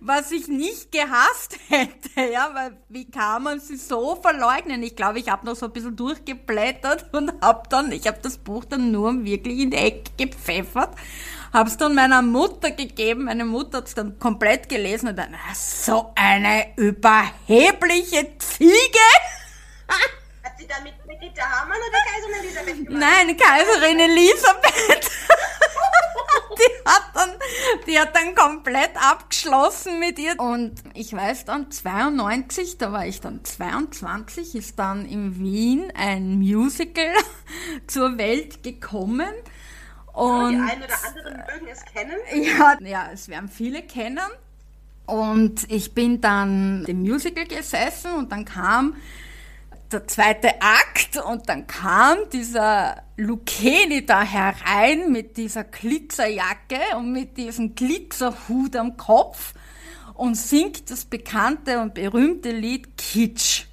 was 0.01 0.31
ich 0.33 0.49
nicht 0.49 0.93
gehasst 0.93 1.57
hätte, 1.69 2.33
ja, 2.33 2.51
weil 2.53 2.77
wie 2.89 3.09
kann 3.09 3.45
man 3.45 3.61
sie 3.61 3.77
so 3.77 4.17
verleugnen? 4.17 4.83
Ich 4.83 4.97
glaube, 4.97 5.21
ich 5.21 5.29
habe 5.29 5.47
noch 5.47 5.57
so 5.57 5.67
ein 5.67 5.73
bisschen 5.73 5.97
durchgeblättert 5.97 7.13
und 7.15 7.33
habe 7.41 7.69
dann, 7.69 7.93
ich 7.93 8.07
habe 8.07 8.19
das 8.23 8.39
Buch 8.39 8.65
dann 8.65 8.91
nur 8.91 9.25
wirklich 9.25 9.61
in 9.61 9.71
die 9.71 9.77
Ecke 9.77 10.11
gepfeffert 10.17 10.97
Hab's 11.53 11.77
dann 11.77 11.95
meiner 11.95 12.23
Mutter 12.23 12.71
gegeben. 12.71 13.25
Meine 13.25 13.45
Mutter 13.45 13.79
hat's 13.79 13.95
dann 13.95 14.19
komplett 14.19 14.69
gelesen 14.69 15.09
und 15.09 15.17
dann, 15.17 15.35
so 15.55 16.13
eine 16.15 16.77
überhebliche 16.77 18.39
Ziege. 18.39 19.09
Hat 20.43 20.53
sie 20.59 20.67
damit 20.67 20.95
Brigitte 21.05 21.43
Hamann 21.43 21.77
oder 21.77 21.99
Kaiserin 22.07 22.45
Elisabeth 22.45 22.87
gemacht? 22.87 23.05
Nein, 23.11 23.37
Kaiserin 23.37 23.99
Elisabeth. 23.99 25.11
die 26.59 26.89
hat 26.89 27.03
dann, 27.15 27.31
die 27.87 27.99
hat 27.99 28.15
dann 28.15 28.35
komplett 28.35 28.91
abgeschlossen 28.97 29.99
mit 29.99 30.19
ihr. 30.19 30.39
Und 30.39 30.75
ich 30.95 31.13
weiß 31.13 31.45
dann, 31.47 31.71
92, 31.71 32.79
da 32.79 32.93
war 32.93 33.07
ich 33.07 33.21
dann 33.21 33.45
22, 33.45 34.55
ist 34.55 34.79
dann 34.79 35.05
in 35.05 35.39
Wien 35.39 35.93
ein 35.95 36.39
Musical 36.39 37.13
zur 37.87 38.19
Welt 38.19 38.63
gekommen. 38.63 39.33
Und, 40.21 40.53
die 40.53 40.57
einen 40.59 40.83
oder 40.83 41.07
anderen 41.07 41.45
mögen 41.51 41.67
es 41.73 41.85
kennen. 41.87 42.17
Ja, 42.35 42.77
ja, 42.81 43.11
es 43.11 43.29
werden 43.29 43.49
viele 43.49 43.83
kennen. 43.83 44.19
Und 45.07 45.71
ich 45.71 45.95
bin 45.95 46.21
dann 46.21 46.85
im 46.85 47.01
Musical 47.01 47.47
gesessen 47.47 48.13
und 48.13 48.31
dann 48.31 48.45
kam 48.45 48.97
der 49.91 50.07
zweite 50.07 50.61
Akt 50.61 51.17
und 51.17 51.49
dann 51.49 51.67
kam 51.67 52.19
dieser 52.33 53.03
Lucchini 53.17 54.05
da 54.05 54.23
herein 54.23 55.11
mit 55.11 55.39
dieser 55.39 55.65
Glitzerjacke 55.65 56.97
und 56.97 57.13
mit 57.13 57.39
diesem 57.39 57.75
Glitzerhut 57.75 58.77
am 58.77 58.97
Kopf 58.99 59.55
und 60.15 60.37
singt 60.37 60.91
das 60.91 61.07
bekannte 61.07 61.81
und 61.81 61.95
berühmte 61.95 62.51
Lied 62.51 62.97
Kitsch. 62.99 63.65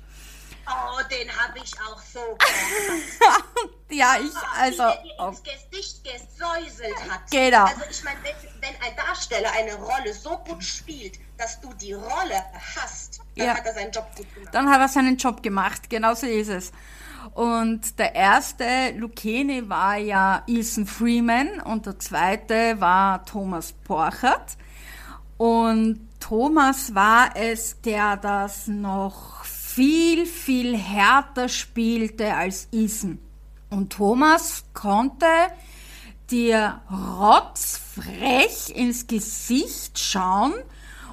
Oh, 0.69 1.01
den 1.09 1.29
habe 1.31 1.59
ich 1.59 1.73
auch 1.81 2.01
so 2.01 2.19
Ja, 3.89 4.17
ich, 4.19 4.35
also. 4.59 4.83
Wie 4.83 4.87
der 4.87 5.03
dir 5.03 5.27
ins 5.27 5.43
Gesicht 5.43 6.03
gesäuselt 6.03 7.09
hat. 7.09 7.31
Genau. 7.31 7.65
Also, 7.65 7.81
ich 7.89 8.03
meine, 8.03 8.17
wenn, 8.23 8.61
wenn 8.61 8.81
ein 8.81 8.95
Darsteller 8.97 9.51
eine 9.51 9.75
Rolle 9.75 10.13
so 10.13 10.37
gut 10.39 10.63
spielt, 10.63 11.19
dass 11.37 11.61
du 11.61 11.73
die 11.73 11.93
Rolle 11.93 12.43
hast, 12.75 13.21
dann 13.35 13.47
ja. 13.47 13.55
hat 13.55 13.65
er 13.65 13.73
seinen 13.73 13.91
Job 13.91 14.07
gut 14.15 14.33
gemacht. 14.33 14.53
Dann 14.53 14.69
hat 14.69 14.81
er 14.81 14.87
seinen 14.89 15.17
Job 15.17 15.41
gemacht, 15.41 15.89
genau 15.89 16.13
so 16.15 16.27
ist 16.27 16.49
es. 16.49 16.71
Und 17.33 17.97
der 17.99 18.15
erste 18.15 18.91
Lucchini 18.91 19.69
war 19.69 19.97
ja 19.97 20.43
Ethan 20.47 20.85
Freeman 20.85 21.59
und 21.61 21.85
der 21.85 21.99
zweite 21.99 22.79
war 22.79 23.25
Thomas 23.25 23.71
Porchert. 23.71 24.57
Und 25.37 26.07
Thomas 26.19 26.95
war 26.95 27.35
es, 27.35 27.79
der 27.81 28.17
das 28.17 28.67
noch 28.67 29.45
viel, 29.77 30.25
viel 30.25 30.75
härter 30.75 31.47
spielte 31.49 32.33
als 32.33 32.67
Isen. 32.71 33.19
Und 33.69 33.93
Thomas 33.93 34.63
konnte 34.73 35.27
dir 36.31 36.81
rotzfrech 36.89 38.71
ins 38.73 39.05
Gesicht 39.05 39.99
schauen 39.99 40.53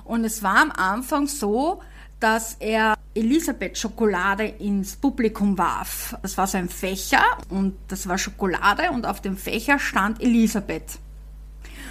und 0.05 0.25
es 0.25 0.43
war 0.43 0.57
am 0.63 0.71
Anfang 0.71 1.27
so, 1.27 1.83
dass 2.21 2.55
er 2.55 2.95
Elisabeth 3.15 3.77
Schokolade 3.77 4.47
ins 4.47 4.97
Publikum 4.97 5.59
warf. 5.59 6.17
Das 6.23 6.39
war 6.39 6.47
so 6.47 6.57
ein 6.57 6.71
Fächer 6.71 7.23
und 7.51 7.77
das 7.89 8.09
war 8.09 8.17
Schokolade 8.17 8.93
und 8.93 9.05
auf 9.05 9.21
dem 9.21 9.37
Fächer 9.37 9.79
stand 9.79 10.23
Elisabeth. 10.23 10.99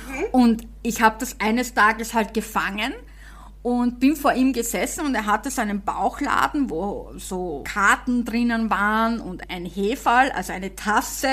Mhm. 0.08 0.24
Und 0.32 0.68
ich 0.82 1.04
habe 1.04 1.18
das 1.20 1.40
eines 1.40 1.76
Tages 1.76 2.16
halt 2.16 2.34
gefangen 2.34 2.94
und 3.64 4.02
bin 4.02 4.18
vor 4.18 4.34
ihm 4.34 4.52
gesessen 4.52 5.06
und 5.06 5.16
er 5.16 5.26
hatte 5.26 5.50
seinen 5.50 5.82
Bauchladen, 5.82 6.70
wo 6.70 7.14
so 7.16 7.64
Karten 7.66 8.26
drinnen 8.26 8.70
waren 8.70 9.22
und 9.22 9.50
ein 9.50 9.66
Hefall, 9.66 10.32
also 10.34 10.52
eine 10.52 10.76
Tasse 10.76 11.30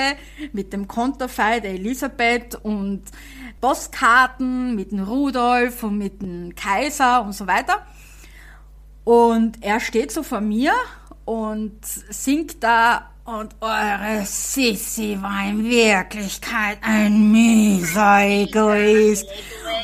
mit 0.53 0.71
dem 0.71 0.87
Konterfei 0.87 1.59
der 1.59 1.71
Elisabeth 1.71 2.55
und 2.55 3.03
Postkarten 3.59 4.75
mit 4.75 4.93
dem 4.93 5.03
Rudolf 5.03 5.83
und 5.83 5.97
mit 5.97 6.21
dem 6.21 6.55
Kaiser 6.55 7.21
und 7.21 7.33
so 7.33 7.47
weiter. 7.47 7.85
Und 9.03 9.61
er 9.61 9.81
steht 9.81 10.13
so 10.13 10.23
vor 10.23 10.39
mir 10.39 10.71
und 11.25 11.85
singt 11.85 12.63
da 12.63 13.10
und 13.25 13.55
eure 13.61 14.25
Sissi 14.25 15.17
war 15.21 15.47
in 15.47 15.63
Wirklichkeit 15.63 16.79
ein 16.81 17.31
mieser 17.31 18.21
Egoist 18.21 19.27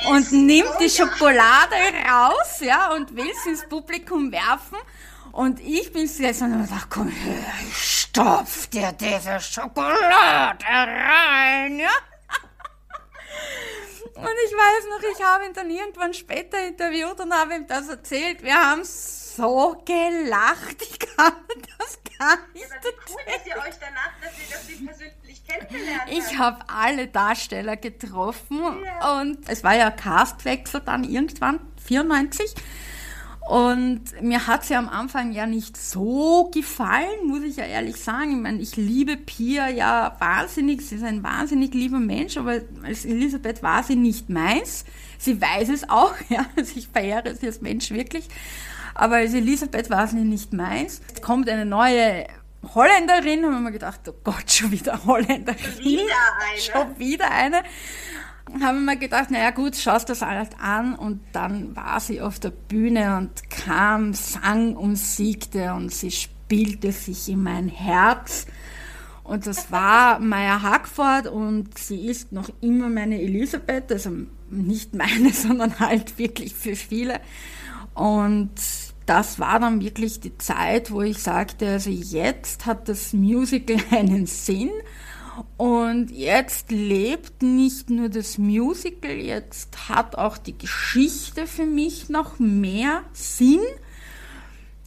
und 0.09 0.31
nimmt 0.31 0.79
die 0.79 0.89
Schokolade 0.89 1.75
raus, 2.09 2.59
ja, 2.61 2.91
und 2.93 3.15
will 3.15 3.31
sie 3.43 3.51
ins 3.51 3.67
Publikum 3.67 4.31
werfen. 4.31 4.77
Und 5.31 5.59
ich 5.59 5.91
bin 5.93 6.03
gesessen 6.03 6.53
und 6.53 6.71
dachte, 6.71 6.87
komm 6.89 7.09
her, 7.09 7.53
ich 7.69 7.77
stopf 7.77 8.67
dir 8.67 8.91
diese 8.93 9.39
Schokolade 9.39 10.65
rein, 10.65 11.79
ja. 11.79 11.89
Und 14.15 14.35
ich 14.45 14.51
weiß 14.51 14.85
noch, 14.89 15.03
ich 15.15 15.23
habe 15.23 15.45
ihn 15.45 15.53
dann 15.53 15.69
irgendwann 15.69 16.13
später 16.15 16.57
interviewt 16.65 17.19
und 17.19 17.31
habe 17.31 17.53
ihm 17.53 17.67
das 17.67 17.87
erzählt. 17.87 18.41
Wir 18.41 18.55
haben 18.55 18.83
so 19.37 19.81
gelacht, 19.85 20.81
ich 20.81 20.99
kann 20.99 21.33
das 21.77 21.99
gar 22.17 22.37
nicht. 22.53 22.65
Ja, 22.69 22.75
cool, 22.83 23.21
dass 23.25 23.45
ihr 23.45 23.55
euch 23.55 23.75
danach, 23.79 24.11
dass 24.21 24.33
ihr, 24.37 24.55
dass 24.55 24.69
ihr 24.69 24.85
persönlich 24.85 25.47
kennengelernt 25.47 26.01
habt. 26.01 26.11
Ich 26.11 26.37
habe 26.37 26.65
alle 26.67 27.07
Darsteller 27.07 27.77
getroffen 27.77 28.59
ja. 28.83 29.19
und 29.19 29.37
es 29.47 29.63
war 29.63 29.75
ja 29.75 29.91
Castwechsel 29.91 30.81
dann 30.81 31.03
irgendwann, 31.03 31.59
94. 31.85 32.55
Und 33.47 34.21
mir 34.21 34.45
hat 34.45 34.65
sie 34.65 34.75
am 34.75 34.89
Anfang 34.89 35.31
ja 35.31 35.45
nicht 35.45 35.77
so 35.77 36.51
gefallen, 36.53 37.27
muss 37.27 37.43
ich 37.43 37.55
ja 37.55 37.63
ehrlich 37.63 37.95
sagen. 37.95 38.31
Ich 38.31 38.41
meine, 38.41 38.61
ich 38.61 38.75
liebe 38.75 39.15
Pia 39.15 39.69
ja 39.69 40.17
wahnsinnig, 40.19 40.81
sie 40.81 40.95
ist 40.95 41.03
ein 41.03 41.23
wahnsinnig 41.23 41.73
lieber 41.73 41.99
Mensch, 41.99 42.35
aber 42.35 42.59
als 42.83 43.05
Elisabeth 43.05 43.63
war 43.63 43.83
sie 43.83 43.95
nicht 43.95 44.29
meins. 44.29 44.83
Sie 45.17 45.39
weiß 45.39 45.69
es 45.69 45.89
auch, 45.89 46.13
ja, 46.29 46.45
also 46.57 46.73
ich 46.75 46.89
verehre 46.89 47.35
sie 47.35 47.47
als 47.47 47.61
Mensch 47.61 47.89
wirklich. 47.91 48.27
Aber 48.97 49.17
als 49.17 49.33
Elisabeth 49.33 49.89
war 49.89 50.07
sie 50.07 50.17
nicht 50.17 50.53
meins. 50.53 51.01
Es 51.13 51.21
kommt 51.21 51.47
eine 51.49 51.65
neue 51.65 52.25
Holländerin, 52.73 53.45
haben 53.45 53.53
wir 53.53 53.59
mir 53.59 53.71
gedacht, 53.71 54.01
oh 54.09 54.15
Gott, 54.23 54.51
schon 54.51 54.71
wieder 54.71 55.05
Holländerin. 55.05 55.57
Schon 55.57 55.83
wieder 55.83 56.13
eine. 56.41 56.61
Schon 56.61 56.99
wieder 56.99 57.31
eine 57.31 57.63
haben 58.61 58.85
wir 58.85 58.95
gedacht, 58.95 59.29
naja 59.31 59.51
gut, 59.51 59.75
schaust 59.75 60.09
das 60.09 60.21
halt 60.21 60.59
an 60.59 60.95
und 60.95 61.19
dann 61.33 61.75
war 61.75 61.99
sie 61.99 62.21
auf 62.21 62.39
der 62.39 62.51
Bühne 62.51 63.17
und 63.17 63.49
kam, 63.49 64.13
sang 64.13 64.75
und 64.75 64.95
siegte 64.95 65.73
und 65.73 65.93
sie 65.93 66.11
spielte 66.11 66.91
sich 66.91 67.29
in 67.29 67.43
mein 67.43 67.67
Herz. 67.67 68.47
Und 69.23 69.45
das 69.45 69.71
war 69.71 70.19
Maya 70.21 70.61
Hackford 70.61 71.27
und 71.27 71.77
sie 71.77 72.07
ist 72.07 72.31
noch 72.31 72.49
immer 72.61 72.89
meine 72.89 73.21
Elisabeth, 73.21 73.91
also 73.91 74.11
nicht 74.49 74.93
meine, 74.93 75.29
sondern 75.33 75.79
halt 75.79 76.17
wirklich 76.17 76.53
für 76.53 76.75
viele. 76.75 77.19
Und 77.93 78.51
das 79.07 79.39
war 79.39 79.59
dann 79.59 79.81
wirklich 79.81 80.19
die 80.19 80.37
Zeit, 80.37 80.91
wo 80.91 81.01
ich 81.01 81.23
sagte, 81.23 81.67
also 81.67 81.89
jetzt 81.89 82.65
hat 82.65 82.87
das 82.89 83.13
Musical 83.13 83.77
einen 83.91 84.27
Sinn 84.27 84.69
und 85.55 86.11
jetzt 86.11 86.71
lebt 86.71 87.41
nicht 87.41 87.89
nur 87.89 88.09
das 88.09 88.37
Musical, 88.37 89.11
jetzt 89.11 89.89
hat 89.89 90.17
auch 90.17 90.37
die 90.37 90.57
Geschichte 90.57 91.47
für 91.47 91.65
mich 91.65 92.09
noch 92.09 92.37
mehr 92.39 93.03
Sinn. 93.13 93.61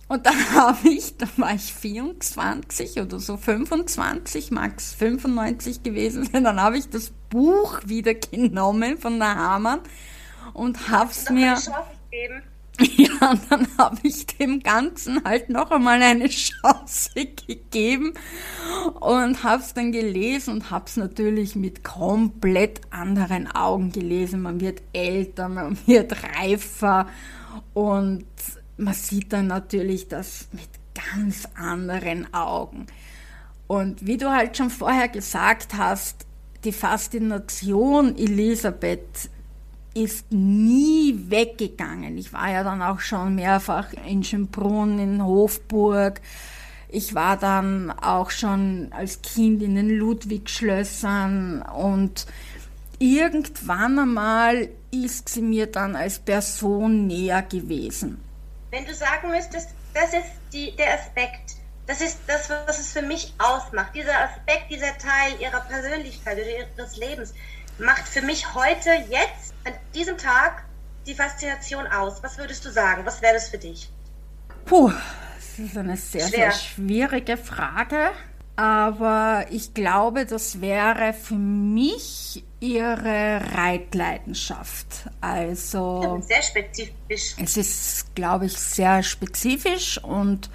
Und 0.08 0.26
dann 0.26 0.34
habe 0.54 0.88
ich, 0.88 1.16
da 1.16 1.26
war 1.36 1.54
ich 1.54 1.72
24 1.72 3.00
oder 3.00 3.20
so 3.20 3.36
25, 3.36 4.50
max 4.50 4.92
95 4.92 5.82
gewesen 5.82 6.24
sein, 6.24 6.44
dann 6.44 6.60
habe 6.60 6.78
ich 6.78 6.90
das 6.90 7.10
Buch 7.30 7.80
wieder 7.86 8.14
genommen 8.14 8.98
von 8.98 9.18
der 9.18 9.36
Hamann 9.36 9.80
und 10.52 10.90
habe 10.90 11.10
es 11.10 11.30
mir... 11.30 11.56
Ja, 12.96 13.34
dann 13.50 13.66
habe 13.76 13.98
ich 14.02 14.26
dem 14.26 14.62
Ganzen 14.62 15.22
halt 15.24 15.50
noch 15.50 15.70
einmal 15.70 16.02
eine 16.02 16.28
Chance 16.28 17.10
gegeben 17.46 18.14
und 19.00 19.42
habe 19.44 19.62
es 19.62 19.74
dann 19.74 19.92
gelesen 19.92 20.54
und 20.54 20.70
habe 20.70 20.86
es 20.86 20.96
natürlich 20.96 21.56
mit 21.56 21.84
komplett 21.84 22.80
anderen 22.90 23.46
Augen 23.48 23.92
gelesen. 23.92 24.42
Man 24.42 24.60
wird 24.60 24.82
älter, 24.92 25.48
man 25.48 25.76
wird 25.86 26.14
reifer 26.38 27.06
und 27.74 28.24
man 28.78 28.94
sieht 28.94 29.32
dann 29.32 29.48
natürlich 29.48 30.08
das 30.08 30.48
mit 30.52 30.68
ganz 30.94 31.46
anderen 31.54 32.32
Augen. 32.32 32.86
Und 33.66 34.06
wie 34.06 34.16
du 34.16 34.30
halt 34.30 34.56
schon 34.56 34.70
vorher 34.70 35.08
gesagt 35.08 35.74
hast, 35.76 36.26
die 36.64 36.72
Faszination 36.72 38.16
Elisabeth 38.16 39.30
ist 39.94 40.30
nie 40.30 41.14
weggegangen. 41.28 42.16
Ich 42.18 42.32
war 42.32 42.50
ja 42.50 42.62
dann 42.62 42.82
auch 42.82 43.00
schon 43.00 43.34
mehrfach 43.34 43.92
in 44.06 44.22
Schönbrunn, 44.22 44.98
in 44.98 45.24
Hofburg. 45.24 46.20
Ich 46.88 47.14
war 47.14 47.36
dann 47.36 47.90
auch 47.90 48.30
schon 48.30 48.88
als 48.92 49.22
Kind 49.22 49.62
in 49.62 49.74
den 49.74 49.90
Ludwigschlössern 49.90 51.62
und 51.62 52.26
irgendwann 52.98 53.98
einmal 53.98 54.68
ist 54.90 55.28
sie 55.28 55.42
mir 55.42 55.66
dann 55.66 55.96
als 55.96 56.18
Person 56.18 57.06
näher 57.06 57.42
gewesen. 57.42 58.20
Wenn 58.70 58.84
du 58.84 58.94
sagen 58.94 59.30
müsstest, 59.30 59.70
das 59.94 60.12
ist 60.14 60.30
die, 60.52 60.74
der 60.76 60.94
Aspekt, 60.94 61.56
das 61.86 62.00
ist 62.00 62.18
das, 62.26 62.50
was 62.50 62.78
es 62.78 62.92
für 62.92 63.02
mich 63.02 63.34
ausmacht, 63.38 63.94
dieser 63.94 64.16
Aspekt, 64.20 64.70
dieser 64.70 64.96
Teil 64.98 65.40
ihrer 65.40 65.60
Persönlichkeit 65.60 66.38
oder 66.38 66.78
ihres 66.78 66.96
Lebens, 66.96 67.34
macht 67.78 68.06
für 68.06 68.22
mich 68.22 68.54
heute, 68.54 68.90
jetzt, 69.08 69.49
an 69.64 69.72
diesem 69.94 70.16
Tag 70.16 70.64
die 71.06 71.14
Faszination 71.14 71.86
aus? 71.86 72.22
Was 72.22 72.38
würdest 72.38 72.64
du 72.64 72.70
sagen? 72.70 73.04
Was 73.04 73.22
wäre 73.22 73.34
das 73.34 73.48
für 73.48 73.58
dich? 73.58 73.90
Puh, 74.64 74.92
das 75.36 75.58
ist 75.58 75.76
eine 75.76 75.96
sehr, 75.96 76.28
Schwer. 76.28 76.38
sehr 76.38 76.52
schwierige 76.52 77.36
Frage. 77.36 78.10
Aber 78.56 79.46
ich 79.50 79.72
glaube, 79.72 80.26
das 80.26 80.60
wäre 80.60 81.14
für 81.14 81.34
mich 81.34 82.44
ihre 82.60 83.40
Reitleidenschaft. 83.54 85.08
Also. 85.20 86.22
Sehr 86.26 86.42
spezifisch. 86.42 87.34
Es 87.42 87.56
ist, 87.56 88.14
glaube 88.14 88.46
ich, 88.46 88.58
sehr 88.58 89.02
spezifisch 89.02 89.96
und 90.04 90.50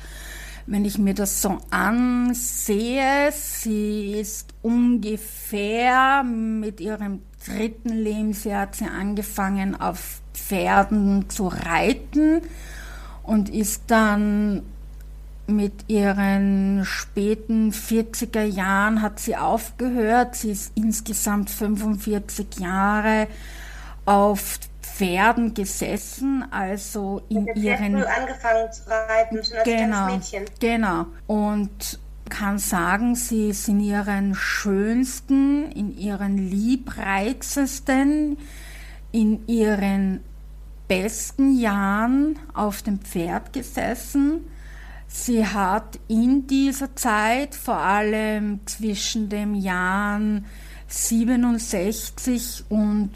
wenn 0.68 0.86
ich 0.86 0.98
mir 0.98 1.14
das 1.14 1.42
so 1.42 1.60
ansehe, 1.70 3.32
sie 3.32 4.20
ist 4.20 4.54
ungefähr 4.62 6.24
mit 6.24 6.80
ihrem 6.80 7.22
dritten 7.48 7.90
Lebensjahr 7.90 8.62
hat 8.62 8.76
sie 8.76 8.86
angefangen 8.86 9.80
auf 9.80 10.22
Pferden 10.34 11.30
zu 11.30 11.48
reiten 11.48 12.42
und 13.24 13.50
ist 13.50 13.84
dann 13.88 14.64
mit 15.48 15.74
ihren 15.88 16.84
späten 16.86 17.72
40er 17.72 18.44
Jahren 18.44 19.02
hat 19.02 19.20
sie 19.20 19.36
aufgehört. 19.36 20.36
Sie 20.36 20.52
ist 20.52 20.72
insgesamt 20.76 21.50
45 21.50 22.60
Jahre 22.60 23.28
auf 24.06 24.60
Pferden 24.82 25.54
gesessen, 25.54 26.46
also 26.52 27.22
in 27.30 27.48
ihren. 27.56 27.96
Angefangen 28.04 28.72
zu 28.72 28.84
reiten, 28.88 29.44
schon 29.44 29.58
als 29.58 29.66
genau, 29.66 30.06
Mädchen. 30.08 30.46
Genau. 30.60 31.06
Und 31.28 32.00
kann 32.30 32.60
sagen, 32.60 33.16
sie 33.16 33.50
ist 33.50 33.68
in 33.68 33.80
ihren 33.80 34.36
schönsten, 34.36 35.72
in 35.72 35.98
ihren 35.98 36.38
liebreizesten, 36.38 38.38
in 39.12 39.48
ihren 39.48 40.22
besten 40.88 41.58
Jahren 41.58 42.38
auf 42.54 42.82
dem 42.82 43.00
Pferd 43.00 43.54
gesessen. 43.54 44.42
Sie 45.08 45.46
hat 45.46 46.00
in 46.08 46.48
dieser 46.48 46.96
Zeit, 46.96 47.56
vor 47.56 47.78
allem 47.78 48.60
zwischen 48.66 49.30
den 49.30 49.56
Jahren 49.56 50.46
67 50.88 52.66
und 52.70 53.12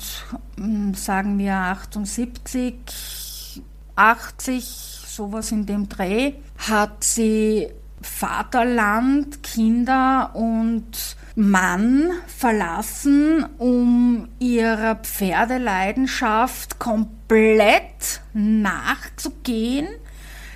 hm, 0.55 0.93
sagen 0.93 1.37
wir 1.37 1.55
78, 1.55 3.61
80, 3.95 4.65
sowas 5.07 5.51
in 5.51 5.65
dem 5.65 5.89
Dreh, 5.89 6.33
hat 6.57 7.03
sie 7.03 7.67
Vaterland, 8.01 9.43
Kinder 9.43 10.31
und 10.33 11.15
Mann 11.35 12.11
verlassen, 12.27 13.45
um 13.57 14.29
ihrer 14.39 14.95
Pferdeleidenschaft 14.95 16.79
komplett 16.79 18.21
nachzugehen. 18.33 19.87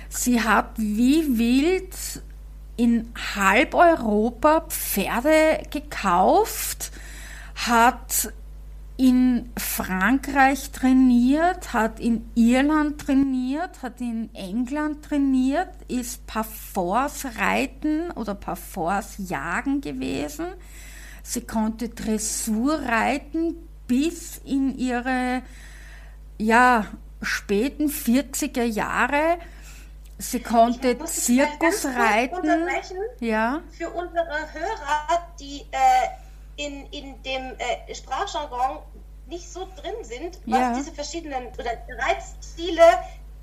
Sie 0.08 0.42
hat 0.42 0.70
wie 0.76 1.38
wild 1.38 1.94
in 2.76 3.12
halb 3.36 3.74
Europa 3.74 4.66
Pferde 4.68 5.62
gekauft, 5.70 6.92
hat 7.54 8.32
in 8.96 9.50
Frankreich 9.56 10.70
trainiert, 10.70 11.72
hat 11.72 11.98
in 11.98 12.30
Irland 12.36 13.00
trainiert, 13.00 13.82
hat 13.82 14.00
in 14.00 14.32
England 14.34 15.04
trainiert, 15.04 15.70
ist 15.88 16.26
Parforce 16.26 17.26
reiten 17.38 18.12
oder 18.12 18.34
Parforce 18.34 19.16
jagen 19.18 19.80
gewesen. 19.80 20.46
Sie 21.24 21.40
konnte 21.40 21.88
Dressur 21.88 22.80
reiten 22.82 23.56
bis 23.88 24.38
in 24.44 24.78
ihre 24.78 25.42
ja, 26.38 26.86
späten 27.20 27.88
40er 27.88 28.62
Jahre. 28.62 29.38
Sie 30.18 30.40
konnte 30.40 30.96
Zirkus 31.04 31.84
reiten. 31.84 32.48
Ja. 33.18 33.60
Für 33.76 33.90
unsere 33.90 34.52
Hörer, 34.52 35.26
die 35.40 35.62
äh, 35.72 36.23
in, 36.56 36.86
in 36.86 37.22
dem 37.22 37.56
äh, 37.58 37.94
Sprachjargon 37.94 38.78
nicht 39.26 39.50
so 39.50 39.66
drin 39.76 39.94
sind, 40.02 40.38
was 40.46 40.60
ja. 40.60 40.74
diese 40.74 40.92
verschiedenen 40.92 41.48
oder 41.58 41.72
Reizstile 41.98 42.82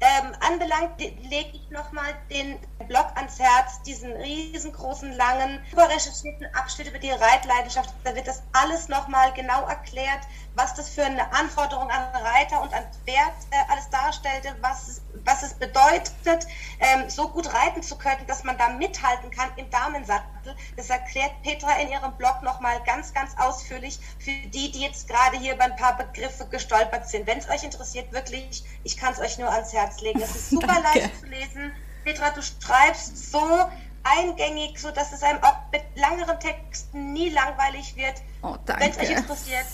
ähm, 0.02 0.34
anbelangt, 0.40 1.00
lege 1.00 1.52
ich 1.54 1.70
nochmal 1.70 2.16
den 2.32 2.58
Blog 2.88 3.06
ans 3.16 3.38
Herz, 3.38 3.82
diesen 3.84 4.12
riesengroßen, 4.14 5.16
langen, 5.16 5.64
überrecherchierten 5.72 6.48
Abschnitt 6.56 6.88
über 6.88 6.98
die 6.98 7.12
Reitleidenschaft. 7.12 7.94
Da 8.04 8.16
wird 8.16 8.28
das 8.28 8.42
alles 8.52 8.88
nochmal 8.88 9.32
genau 9.34 9.68
erklärt, 9.68 10.22
was 10.56 10.74
das 10.74 10.90
für 10.90 11.06
eine 11.06 11.32
Anforderung 11.32 11.90
an 11.92 12.04
Reiter 12.16 12.62
und 12.62 12.74
an 12.74 12.84
Pferd 13.06 13.34
äh, 13.52 13.72
alles 13.72 13.90
darstellte, 13.92 14.56
was 14.62 14.88
es, 14.88 15.02
was 15.26 15.44
es 15.44 15.54
bedeutet, 15.54 16.48
ähm, 16.80 17.10
so 17.10 17.30
gut 17.30 17.54
reiten 17.54 17.84
zu 17.84 17.98
können, 17.98 18.26
dass 18.28 18.44
man 18.44 18.58
da 18.58 18.70
mithalten 18.70 19.32
kann 19.32 19.50
im 19.56 19.70
Damensattel. 19.70 20.56
Das 20.76 20.90
erklärt 20.90 21.32
Petra 21.44 21.80
in 21.80 21.90
ihrem 21.90 22.14
Blog 22.14 22.42
nochmal 22.42 22.82
ganz, 22.86 23.14
ganz 23.14 23.36
ausführlich 23.38 24.00
für 24.20 24.32
die, 24.32 24.72
die 24.72 24.82
jetzt 24.82 25.08
gerade 25.08 25.38
hier 25.38 25.56
über 25.56 25.66
ein 25.66 25.76
paar 25.76 25.98
Begriffe 25.98 26.48
gestolpert 26.48 27.08
sind. 27.08 27.28
Wenn 27.28 27.38
es 27.38 27.50
euch 27.50 27.64
interessiert, 27.64 28.12
wirklich, 28.12 28.64
ich 28.84 28.98
kann 28.98 29.14
es 29.14 29.20
euch 29.20 29.38
nur 29.38 29.50
ans 29.52 29.74
Herz 29.74 30.02
legen. 30.02 30.22
Es 30.22 30.36
ist 30.36 30.50
super 30.52 30.80
leicht 30.82 31.20
zu 31.20 31.26
lesen. 31.28 31.72
Petra, 32.04 32.32
du 32.32 32.42
schreibst 32.42 33.32
so 33.32 33.70
eingängig, 34.04 34.80
so 34.80 34.92
dass 34.92 35.12
es 35.12 35.22
einem 35.24 35.44
auch 35.44 35.58
mit 35.72 35.84
langeren 35.96 36.40
Texten 36.40 37.14
nie 37.14 37.30
langweilig 37.30 37.96
wird. 37.96 38.16
Oh, 38.42 38.58
Wenn 38.66 38.90
es 38.90 38.98
euch 38.98 39.12
interessiert, 39.12 39.66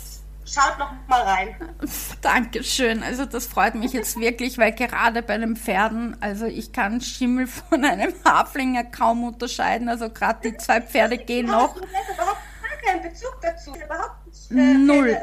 schaut 0.48 0.80
noch 0.80 0.92
mal 1.08 1.22
rein. 1.22 1.56
Dankeschön. 2.22 3.04
Also 3.04 3.26
das 3.26 3.46
freut 3.46 3.76
mich 3.76 3.94
jetzt 3.94 4.18
wirklich, 4.20 4.58
weil 4.58 4.72
gerade 4.72 5.22
bei 5.22 5.38
den 5.38 5.56
Pferden, 5.56 6.18
also 6.22 6.46
ich 6.46 6.72
kann 6.72 7.02
Schimmel 7.02 7.48
von 7.48 7.84
einem 7.84 8.14
Haflinger 8.26 8.84
kaum 8.86 9.24
unterscheiden. 9.24 9.90
Also 9.90 10.10
gerade 10.10 10.50
die 10.50 10.58
zwei 10.58 10.82
Pferde 10.82 11.18
gehen 11.18 11.48
noch. 11.48 11.76
Du 11.76 11.82
hast 11.82 12.14
überhaupt 12.14 12.38
keinen 12.86 13.02
Bezug 13.02 13.38
dazu. 13.42 13.74
Überhaupt 13.76 14.26
nicht, 14.28 14.52
äh, 14.52 14.74
Null. 14.74 15.18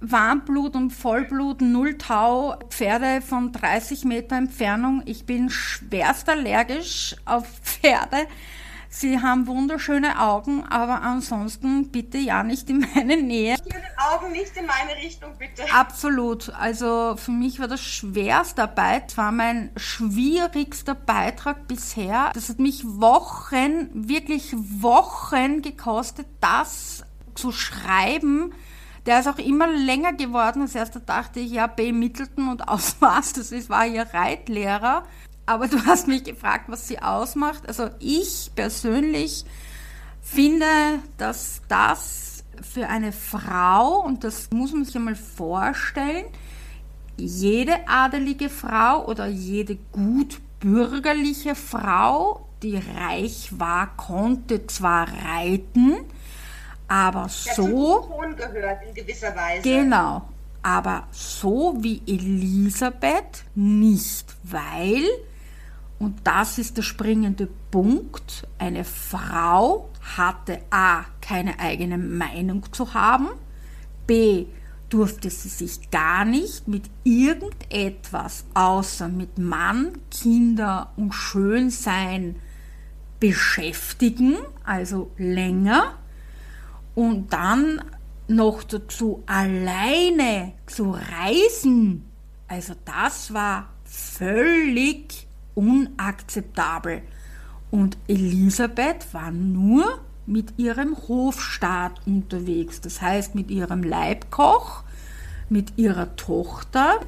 Warmblut 0.00 0.74
und 0.76 0.90
Vollblut, 0.90 1.60
null 1.62 1.96
Tau, 1.96 2.56
Pferde 2.68 3.22
von 3.22 3.52
30 3.52 4.04
Meter 4.04 4.36
Entfernung. 4.36 5.02
Ich 5.06 5.24
bin 5.24 5.48
schwerst 5.48 6.28
allergisch 6.28 7.16
auf 7.24 7.46
Pferde. 7.62 8.26
Sie 8.96 9.20
haben 9.20 9.48
wunderschöne 9.48 10.20
Augen, 10.20 10.64
aber 10.70 11.02
ansonsten 11.02 11.90
bitte 11.90 12.16
ja 12.16 12.44
nicht 12.44 12.70
in 12.70 12.86
meine 12.94 13.20
Nähe. 13.20 13.56
Ihre 13.64 14.14
Augen 14.14 14.30
nicht 14.30 14.56
in 14.56 14.66
meine 14.66 14.94
Richtung, 15.02 15.36
bitte. 15.36 15.64
Absolut. 15.74 16.50
Also 16.50 17.16
für 17.16 17.32
mich 17.32 17.58
war 17.58 17.66
das 17.66 17.82
schwerste 17.82 18.62
Arbeit. 18.62 19.16
War 19.16 19.32
mein 19.32 19.72
schwierigster 19.76 20.94
Beitrag 20.94 21.66
bisher. 21.66 22.30
Das 22.34 22.48
hat 22.48 22.60
mich 22.60 22.84
Wochen, 22.84 23.90
wirklich 23.92 24.54
Wochen 24.54 25.60
gekostet, 25.60 26.28
das 26.40 27.02
zu 27.34 27.50
schreiben. 27.50 28.54
Der 29.06 29.18
ist 29.18 29.28
auch 29.28 29.38
immer 29.38 29.66
länger 29.66 30.12
geworden. 30.12 30.62
Als 30.62 30.76
erster 30.76 31.00
dachte 31.00 31.40
ich, 31.40 31.50
ja, 31.50 31.66
B. 31.66 31.90
Middleton 31.90 32.48
und 32.48 32.68
aus 32.68 32.96
was. 33.00 33.32
Das 33.32 33.68
war 33.68 33.86
ihr 33.86 34.06
Reitlehrer. 34.14 35.02
Aber 35.46 35.68
du 35.68 35.84
hast 35.84 36.08
mich 36.08 36.24
gefragt, 36.24 36.64
was 36.68 36.88
sie 36.88 37.00
ausmacht. 37.00 37.68
Also 37.68 37.90
ich 37.98 38.50
persönlich 38.54 39.44
finde, 40.22 40.66
dass 41.18 41.60
das 41.68 42.44
für 42.62 42.88
eine 42.88 43.12
Frau, 43.12 44.00
und 44.04 44.24
das 44.24 44.50
muss 44.50 44.72
man 44.72 44.84
sich 44.84 44.96
einmal 44.96 45.16
vorstellen, 45.16 46.24
jede 47.16 47.88
adelige 47.88 48.48
Frau 48.48 49.06
oder 49.06 49.26
jede 49.26 49.76
gut 49.92 50.40
bürgerliche 50.60 51.54
Frau, 51.54 52.48
die 52.62 52.76
reich 52.76 53.50
war, 53.52 53.94
konnte 53.96 54.66
zwar 54.66 55.06
reiten, 55.08 55.96
aber 56.88 57.28
so. 57.28 58.08
gehört 58.36 58.78
in 58.86 58.94
gewisser 58.94 59.34
Weise. 59.36 59.62
Genau. 59.62 60.22
Aber 60.62 61.06
so 61.12 61.76
wie 61.80 62.00
Elisabeth 62.06 63.44
nicht, 63.54 64.34
weil 64.42 65.04
und 66.04 66.18
das 66.24 66.58
ist 66.58 66.76
der 66.76 66.82
springende 66.82 67.48
Punkt. 67.70 68.46
Eine 68.58 68.84
Frau 68.84 69.88
hatte 70.16 70.60
A, 70.68 71.04
keine 71.22 71.58
eigene 71.58 71.96
Meinung 71.96 72.70
zu 72.74 72.92
haben, 72.92 73.28
B, 74.06 74.44
durfte 74.90 75.30
sie 75.30 75.48
sich 75.48 75.90
gar 75.90 76.26
nicht 76.26 76.68
mit 76.68 76.84
irgendetwas 77.04 78.44
außer 78.52 79.08
mit 79.08 79.38
Mann, 79.38 79.92
Kinder 80.10 80.92
und 80.96 81.14
Schönsein 81.14 82.36
beschäftigen, 83.18 84.36
also 84.62 85.10
länger, 85.16 85.94
und 86.94 87.32
dann 87.32 87.82
noch 88.28 88.62
dazu 88.62 89.22
alleine 89.24 90.52
zu 90.66 90.90
reisen. 90.90 92.04
Also 92.46 92.74
das 92.84 93.32
war 93.32 93.70
völlig 93.84 95.23
unakzeptabel. 95.54 97.02
Und 97.70 97.96
Elisabeth 98.08 99.12
war 99.12 99.30
nur 99.30 100.00
mit 100.26 100.58
ihrem 100.58 100.96
Hofstaat 101.08 102.00
unterwegs, 102.06 102.80
das 102.80 103.02
heißt 103.02 103.34
mit 103.34 103.50
ihrem 103.50 103.82
Leibkoch, 103.82 104.84
mit 105.48 105.74
ihrer 105.76 106.16
Tochter, 106.16 107.00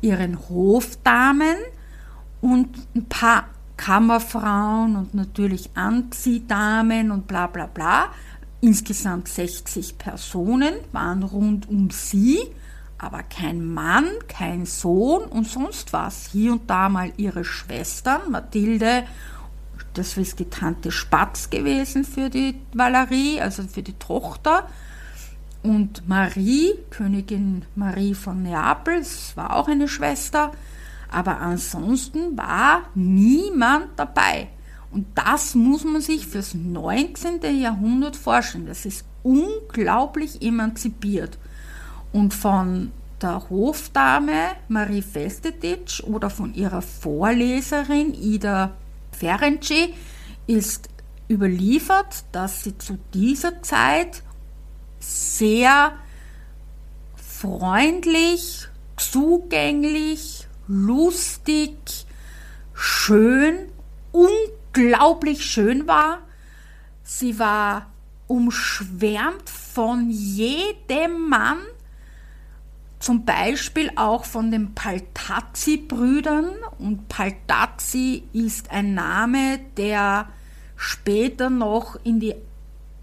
ihren 0.00 0.38
Hofdamen 0.48 1.56
und 2.40 2.68
ein 2.94 3.06
paar 3.06 3.48
Kammerfrauen 3.76 4.96
und 4.96 5.14
natürlich 5.14 5.70
Anziehdamen 5.74 7.10
und 7.10 7.26
bla 7.26 7.46
bla 7.46 7.66
bla. 7.66 8.06
Insgesamt 8.60 9.28
60 9.28 9.98
Personen 9.98 10.74
waren 10.92 11.22
rund 11.22 11.68
um 11.68 11.90
sie 11.90 12.40
aber 13.04 13.22
kein 13.22 13.64
Mann, 13.64 14.06
kein 14.28 14.64
Sohn 14.64 15.24
und 15.24 15.46
sonst 15.46 15.92
was. 15.92 16.30
Hier 16.32 16.52
und 16.52 16.70
da 16.70 16.88
mal 16.88 17.12
ihre 17.18 17.44
Schwestern, 17.44 18.30
Mathilde, 18.30 19.04
das 19.92 20.16
ist 20.16 20.38
die 20.40 20.48
Tante 20.48 20.90
Spatz 20.90 21.50
gewesen 21.50 22.04
für 22.04 22.30
die 22.30 22.56
Valerie, 22.72 23.40
also 23.40 23.62
für 23.64 23.82
die 23.82 23.98
Tochter. 23.98 24.68
Und 25.62 26.08
Marie, 26.08 26.72
Königin 26.90 27.64
Marie 27.74 28.14
von 28.14 28.42
Neapel, 28.42 29.02
war 29.34 29.54
auch 29.54 29.68
eine 29.68 29.86
Schwester. 29.86 30.52
Aber 31.10 31.40
ansonsten 31.40 32.36
war 32.36 32.84
niemand 32.94 33.88
dabei. 33.96 34.48
Und 34.90 35.06
das 35.14 35.54
muss 35.54 35.84
man 35.84 36.00
sich 36.00 36.26
fürs 36.26 36.54
19. 36.54 37.60
Jahrhundert 37.60 38.16
vorstellen. 38.16 38.66
Das 38.66 38.86
ist 38.86 39.04
unglaublich 39.22 40.42
emanzipiert 40.42 41.38
und 42.14 42.32
von 42.32 42.92
der 43.20 43.50
Hofdame 43.50 44.52
Marie 44.68 45.02
Festetitsch 45.02 46.00
oder 46.04 46.30
von 46.30 46.54
ihrer 46.54 46.80
Vorleserin 46.80 48.14
Ida 48.14 48.76
Ferenczi 49.10 49.94
ist 50.46 50.88
überliefert, 51.28 52.24
dass 52.30 52.62
sie 52.62 52.78
zu 52.78 52.98
dieser 53.12 53.62
Zeit 53.62 54.22
sehr 55.00 55.92
freundlich, 57.16 58.68
zugänglich, 58.96 60.46
lustig, 60.68 62.06
schön, 62.74 63.56
unglaublich 64.12 65.44
schön 65.44 65.88
war. 65.88 66.18
Sie 67.02 67.40
war 67.40 67.86
umschwärmt 68.28 69.50
von 69.50 70.10
jedem 70.10 71.28
Mann, 71.28 71.58
zum 73.04 73.26
Beispiel 73.26 73.90
auch 73.96 74.24
von 74.24 74.50
den 74.50 74.74
Paltazzi-Brüdern. 74.74 76.54
Und 76.78 77.06
Paltazzi 77.08 78.22
ist 78.32 78.70
ein 78.70 78.94
Name, 78.94 79.60
der 79.76 80.28
später 80.74 81.50
noch 81.50 81.98
in 82.02 82.18
die 82.18 82.34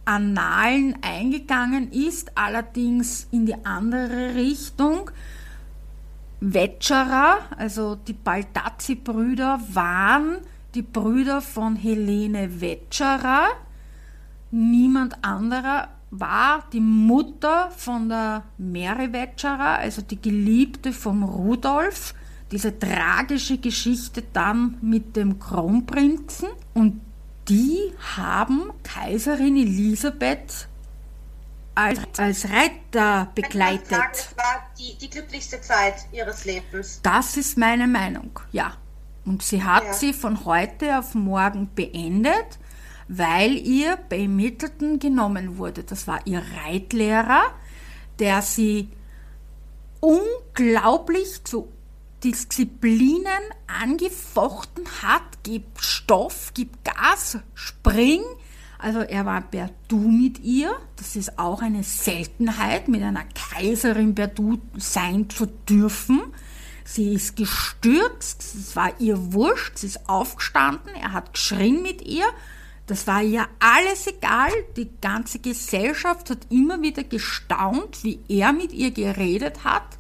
Annalen 0.04 0.98
eingegangen 1.04 1.92
ist, 1.92 2.36
allerdings 2.36 3.28
in 3.30 3.46
die 3.46 3.64
andere 3.64 4.34
Richtung. 4.34 5.12
Vetscherer, 6.42 7.38
also 7.56 7.94
die 7.94 8.14
Baldazzi-Brüder, 8.14 9.60
waren 9.72 10.38
die 10.74 10.82
Brüder 10.82 11.42
von 11.42 11.76
Helene 11.76 12.50
Vetscherer. 12.60 13.50
Niemand 14.50 15.24
anderer 15.24 15.90
war 16.12 16.66
die 16.74 16.82
Mutter 16.82 17.72
von 17.72 18.10
der 18.10 18.44
Mary 18.58 19.10
Vetscherer, 19.12 19.80
also 19.80 20.02
die 20.02 20.22
Geliebte 20.22 20.92
vom 20.92 21.24
Rudolf. 21.24 22.14
Diese 22.52 22.78
tragische 22.78 23.58
Geschichte 23.58 24.24
dann 24.34 24.78
mit 24.82 25.16
dem 25.16 25.40
Kronprinzen. 25.40 26.50
Und 26.74 27.00
die 27.48 27.94
haben 28.18 28.72
Kaiserin 28.84 29.56
Elisabeth 29.56 30.68
als, 31.76 32.00
als 32.18 32.50
Reiter 32.50 33.32
begleitet. 33.34 33.88
Sagen, 33.88 34.12
es 34.12 34.38
war 34.38 34.70
die, 34.78 34.98
die 34.98 35.10
glücklichste 35.10 35.62
Zeit 35.62 35.96
ihres 36.12 36.44
Lebens. 36.44 37.00
Das 37.02 37.38
ist 37.38 37.58
meine 37.58 37.88
Meinung, 37.88 38.38
ja. 38.52 38.74
Und 39.24 39.44
sie 39.44 39.64
hat 39.64 39.86
ja. 39.86 39.94
sie 39.94 40.14
von 40.14 40.44
heute 40.44 41.00
auf 41.00 41.16
morgen 41.16 41.70
beendet 41.74 42.60
weil 43.14 43.58
ihr 43.58 43.98
bei 44.08 44.26
Middleton 44.26 44.98
genommen 44.98 45.58
wurde. 45.58 45.84
Das 45.84 46.08
war 46.08 46.26
ihr 46.26 46.42
Reitlehrer, 46.64 47.44
der 48.20 48.42
sie 48.42 48.88
unglaublich 50.00 51.44
zu 51.44 51.68
Disziplinen 52.24 53.42
angefochten 53.68 54.86
hat. 55.02 55.24
Gib 55.44 55.82
Stoff, 55.82 56.52
gib 56.54 56.86
Gas, 56.86 57.40
spring. 57.54 58.22
Also 58.80 59.00
er 59.02 59.26
war 59.26 59.42
per 59.42 59.72
Du 59.90 59.98
mit 59.98 60.40
ihr. 60.40 60.74
Das 60.96 61.18
ist 61.18 61.38
auch 61.38 61.62
eine 61.62 61.84
Seltenheit, 61.84 62.88
mit 62.88 63.04
einer 63.04 63.26
Kaiserin 63.26 64.16
per 64.16 64.28
Du 64.28 64.62
sein 64.78 65.30
zu 65.30 65.48
dürfen. 65.48 66.22
Sie 66.86 67.14
ist 67.14 67.36
gestürzt, 67.36 68.42
es 68.56 68.76
war 68.78 69.00
ihr 69.00 69.34
wurscht, 69.34 69.80
sie 69.80 69.88
ist 69.88 70.10
aufgestanden, 70.10 70.94
er 70.96 71.12
hat 71.12 71.34
geschrien 71.34 71.82
mit 71.82 72.02
ihr. 72.02 72.26
Das 72.88 73.08
war 73.08 73.22
ihr 73.22 73.48
alles 73.60 74.08
egal. 74.08 74.52
Die 74.76 74.90
ganze 75.02 75.40
Gesellschaft 75.40 76.30
hat 76.30 76.48
immer 76.50 76.82
wieder 76.82 77.04
gestaunt, 77.04 78.04
wie 78.04 78.20
er 78.28 78.52
mit 78.52 78.74
ihr 78.74 78.92
geredet 78.92 79.64
hat. 79.64 79.98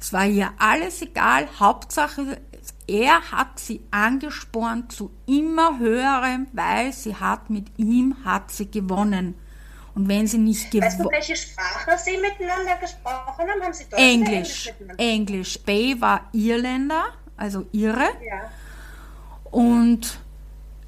Es 0.00 0.12
war 0.12 0.26
ihr 0.26 0.50
alles 0.58 1.02
egal. 1.02 1.48
Hauptsache, 1.58 2.40
er 2.86 3.30
hat 3.30 3.58
sie 3.58 3.80
angespornt 3.90 4.92
zu 4.92 5.10
immer 5.26 5.78
höherem, 5.78 6.46
weil 6.52 6.92
sie 6.92 7.14
hat 7.14 7.50
mit 7.50 7.66
ihm 7.78 8.16
hat 8.24 8.50
sie 8.50 8.70
gewonnen. 8.70 9.34
Und 9.94 10.08
wenn 10.08 10.26
sie 10.26 10.38
nicht 10.38 10.70
gewonnen... 10.70 10.90
Weißt 10.90 11.00
du, 11.00 11.10
welche 11.10 11.36
Sprache 11.36 11.98
sie 12.02 12.16
miteinander 12.16 12.76
gesprochen 12.80 13.48
haben? 13.48 13.62
Haben 13.62 13.72
sie 13.72 13.84
Deutsch 13.84 14.00
Englisch. 14.00 14.66
Englisch, 14.68 14.98
Englisch. 14.98 15.58
Bay 15.62 16.00
war 16.00 16.28
Irländer, 16.32 17.06
also 17.36 17.66
Irre. 17.72 18.08
Ja. 18.24 18.50
Und 19.50 20.20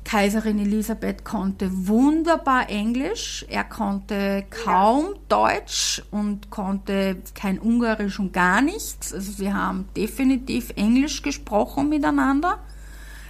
Kaiserin 0.04 0.58
Elisabeth 0.58 1.24
konnte 1.24 1.70
wunderbar 1.86 2.68
Englisch, 2.68 3.46
er 3.48 3.64
konnte 3.64 4.44
kaum 4.50 5.06
ja. 5.06 5.20
Deutsch 5.28 6.02
und 6.10 6.50
konnte 6.50 7.16
kein 7.34 7.58
Ungarisch 7.58 8.18
und 8.18 8.32
gar 8.32 8.60
nichts. 8.60 9.14
Also 9.14 9.32
sie 9.32 9.52
haben 9.52 9.88
definitiv 9.96 10.72
Englisch 10.76 11.22
gesprochen 11.22 11.88
miteinander. 11.88 12.58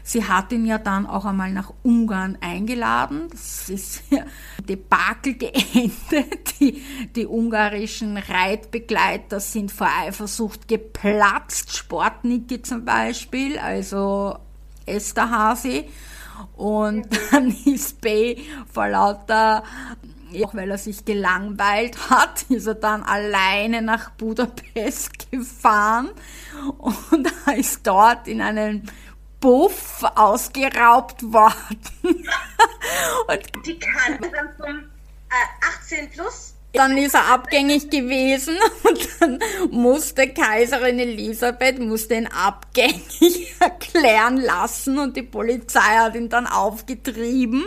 Sie 0.04 0.24
hat 0.24 0.50
ihn 0.50 0.66
ja 0.66 0.78
dann 0.78 1.06
auch 1.06 1.24
einmal 1.24 1.52
nach 1.52 1.72
Ungarn 1.84 2.36
eingeladen. 2.40 3.28
Das 3.30 3.68
ist 3.68 4.02
ja 4.10 4.24
Debakel 4.68 5.34
geendet. 5.34 6.58
Die, 6.58 6.82
die 7.14 7.26
ungarischen 7.26 8.16
Reitbegleiter 8.16 9.38
sind 9.38 9.70
vor 9.70 9.88
Eifersucht 10.00 10.66
geplatzt. 10.66 11.76
Sportniki 11.76 12.62
zum 12.62 12.84
Beispiel, 12.84 13.58
also 13.58 14.36
Esther 14.86 15.30
Hasi 15.30 15.88
und 16.56 17.06
dann 17.30 17.54
ist 17.64 18.00
Bay 18.00 18.44
vor 18.72 18.88
lauter, 18.88 19.62
auch 20.42 20.54
weil 20.54 20.70
er 20.70 20.78
sich 20.78 21.04
gelangweilt 21.04 22.10
hat, 22.10 22.42
ist 22.48 22.66
er 22.66 22.74
dann 22.74 23.02
alleine 23.02 23.82
nach 23.82 24.10
Budapest 24.10 25.30
gefahren 25.30 26.10
und 26.78 27.32
ist 27.56 27.86
dort 27.86 28.28
in 28.28 28.40
einen 28.40 28.90
Buff 29.40 30.04
ausgeraubt 30.14 31.22
worden. 31.24 31.80
und 32.02 33.66
die 33.66 33.78
kann 33.78 34.18
dann 34.20 34.56
zum 34.56 34.78
äh, 34.78 35.66
18 35.80 36.10
plus 36.10 36.54
dann 36.72 36.96
ist 36.96 37.14
er 37.14 37.28
abgängig 37.28 37.90
gewesen 37.90 38.56
und 38.84 39.08
dann 39.20 39.38
musste 39.70 40.28
Kaiserin 40.28 40.98
Elisabeth 40.98 41.78
musste 41.78 42.14
ihn 42.14 42.26
abgängig 42.26 43.54
erklären 43.60 44.38
lassen 44.38 44.98
und 44.98 45.16
die 45.16 45.22
Polizei 45.22 45.80
hat 45.80 46.14
ihn 46.14 46.28
dann 46.28 46.46
aufgetrieben 46.46 47.66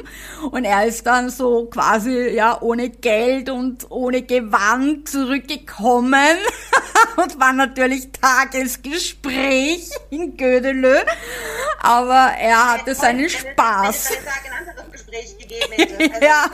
und 0.52 0.66
er 0.66 0.86
ist 0.86 1.06
dann 1.06 1.30
so 1.30 1.66
quasi 1.66 2.30
ja 2.30 2.62
ohne 2.62 2.90
Geld 2.90 3.50
und 3.50 3.90
ohne 3.92 4.24
Gewand 4.24 5.08
zurückgekommen 5.08 6.38
und 7.18 7.40
war 7.40 7.54
natürlich 7.54 8.12
Tagesgespräch 8.12 9.90
in 10.10 10.36
Gödelö, 10.36 10.98
aber 11.80 12.34
er 12.40 12.74
hatte 12.74 12.96
seinen 12.96 13.30
Spaß. 13.30 14.10
ja. 16.22 16.50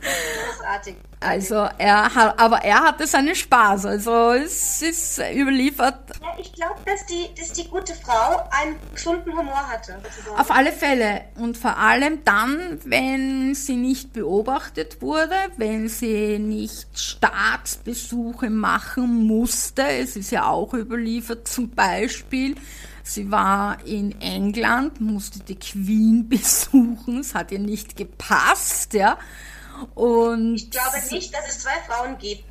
Großartig. 0.00 0.96
Also 1.20 1.66
er 1.78 2.14
hat, 2.14 2.38
aber 2.38 2.58
er 2.62 2.80
hatte 2.80 3.06
seinen 3.06 3.34
Spaß. 3.34 3.86
Also 3.86 4.32
es 4.32 4.82
ist 4.82 5.18
überliefert. 5.18 6.12
Ja, 6.20 6.28
ich 6.38 6.52
glaube, 6.52 6.74
dass 6.84 7.06
die, 7.06 7.28
dass 7.38 7.52
die 7.52 7.66
gute 7.68 7.94
Frau 7.94 8.46
einen 8.50 8.76
gesunden 8.94 9.32
Humor 9.32 9.66
hatte. 9.68 9.98
Sozusagen. 10.02 10.38
Auf 10.38 10.50
alle 10.50 10.72
Fälle. 10.72 11.22
Und 11.36 11.56
vor 11.56 11.78
allem 11.78 12.22
dann, 12.24 12.78
wenn 12.84 13.54
sie 13.54 13.76
nicht 13.76 14.12
beobachtet 14.12 15.00
wurde, 15.00 15.36
wenn 15.56 15.88
sie 15.88 16.38
nicht 16.38 16.86
Staatsbesuche 16.98 18.50
machen 18.50 19.26
musste. 19.26 19.86
Es 19.88 20.16
ist 20.16 20.30
ja 20.30 20.48
auch 20.48 20.74
überliefert 20.74 21.48
zum 21.48 21.70
Beispiel. 21.70 22.56
Sie 23.02 23.30
war 23.30 23.78
in 23.86 24.20
England, 24.20 25.00
musste 25.00 25.40
die 25.40 25.58
Queen 25.58 26.28
besuchen. 26.28 27.20
Es 27.20 27.34
hat 27.34 27.52
ihr 27.52 27.58
nicht 27.58 27.96
gepasst, 27.96 28.92
ja. 28.92 29.16
Und 29.94 30.56
ich 30.56 30.70
glaube 30.70 30.96
nicht, 31.10 31.34
dass 31.34 31.48
es 31.48 31.60
zwei 31.60 31.78
Frauen 31.86 32.18
gibt, 32.18 32.44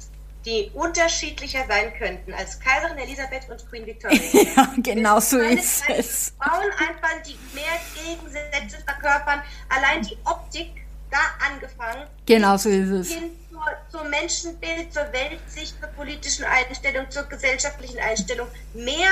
die 0.45 0.69
unterschiedlicher 0.73 1.65
sein 1.67 1.93
könnten 1.97 2.33
als 2.33 2.59
Kaiserin 2.59 2.97
Elisabeth 2.97 3.49
und 3.49 3.67
Queen 3.69 3.85
Victoria. 3.85 4.19
ja, 4.55 4.73
genau 4.77 5.19
so 5.19 5.39
ist 5.39 5.83
es. 5.89 6.33
Frauen 6.39 6.69
einfach, 6.87 7.21
die 7.25 7.37
mehr 7.55 7.65
Gegensätze 7.95 8.77
verkörpern, 8.85 9.41
allein 9.69 10.03
die 10.03 10.17
Optik 10.23 10.85
da 11.09 11.17
angefangen. 11.51 12.07
Genau 12.25 12.57
so 12.57 12.69
ist 12.69 12.89
es. 12.89 13.11
Hin 13.11 13.31
zur, 13.49 13.65
zur 13.89 14.09
Menschenbild, 14.09 14.93
zur 14.93 15.11
Weltsicht, 15.11 15.79
zur 15.79 15.89
politischen 15.89 16.45
Einstellung, 16.45 17.09
zur 17.09 17.23
gesellschaftlichen 17.23 17.99
Einstellung. 17.99 18.47
Mehr, 18.73 19.09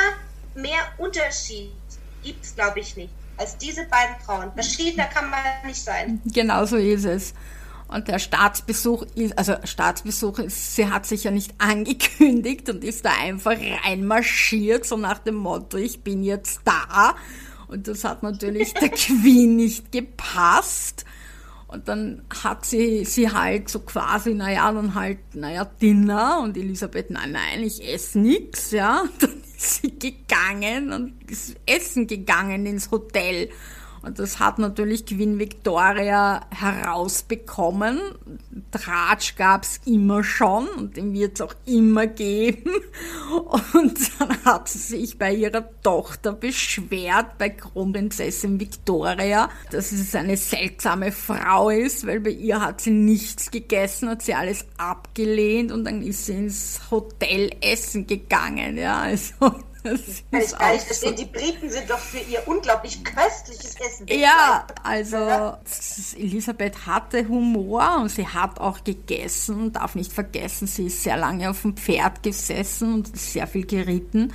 mehr 0.53 0.81
Unterschied 0.97 1.71
gibt 2.23 2.45
es, 2.45 2.55
glaube 2.55 2.79
ich, 2.79 2.95
nicht 2.95 3.13
als 3.37 3.57
diese 3.57 3.85
beiden 3.85 4.15
Frauen. 4.25 4.51
Verschiedener 4.53 5.05
kann 5.05 5.29
man 5.29 5.39
nicht 5.65 5.83
sein. 5.83 6.21
Genau 6.25 6.65
so 6.65 6.77
ist 6.77 7.05
es. 7.05 7.33
Und 7.87 8.07
der 8.07 8.19
Staatsbesuch 8.19 9.05
ist, 9.15 9.37
also 9.37 9.55
Staatsbesuch 9.63 10.39
ist, 10.39 10.75
sie 10.75 10.89
hat 10.89 11.05
sich 11.05 11.25
ja 11.25 11.31
nicht 11.31 11.53
angekündigt 11.57 12.69
und 12.69 12.83
ist 12.83 13.05
da 13.05 13.11
einfach 13.19 13.57
reinmarschiert, 13.85 14.85
so 14.85 14.97
nach 14.97 15.19
dem 15.19 15.35
Motto, 15.35 15.77
ich 15.77 16.01
bin 16.01 16.23
jetzt 16.23 16.61
da. 16.65 17.15
Und 17.67 17.87
das 17.87 18.03
hat 18.03 18.23
natürlich 18.23 18.73
der 18.73 18.89
Queen 18.89 19.55
nicht 19.55 19.91
gepasst. 19.91 21.05
Und 21.73 21.87
dann 21.87 22.21
hat 22.43 22.67
sie, 22.67 23.03
sie 23.03 23.31
halt 23.31 23.67
so 23.67 23.79
quasi, 23.79 24.35
naja, 24.35 24.71
dann 24.71 24.93
halt, 24.93 25.17
naja, 25.33 25.65
Dinner 25.65 26.39
und 26.43 26.55
Elisabeth, 26.55 27.09
nein, 27.09 27.31
nein, 27.31 27.63
ich 27.63 27.83
esse 27.83 28.19
nix, 28.19 28.69
ja. 28.69 29.05
Dann 29.19 29.41
ist 29.57 29.81
sie 29.81 29.97
gegangen 29.97 30.93
und 30.93 31.31
ist 31.31 31.55
essen 31.65 32.05
gegangen 32.05 32.67
ins 32.67 32.91
Hotel. 32.91 33.49
Und 34.03 34.19
das 34.19 34.39
hat 34.39 34.59
natürlich 34.59 35.05
Queen 35.05 35.39
Victoria 35.39 36.41
herausbekommen. 36.51 38.01
Tratsch 38.71 39.37
gab's 39.37 39.79
immer 39.85 40.25
schon 40.25 40.67
und 40.67 40.97
den 40.97 41.13
wird's 41.13 41.39
auch 41.39 41.55
immer 41.65 42.05
geben. 42.07 42.69
Und 43.73 43.97
dann 44.19 44.43
hat 44.43 44.67
sie 44.67 44.77
sich 44.77 45.17
bei 45.17 45.33
ihrer 45.33 45.69
Tochter 45.81 46.33
beschwert, 46.33 47.37
bei 47.37 47.49
Kronprinzessin 47.49 48.59
Victoria, 48.59 49.49
dass 49.71 49.93
es 49.93 50.13
eine 50.15 50.35
seltsame 50.35 51.13
Frau 51.13 51.69
ist, 51.69 52.05
weil 52.05 52.19
bei 52.19 52.31
ihr 52.31 52.59
hat 52.59 52.81
sie 52.81 52.91
nichts 52.91 53.51
gegessen, 53.51 54.09
hat 54.09 54.21
sie 54.21 54.33
alles 54.33 54.65
abgelehnt 54.77 55.71
und 55.71 55.85
dann 55.85 56.01
ist 56.01 56.25
sie 56.25 56.33
ins 56.33 56.81
Hotel 56.91 57.51
essen 57.61 58.05
gegangen. 58.05 58.77
Ja, 58.77 58.99
also 58.99 59.55
das 59.83 60.23
kann 60.31 60.41
ich 60.41 60.57
gar 60.57 60.73
nicht 60.73 60.85
verstehen. 60.85 61.15
Die 61.15 61.25
Briten 61.25 61.69
sind 61.69 61.89
doch 61.89 61.99
für 61.99 62.19
ihr 62.19 62.41
unglaublich 62.47 63.03
köstliches 63.03 63.75
Essen. 63.75 64.07
Ja, 64.07 64.65
also 64.83 65.57
Elisabeth 66.17 66.85
hatte 66.85 67.27
Humor 67.27 67.99
und 68.01 68.09
sie 68.09 68.27
hat 68.27 68.59
auch 68.59 68.83
gegessen. 68.83 69.73
Darf 69.73 69.95
nicht 69.95 70.13
vergessen, 70.13 70.67
sie 70.67 70.87
ist 70.87 71.03
sehr 71.03 71.17
lange 71.17 71.49
auf 71.49 71.61
dem 71.61 71.75
Pferd 71.75 72.23
gesessen 72.23 72.93
und 72.93 73.17
sehr 73.17 73.47
viel 73.47 73.65
geritten. 73.65 74.33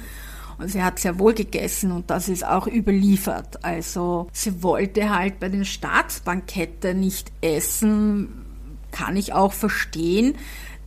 Und 0.59 0.69
sie 0.69 0.83
hat 0.83 0.99
sehr 0.99 1.19
wohl 1.19 1.35
gegessen 1.35 1.93
und 1.93 2.11
das 2.11 2.29
ist 2.29 2.45
auch 2.45 2.67
überliefert. 2.67 3.65
Also 3.65 4.29
sie 4.33 4.63
wollte 4.63 5.15
halt 5.15 5.39
bei 5.39 5.49
den 5.49 5.65
Staatsbanketten 5.65 6.99
nicht 6.99 7.31
essen, 7.41 8.45
kann 8.91 9.17
ich 9.17 9.33
auch 9.33 9.53
verstehen. 9.53 10.37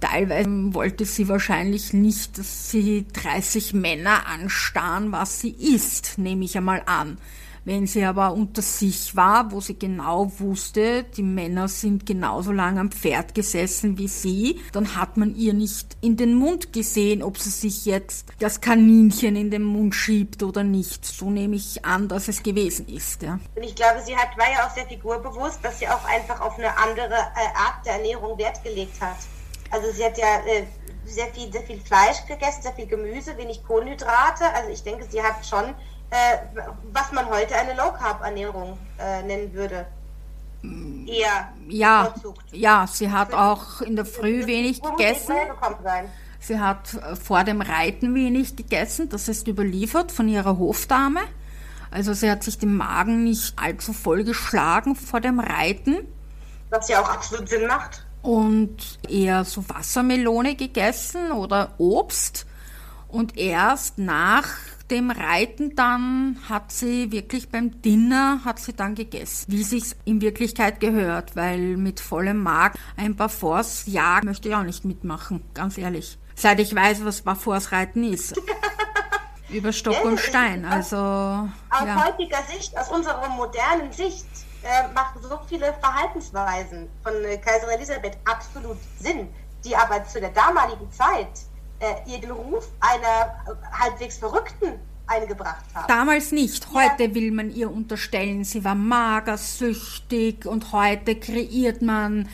Teilweise 0.02 0.74
wollte 0.74 1.06
sie 1.06 1.30
wahrscheinlich 1.30 1.94
nicht, 1.94 2.40
dass 2.40 2.72
sie 2.72 3.06
30 3.14 3.74
Männer 3.74 4.28
anstarren, 4.28 5.12
was 5.12 5.40
sie 5.40 5.52
ist, 5.52 6.18
nehme 6.18 6.44
ich 6.44 6.58
einmal 6.58 6.82
an. 6.88 7.18
Wenn 7.64 7.86
sie 7.86 8.04
aber 8.04 8.34
unter 8.34 8.64
sich 8.64 9.16
war, 9.16 9.52
wo 9.52 9.62
sie 9.62 9.78
genau 9.78 10.32
wusste, 10.40 11.04
die 11.04 11.22
Männer 11.22 11.68
sind 11.68 12.08
genauso 12.08 12.52
lange 12.52 12.80
am 12.80 12.92
Pferd 12.92 13.36
gesessen 13.36 14.00
wie 14.00 14.08
sie, 14.08 14.60
dann 14.72 14.96
hat 14.96 15.18
man 15.18 15.36
ihr 15.36 15.54
nicht 15.54 15.96
in 16.02 16.18
den 16.18 16.34
Mund 16.34 16.74
gesehen, 16.74 17.22
ob 17.22 17.38
sie 17.38 17.52
sich 17.52 17.86
jetzt 17.86 18.26
das 18.40 18.62
Kaninchen 18.62 19.36
in 19.36 19.52
den 19.52 19.62
Mund 19.62 19.94
schiebt 19.94 20.42
oder 20.42 20.64
nicht. 20.64 21.06
So 21.06 21.30
nehme 21.30 21.56
ich 21.56 21.86
an, 21.86 22.08
dass 22.08 22.28
es 22.28 22.42
gewesen 22.42 22.88
ist. 22.88 23.22
Ja. 23.22 23.40
Und 23.56 23.64
ich 23.64 23.76
glaube, 23.76 24.02
sie 24.04 24.16
hat, 24.16 24.36
war 24.40 24.52
ja 24.52 24.66
auch 24.66 24.74
sehr 24.74 24.88
figurbewusst, 24.88 25.60
dass 25.62 25.78
sie 25.78 25.88
auch 25.88 26.06
einfach 26.06 26.42
auf 26.42 26.58
eine 26.58 26.76
andere 26.76 27.14
äh, 27.14 27.56
Art 27.56 27.86
der 27.86 27.98
Ernährung 27.98 28.40
Wert 28.40 28.64
gelegt 28.64 29.00
hat. 29.00 29.18
Also 29.72 29.92
sie 29.92 30.04
hat 30.04 30.18
ja 30.18 30.40
äh, 30.46 30.66
sehr 31.06 31.28
viel, 31.28 31.52
sehr 31.52 31.62
viel 31.62 31.80
Fleisch 31.80 32.26
gegessen, 32.28 32.62
sehr 32.62 32.74
viel 32.74 32.88
Gemüse, 32.88 33.38
wenig 33.38 33.64
Kohlenhydrate. 33.66 34.46
Also 34.54 34.70
ich 34.70 34.84
denke, 34.84 35.06
sie 35.10 35.22
hat 35.22 35.46
schon, 35.46 35.64
äh, 36.10 36.38
was 36.92 37.12
man 37.12 37.28
heute 37.30 37.56
eine 37.56 37.74
Low 37.74 37.92
Carb 37.92 38.22
Ernährung 38.22 38.78
äh, 39.00 39.24
nennen 39.24 39.54
würde. 39.54 39.86
eher 41.08 41.54
Ja, 41.68 42.04
bevorzugt. 42.04 42.44
ja, 42.52 42.86
sie 42.88 43.12
hat 43.12 43.34
auch 43.34 43.82
in 43.82 43.96
der 43.96 44.06
Früh 44.06 44.46
wenig 44.46 44.82
gegessen. 44.82 45.36
Sie 46.40 46.60
hat 46.60 46.96
äh, 46.96 47.16
vor 47.16 47.44
dem 47.44 47.62
Reiten 47.62 48.14
wenig 48.14 48.56
gegessen, 48.56 49.10
das 49.10 49.28
ist 49.28 49.48
überliefert 49.48 50.12
von 50.12 50.28
ihrer 50.28 50.58
Hofdame. 50.58 51.22
Also 51.92 52.14
sie 52.14 52.32
hat 52.32 52.44
sich 52.44 52.58
den 52.58 52.76
Magen 52.76 53.24
nicht 53.26 53.54
allzu 53.60 53.94
voll 53.94 54.24
geschlagen 54.24 54.96
vor 54.96 55.20
dem 55.20 55.40
Reiten 55.40 55.98
Was 56.70 56.88
ja 56.88 57.02
auch 57.02 57.10
absolut 57.10 57.50
Sinn 57.50 57.68
macht. 57.68 58.06
Und 58.22 59.00
eher 59.10 59.46
so 59.46 59.68
Wassermelone 59.68 60.56
gegessen 60.56 61.32
oder 61.32 61.74
Obst. 61.78 62.46
Und 63.08 63.38
erst 63.38 63.98
nach 63.98 64.48
dem 64.90 65.10
Reiten 65.10 65.76
dann 65.76 66.38
hat 66.50 66.72
sie 66.72 67.12
wirklich 67.12 67.50
beim 67.50 67.82
Dinner 67.82 68.42
hat 68.44 68.60
sie 68.60 68.74
dann 68.74 68.94
gegessen, 68.94 69.46
wie 69.52 69.64
sich's 69.64 69.96
in 70.06 70.22
Wirklichkeit 70.22 70.80
gehört, 70.80 71.36
weil 71.36 71.78
mit 71.78 72.00
vollem 72.00 72.44
Magen 72.44 72.78
ein 72.98 73.16
Parforce 73.16 73.86
jagen 73.88 74.28
möchte 74.28 74.50
ich 74.50 74.56
auch 74.56 74.64
nicht 74.64 74.84
mitmachen, 74.84 75.44
ganz 75.54 75.78
ehrlich. 75.78 76.18
Seit 76.36 76.60
ich 76.60 76.76
weiß, 76.76 77.06
was 77.06 77.22
Parforce 77.22 77.72
reiten 77.72 78.04
ist. 78.04 78.40
Über 79.50 79.74
Stock 79.74 80.04
und 80.06 80.20
Stein, 80.20 80.64
also 80.64 80.96
Aus 80.96 81.86
ja. 81.86 82.06
heutiger 82.06 82.42
Sicht, 82.44 82.78
aus 82.78 82.90
unserer 82.90 83.28
modernen 83.30 83.92
Sicht, 83.92 84.26
äh, 84.64 84.88
machen 84.94 85.22
so 85.22 85.40
viele 85.48 85.74
Verhaltensweisen 85.74 86.90
von 87.04 87.14
äh, 87.26 87.38
Kaiserin 87.38 87.76
Elisabeth 87.78 88.18
absolut 88.26 88.78
Sinn, 89.00 89.30
die 89.64 89.76
aber 89.76 90.06
zu 90.06 90.20
der 90.20 90.30
damaligen 90.30 90.92
Zeit 90.92 91.46
äh, 91.80 92.12
ihr 92.12 92.20
den 92.20 92.32
Ruf 92.32 92.70
einer 92.80 93.36
äh, 93.48 93.80
halbwegs 93.80 94.18
Verrückten 94.18 94.80
eingebracht 95.08 95.66
haben. 95.74 95.88
Damals 95.88 96.32
nicht. 96.32 96.68
Heute 96.74 97.14
will 97.16 97.32
man 97.32 97.52
ihr 97.52 97.72
unterstellen, 97.72 98.44
sie 98.44 98.64
war 98.64 98.76
magersüchtig 98.76 100.46
und 100.46 100.72
heute 100.72 101.16
kreiert 101.16 101.82
man 101.82 102.30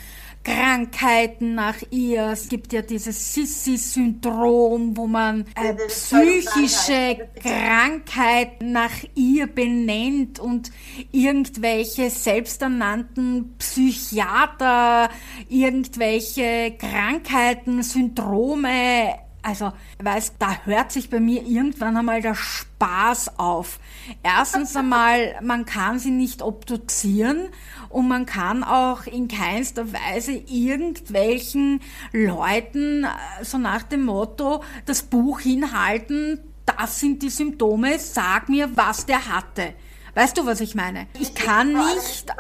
Krankheiten 0.48 1.56
nach 1.56 1.76
ihr. 1.92 2.30
Es 2.32 2.48
gibt 2.48 2.72
ja 2.72 2.82
dieses 2.82 3.34
Sissi-Syndrom, 3.34 4.96
wo 4.96 5.06
man 5.06 5.46
äh, 5.56 5.74
psychische 5.88 7.28
Krankheiten 7.42 8.72
nach 8.72 8.94
ihr 9.14 9.48
benennt 9.48 10.40
und 10.40 10.72
irgendwelche 11.12 12.10
selbsternannten 12.10 13.58
Psychiater 13.58 15.10
irgendwelche 15.50 16.78
Krankheiten, 16.78 17.84
Syndrome 17.84 19.27
also, 19.42 19.72
weißt, 20.04 20.36
da 20.40 20.58
hört 20.66 20.92
sich 20.92 21.10
bei 21.10 21.20
mir 21.20 21.44
irgendwann 21.44 21.96
einmal 21.96 22.22
der 22.22 22.36
Spaß 22.36 23.40
auf. 23.40 23.80
Erstens 24.24 24.76
einmal, 24.76 25.36
man 25.42 25.66
kann 25.66 26.00
sie 26.00 26.12
nicht 26.12 26.42
obduzieren 26.42 27.48
und 27.90 28.08
man 28.08 28.26
kann 28.26 28.64
auch 28.64 29.06
in 29.06 29.28
keinster 29.28 29.86
Weise 29.94 30.34
irgendwelchen 30.34 31.82
Leuten 32.12 33.06
äh, 33.06 33.44
so 33.44 33.58
nach 33.58 33.84
dem 33.84 34.06
Motto 34.06 34.64
das 34.86 35.04
Buch 35.04 35.40
hinhalten, 35.40 36.40
das 36.66 37.00
sind 37.00 37.24
die 37.24 37.30
Symptome, 37.30 37.98
sag 38.00 38.50
mir, 38.50 38.76
was 38.76 39.06
der 39.06 39.30
hatte. 39.30 39.74
Weißt 40.14 40.38
du, 40.38 40.46
was 40.46 40.60
ich 40.60 40.76
meine? 40.76 41.08
Ich 41.20 41.34
kann 41.36 41.74
nicht 41.74 42.34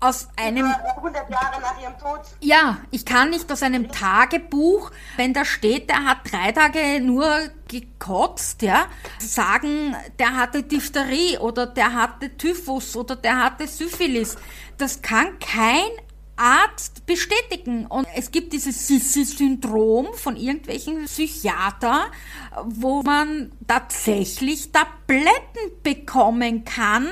aus 0.00 0.28
einem 0.36 0.66
über 0.66 0.96
100 0.96 1.30
Jahre 1.30 1.60
nach 1.60 1.80
ihrem 1.80 1.98
Tod. 1.98 2.20
ja, 2.40 2.78
ich 2.90 3.04
kann 3.04 3.30
nicht 3.30 3.50
aus 3.50 3.62
einem 3.62 3.90
Tagebuch, 3.90 4.90
wenn 5.16 5.32
da 5.32 5.44
steht, 5.44 5.88
der 5.88 6.04
hat 6.04 6.18
drei 6.30 6.52
Tage 6.52 7.00
nur 7.00 7.26
gekotzt, 7.68 8.62
ja, 8.62 8.86
sagen, 9.18 9.96
der 10.18 10.36
hatte 10.36 10.62
Diphtherie 10.62 11.38
oder 11.38 11.66
der 11.66 11.94
hatte 11.94 12.36
Typhus 12.36 12.96
oder 12.96 13.16
der 13.16 13.42
hatte 13.42 13.66
Syphilis. 13.66 14.36
Das 14.76 15.00
kann 15.02 15.38
kein 15.38 15.88
Arzt 16.36 17.06
bestätigen. 17.06 17.86
Und 17.86 18.06
es 18.14 18.30
gibt 18.30 18.52
dieses 18.52 18.86
Sissi-Syndrom 18.86 20.08
von 20.14 20.36
irgendwelchen 20.36 21.06
Psychiater, 21.06 22.06
wo 22.64 23.02
man 23.02 23.52
tatsächlich 23.66 24.70
Tabletten 24.70 25.82
bekommen 25.82 26.64
kann, 26.64 27.08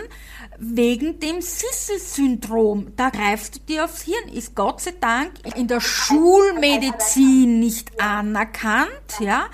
wegen 0.58 1.20
dem 1.20 1.40
Sissi-Syndrom. 1.40 2.92
Da 2.96 3.10
greifst 3.10 3.56
du 3.56 3.60
dir 3.60 3.84
aufs 3.84 4.02
Hirn. 4.02 4.28
Ist 4.32 4.54
Gott 4.54 4.80
sei 4.80 4.94
Dank 5.00 5.32
in 5.56 5.68
der 5.68 5.80
Schulmedizin 5.80 7.60
nicht 7.60 8.00
anerkannt, 8.00 9.20
ja. 9.20 9.46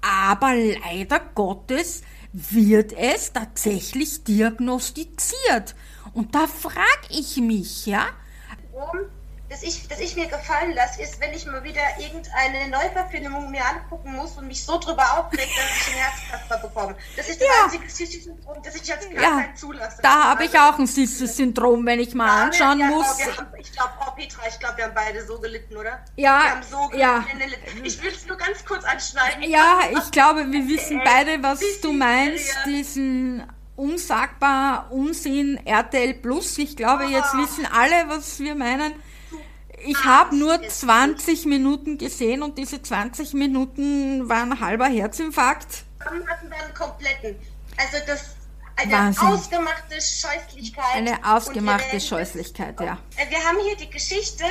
Aber 0.00 0.54
leider 0.54 1.20
Gottes 1.34 2.02
wird 2.32 2.92
es 2.92 3.32
tatsächlich 3.32 4.24
diagnostiziert. 4.24 5.74
Und 6.12 6.34
da 6.34 6.46
frag 6.46 7.00
ich 7.10 7.36
mich, 7.38 7.86
ja. 7.86 8.06
Syndrom, 8.72 9.10
das 9.50 9.62
ich, 9.62 9.88
das 9.88 9.98
ich 10.00 10.14
mir 10.14 10.26
gefallen 10.26 10.74
lasse, 10.74 11.00
ist, 11.00 11.20
wenn 11.20 11.32
ich 11.32 11.46
mal 11.46 11.62
wieder 11.64 11.80
irgendeine 11.98 12.68
Neuverfilmung 12.68 13.50
mir 13.50 13.64
angucken 13.64 14.14
muss 14.14 14.32
und 14.36 14.46
mich 14.46 14.62
so 14.64 14.78
drüber 14.78 15.04
aufregt, 15.18 15.48
dass 15.56 15.76
ich 15.76 15.94
einen 15.94 16.02
Herzkasper 16.04 16.58
bekomme. 16.68 16.96
Das 17.16 17.28
ist 17.28 17.40
das 17.40 17.48
Ja. 17.48 17.64
einzige 17.64 17.88
Syndrom, 18.20 18.62
das 18.62 18.74
ich 18.76 18.92
als 18.92 19.06
Ja, 19.10 19.20
Krankheit 19.20 19.58
zulasse. 19.58 20.02
da 20.02 20.24
habe 20.30 20.44
ich 20.44 20.58
auch 20.58 20.78
ein 20.78 20.86
Sissi-Syndrom, 20.86 21.84
wenn 21.86 22.00
ich 22.00 22.14
mal 22.14 22.44
anschauen 22.46 22.78
ja, 22.78 22.86
muss. 22.88 23.06
Haben, 23.06 23.46
ich 23.58 23.72
glaube, 23.72 23.90
oh 24.06 24.10
Petra, 24.12 24.42
ich 24.48 24.58
glaube, 24.58 24.76
wir 24.76 24.84
haben 24.84 24.94
beide 24.94 25.26
so 25.26 25.38
gelitten, 25.40 25.76
oder? 25.76 26.04
Ja, 26.16 26.42
Wir 26.42 26.50
haben 26.50 26.62
so 26.62 26.90
ja. 26.96 27.24
gelitten. 27.32 27.84
Ich 27.84 28.02
will 28.02 28.12
es 28.12 28.26
nur 28.26 28.36
ganz 28.36 28.64
kurz 28.64 28.84
anschneiden. 28.84 29.42
Ja, 29.44 29.80
ich 29.90 30.10
glaube, 30.10 30.50
wir 30.52 30.68
wissen 30.68 31.00
beide, 31.04 31.42
was 31.42 31.60
du 31.82 31.92
meinst. 31.92 32.48
ja. 32.48 32.64
Diesen 32.66 33.46
unsagbar 33.76 34.88
Unsinn 34.90 35.58
RTL 35.64 36.14
Plus. 36.14 36.58
Ich 36.58 36.76
glaube, 36.76 37.04
jetzt 37.04 37.34
Ah. 37.34 37.38
wissen 37.38 37.66
alle, 37.66 38.08
was 38.08 38.38
wir 38.40 38.54
meinen. 38.54 38.92
Ich 39.84 40.04
habe 40.04 40.36
nur 40.36 40.60
20 40.66 41.46
Minuten 41.46 41.98
gesehen 41.98 42.42
und 42.42 42.58
diese 42.58 42.82
20 42.82 43.34
Minuten 43.34 44.28
waren 44.28 44.60
halber 44.60 44.86
Herzinfarkt. 44.86 45.84
Zusammen 45.98 46.28
hatten 46.28 46.50
wir 46.50 46.56
einen 46.64 46.74
kompletten. 46.74 47.36
Also 47.76 47.96
das 48.06 48.24
eine 48.76 48.92
Wahnsinn. 48.92 49.26
ausgemachte 49.28 49.94
Scheußlichkeit. 49.94 50.84
Eine 50.94 51.18
ausgemachte 51.24 51.92
wir- 51.92 52.00
Scheußlichkeit, 52.00 52.80
ja. 52.80 52.98
Äh, 53.16 53.30
Wir 53.30 53.38
haben 53.44 53.58
hier 53.64 53.76
die 53.76 53.90
Geschichte, 53.90 54.44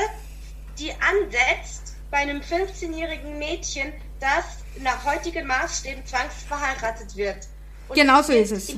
die 0.80 0.92
ansetzt 0.92 1.96
bei 2.12 2.18
einem 2.18 2.42
15-jährigen 2.42 3.38
Mädchen, 3.38 3.94
das 4.20 4.46
nach 4.82 5.04
heutigen 5.06 5.46
Maßstäben 5.48 6.06
zwangsverheiratet 6.06 7.16
wird. 7.16 7.48
Und 7.90 7.96
Genau 7.96 8.22
so 8.22 8.30
wird 8.30 8.52
ist 8.52 8.52
es. 8.70 8.76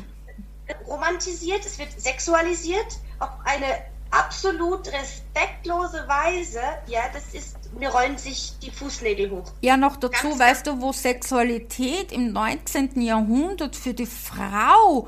Romantisiert, 0.87 1.65
es 1.65 1.77
wird 1.79 1.99
sexualisiert 1.99 2.99
auf 3.19 3.29
eine 3.43 3.81
absolut 4.11 4.87
respektlose 4.91 6.05
Weise. 6.07 6.61
Ja, 6.87 7.01
das 7.13 7.33
ist, 7.33 7.55
mir 7.77 7.89
rollen 7.89 8.17
sich 8.17 8.53
die 8.61 8.71
Fußnägel 8.71 9.29
hoch. 9.31 9.51
Ja, 9.61 9.77
noch 9.77 9.95
dazu, 9.97 10.29
Ganz- 10.29 10.39
weißt 10.39 10.67
du, 10.67 10.81
wo 10.81 10.91
Sexualität 10.91 12.11
im 12.11 12.31
19. 12.33 13.01
Jahrhundert 13.01 13.75
für 13.75 13.93
die 13.93 14.05
Frau 14.07 15.07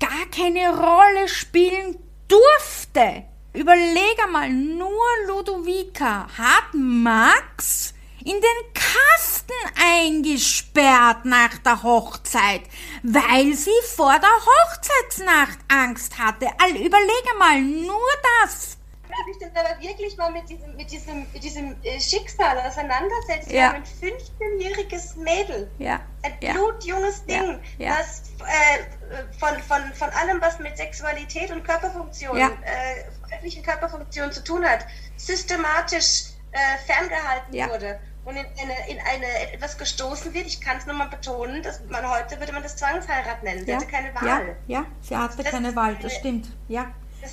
gar 0.00 0.26
keine 0.34 0.68
Rolle 0.76 1.28
spielen 1.28 1.98
durfte. 2.28 3.24
Überleg 3.54 4.16
einmal, 4.24 4.48
nur 4.50 4.88
Ludovica 5.28 6.26
hat 6.38 6.72
Max 6.74 7.92
in 8.24 8.40
den 8.40 8.72
Kasten 8.74 9.52
eingesperrt 9.96 11.24
nach 11.24 11.58
der 11.58 11.82
Hochzeit, 11.82 12.62
weil 13.02 13.52
sie 13.54 13.70
vor 13.96 14.12
der 14.18 14.28
Hochzeitsnacht 14.30 15.58
Angst 15.68 16.18
hatte. 16.18 16.46
All, 16.62 16.70
überleg 16.70 17.24
einmal, 17.32 17.60
nur 17.60 18.08
das. 18.44 18.78
Wer 19.08 19.34
sich 19.34 19.38
denn 19.42 19.50
aber 19.54 19.78
wirklich 19.80 20.16
mal 20.16 20.30
mit 20.32 20.48
diesem, 20.48 20.74
mit 20.74 20.90
diesem, 20.90 21.26
mit 21.34 21.44
diesem 21.44 21.76
äh, 21.82 22.00
Schicksal 22.00 22.58
auseinandersetzt, 22.60 23.50
Ja. 23.50 23.72
ein 23.72 23.84
15-jähriges 23.84 25.16
Mädel. 25.18 25.70
Ja, 25.78 26.00
Ein 26.22 26.32
ja. 26.40 26.52
blutjunges 26.54 27.24
Ding, 27.26 27.60
Ja, 27.78 27.98
das 27.98 28.22
äh, 28.40 29.38
von, 29.38 29.60
von, 29.64 29.92
von 29.92 30.08
allem, 30.10 30.40
was 30.40 30.58
mit 30.60 30.78
Sexualität 30.78 31.50
und 31.50 31.62
Körperfunktion, 31.62 32.38
Ja. 32.38 32.46
äh, 32.64 33.30
weiblichen 33.30 33.62
Körperfunktion 33.62 34.32
zu 34.32 34.42
tun 34.44 34.64
hat, 34.64 34.86
systematisch 35.16 36.30
äh, 36.52 36.58
ferngehalten 36.86 37.52
wurde 37.70 38.00
und 38.24 38.36
in 38.36 38.44
eine, 38.44 38.88
in 38.88 38.98
eine 39.00 39.52
etwas 39.52 39.76
gestoßen 39.78 40.32
wird. 40.32 40.46
Ich 40.46 40.60
kann 40.60 40.76
es 40.76 40.86
nochmal 40.86 41.08
betonen, 41.08 41.62
dass 41.62 41.80
man 41.88 42.08
heute 42.08 42.38
würde 42.38 42.52
man 42.52 42.62
das 42.62 42.76
Zwangsheirat 42.76 43.42
nennen. 43.42 43.64
Sie 43.64 43.70
ja, 43.70 43.76
hatte 43.76 43.86
keine 43.86 44.08
ja, 44.08 44.14
Wahl. 44.22 44.56
ja, 44.68 44.84
sie 45.00 45.16
hatte 45.16 45.42
Das 45.42 45.52
keine 45.52 45.74
Wahl, 45.74 45.96
das 46.00 46.14
stimmt. 46.14 46.48
Ja. 46.68 46.86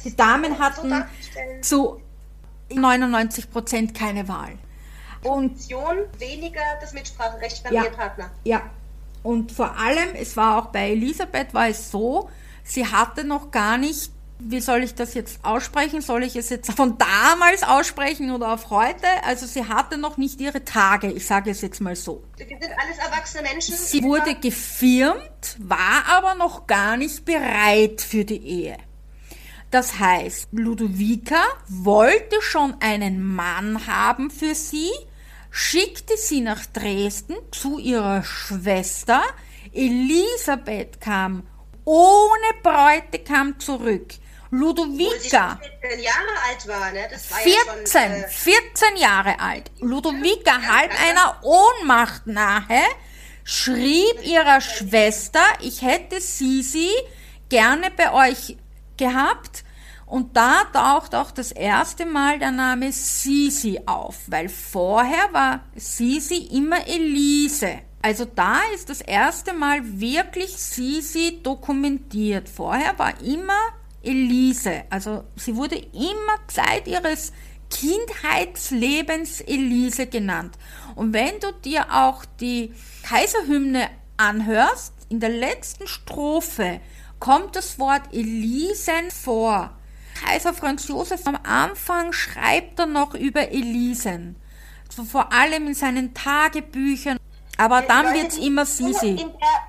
Die 0.03 0.15
Damen 0.15 0.53
so 0.55 0.59
hatten 0.59 0.89
darzustellen. 0.89 1.63
zu 1.63 2.01
99 2.73 3.51
Prozent 3.51 3.93
keine 3.95 4.27
Wahl. 4.27 4.53
Und 5.23 5.49
Funktion 5.57 5.97
weniger 6.17 6.61
das 6.79 6.93
Mitspracherecht 6.93 7.63
beim 7.63 7.73
Ja. 7.73 7.83
Ehepartner. 7.83 8.31
ja, 8.43 8.61
und 9.21 9.51
vor 9.51 9.75
allem, 9.77 10.15
es 10.15 10.37
war 10.37 10.57
auch 10.57 10.67
bei 10.67 10.91
Elisabeth, 10.91 11.53
war 11.53 11.67
es 11.67 11.91
so, 11.91 12.29
sie 12.63 12.85
hatte 12.87 13.25
noch 13.25 13.51
gar 13.51 13.77
nicht, 13.77 14.11
wie 14.39 14.61
soll 14.61 14.83
ich 14.83 14.95
das 14.95 15.13
jetzt 15.13 15.43
aussprechen? 15.43 16.01
Soll 16.01 16.23
ich 16.23 16.35
es 16.37 16.49
jetzt 16.49 16.71
von 16.71 16.97
damals 16.97 17.63
aussprechen 17.63 18.31
oder 18.31 18.53
auf 18.53 18.69
heute? 18.69 19.07
Also 19.23 19.45
sie 19.45 19.65
hatte 19.65 19.97
noch 19.97 20.17
nicht 20.17 20.39
ihre 20.39 20.63
Tage, 20.63 21.11
ich 21.11 21.27
sage 21.27 21.51
es 21.51 21.61
jetzt 21.61 21.81
mal 21.81 21.95
so. 21.95 22.23
Wir 22.37 22.47
sind 22.47 22.61
alles 22.61 22.97
erwachsene 22.97 23.43
Menschen. 23.43 23.75
Sie 23.75 24.01
wurde 24.01 24.35
gefirmt, 24.35 25.57
war 25.59 26.05
aber 26.07 26.35
noch 26.35 26.67
gar 26.67 26.95
nicht 26.95 27.25
bereit 27.25 28.01
für 28.01 28.23
die 28.23 28.41
Ehe. 28.41 28.77
Das 29.71 29.99
heißt, 29.99 30.47
Ludovica 30.53 31.43
wollte 31.67 32.41
schon 32.41 32.75
einen 32.79 33.21
Mann 33.21 33.85
haben 33.87 34.31
für 34.31 34.55
sie, 34.55 34.89
schickte 35.51 36.17
sie 36.17 36.41
nach 36.41 36.65
Dresden 36.65 37.35
zu 37.51 37.77
ihrer 37.77 38.23
Schwester. 38.23 39.21
Elisabeth 39.73 41.01
kam 41.01 41.43
ohne 41.83 42.53
Bräutigam 42.63 43.59
zurück. 43.59 44.13
Ludovica. 44.51 45.59
14 45.81 46.03
Jahre 46.03 46.33
alt 46.47 46.67
war, 46.67 46.91
ne? 46.91 47.07
Das 47.11 47.29
war 47.31 47.37
14, 47.37 48.01
ja 48.01 48.17
schon, 48.17 48.23
äh 48.23 48.27
14 48.27 48.97
Jahre 48.97 49.39
alt. 49.39 49.71
Ludovica, 49.79 50.59
ja, 50.59 50.61
halb 50.61 50.91
ja, 50.91 51.09
einer 51.09 51.43
Ohnmacht 51.43 52.25
nahe, 52.25 52.81
schrieb 53.43 54.23
ihrer 54.23 54.61
Schwester, 54.61 55.43
ich 55.61 55.81
hätte 55.81 56.19
Sisi 56.19 56.89
gerne 57.49 57.91
bei 57.91 58.11
euch 58.13 58.57
gehabt. 58.97 59.63
Und 60.05 60.35
da 60.35 60.63
taucht 60.73 61.13
auch 61.13 61.29
das 61.29 61.51
erste 61.51 62.05
Mal 62.07 62.39
der 62.39 62.51
Name 62.51 62.91
Sisi 62.91 63.79
auf, 63.85 64.15
weil 64.25 64.49
vorher 64.49 65.31
war 65.31 65.61
Sisi 65.75 66.49
immer 66.51 66.87
Elise. 66.87 67.81
Also 68.01 68.25
da 68.25 68.59
ist 68.73 68.89
das 68.89 69.01
erste 69.01 69.53
Mal 69.53 69.81
wirklich 69.83 70.57
Sisi 70.57 71.41
dokumentiert. 71.43 72.49
Vorher 72.49 72.97
war 72.97 73.21
immer 73.21 73.59
Elise. 74.03 74.83
Also 74.89 75.23
sie 75.35 75.55
wurde 75.55 75.75
immer 75.75 76.37
seit 76.47 76.87
ihres 76.87 77.33
Kindheitslebens 77.69 79.41
Elise 79.41 80.07
genannt. 80.07 80.57
Und 80.95 81.13
wenn 81.13 81.39
du 81.39 81.51
dir 81.53 81.85
auch 81.91 82.25
die 82.39 82.73
Kaiserhymne 83.03 83.89
anhörst, 84.17 84.93
in 85.09 85.19
der 85.19 85.29
letzten 85.29 85.87
Strophe 85.87 86.81
kommt 87.19 87.55
das 87.55 87.79
Wort 87.79 88.13
Elisen 88.13 89.11
vor. 89.11 89.71
Kaiser 90.23 90.53
Franz 90.53 90.87
Josef 90.87 91.25
am 91.25 91.37
Anfang 91.43 92.11
schreibt 92.11 92.79
er 92.79 92.85
noch 92.85 93.13
über 93.13 93.51
Elisen. 93.51 94.35
So 94.89 95.03
vor 95.03 95.31
allem 95.31 95.67
in 95.67 95.73
seinen 95.73 96.13
Tagebüchern. 96.13 97.17
Aber 97.57 97.81
dann 97.81 98.13
wird 98.13 98.31
es 98.31 98.37
immer 98.37 98.65
Sisi. 98.65 99.09
In 99.11 99.17
der, 99.17 99.68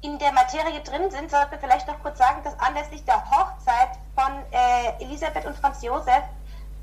in 0.00 0.18
der 0.18 0.32
Materie 0.32 0.80
drin 0.80 1.10
sind, 1.10 1.30
sollten 1.30 1.50
wir 1.50 1.58
vielleicht 1.58 1.86
noch 1.86 2.00
kurz 2.02 2.18
sagen, 2.18 2.42
dass 2.44 2.58
anlässlich 2.60 3.04
der 3.04 3.22
Hochzeit 3.30 3.90
von 4.14 4.32
äh, 4.52 5.02
Elisabeth 5.02 5.44
und 5.44 5.56
Franz 5.56 5.82
Josef 5.82 6.22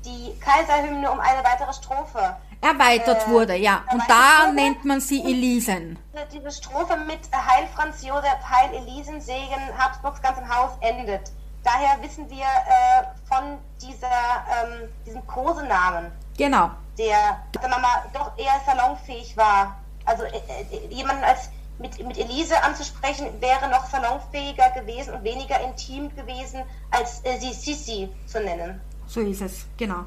die 0.04 0.38
Kaiserhymne 0.38 1.10
um 1.10 1.18
eine 1.18 1.42
weitere 1.42 1.72
Strophe 1.72 2.36
erweitert 2.60 3.26
äh, 3.26 3.30
wurde, 3.30 3.56
ja. 3.56 3.82
Und 3.92 4.02
da 4.08 4.46
wurde. 4.46 4.54
nennt 4.54 4.84
man 4.84 5.00
sie 5.00 5.22
Elisen. 5.22 5.98
Diese 6.32 6.50
Strophe 6.50 6.96
mit 6.96 7.20
Heil 7.32 7.66
Franz 7.74 8.02
Josef, 8.02 8.38
Heil 8.48 8.74
Elisen, 8.74 9.20
Segen 9.20 9.60
Habsburgs 9.78 10.20
ganzem 10.22 10.48
Haus 10.48 10.72
endet. 10.80 11.30
Daher 11.64 12.00
wissen 12.00 12.28
wir 12.30 12.44
äh, 12.44 13.04
von 13.26 13.58
dieser, 13.82 14.06
ähm, 14.06 14.88
diesem 15.04 15.26
Kosenamen. 15.26 16.12
Genau. 16.38 16.70
Der, 16.96 17.42
sagen 17.54 17.72
wir 17.72 17.78
mal, 17.78 18.04
doch 18.12 18.32
eher 18.38 18.60
salonfähig 18.64 19.36
war. 19.36 19.76
Also 20.04 20.22
äh, 20.24 20.40
äh, 20.70 20.86
jemanden 20.88 21.24
als 21.24 21.50
mit, 21.78 22.04
mit 22.06 22.18
Elise 22.18 22.62
anzusprechen, 22.62 23.26
wäre 23.40 23.68
noch 23.70 23.86
salonfähiger 23.86 24.70
gewesen 24.70 25.14
und 25.14 25.24
weniger 25.24 25.60
intim 25.60 26.14
gewesen, 26.14 26.62
als 26.90 27.20
äh, 27.24 27.38
sie 27.38 27.52
Sissi 27.52 28.08
zu 28.26 28.40
nennen. 28.40 28.80
So 29.06 29.20
ist 29.20 29.42
es, 29.42 29.66
genau. 29.76 30.04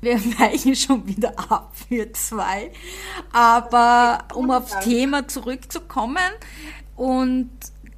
Wir 0.00 0.14
weichen 0.38 0.74
schon 0.76 1.06
wieder 1.06 1.32
ab 1.50 1.72
für 1.88 2.12
zwei. 2.12 2.72
Aber 3.32 4.24
um 4.34 4.50
aufs 4.50 4.78
Thema 4.80 5.26
zurückzukommen 5.28 6.32
und 6.96 7.50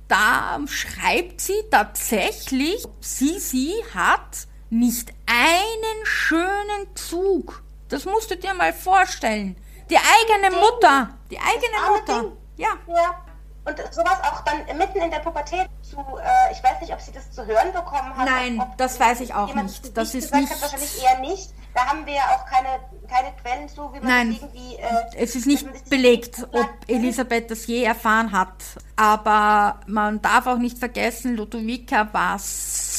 da 0.09 0.61
schreibt 0.67 1.41
sie 1.41 1.63
tatsächlich, 1.71 2.87
sie 3.01 3.73
hat 3.95 4.47
nicht 4.69 5.11
einen 5.27 6.05
schönen 6.05 6.95
Zug. 6.95 7.63
Das 7.89 8.05
musst 8.05 8.31
du 8.31 8.37
dir 8.37 8.55
mal 8.55 8.73
vorstellen. 8.73 9.57
Die 9.91 9.97
eigene 9.97 10.57
Mutter, 10.57 11.19
die 11.31 11.39
eigene 11.39 11.99
Mutter. 11.99 12.33
Ja. 12.63 12.95
ja. 12.95 13.15
Und 13.65 13.79
sowas 13.95 14.19
auch 14.25 14.41
dann 14.41 14.77
mitten 14.77 14.99
in 14.99 15.11
der 15.11 15.21
Pubertät 15.21 15.69
zu, 15.83 15.97
äh, 15.99 16.53
ich 16.53 16.63
weiß 16.65 16.81
nicht, 16.81 16.93
ob 16.93 17.01
sie 17.01 17.13
das 17.13 17.31
zu 17.31 17.47
hören 17.47 17.73
bekommen 17.73 18.17
hat. 18.17 18.27
Nein, 18.27 18.61
das 18.77 18.99
weiß 18.99 19.21
ich 19.21 19.35
auch 19.35 19.55
nicht. 19.55 19.97
Das 19.97 20.15
ist 20.15 20.35
nicht. 20.35 20.51
Hat, 20.51 20.63
wahrscheinlich 20.63 21.01
eher 21.01 21.21
nicht. 21.21 21.51
Da 21.73 21.87
haben 21.87 22.05
wir 22.05 22.15
ja 22.15 22.23
auch 22.35 22.45
keine, 22.45 22.81
keine 23.09 23.33
Quellen 23.41 23.69
zu, 23.69 23.93
wie 23.93 24.01
man 24.01 24.09
Nein, 24.09 24.33
irgendwie. 24.33 24.75
Äh, 24.77 25.17
es 25.17 25.37
ist 25.37 25.47
nicht 25.47 25.89
belegt, 25.89 26.47
ob 26.53 26.69
Elisabeth 26.89 27.53
das 27.53 27.67
je 27.69 27.85
erfahren 27.85 28.33
hat. 28.33 28.63
Aber 28.97 29.81
man 29.87 30.21
darf 30.21 30.49
auch 30.49 30.59
nicht 30.59 30.79
vergessen, 30.79 31.37
Ludovica 31.37 32.13
war 32.13 32.39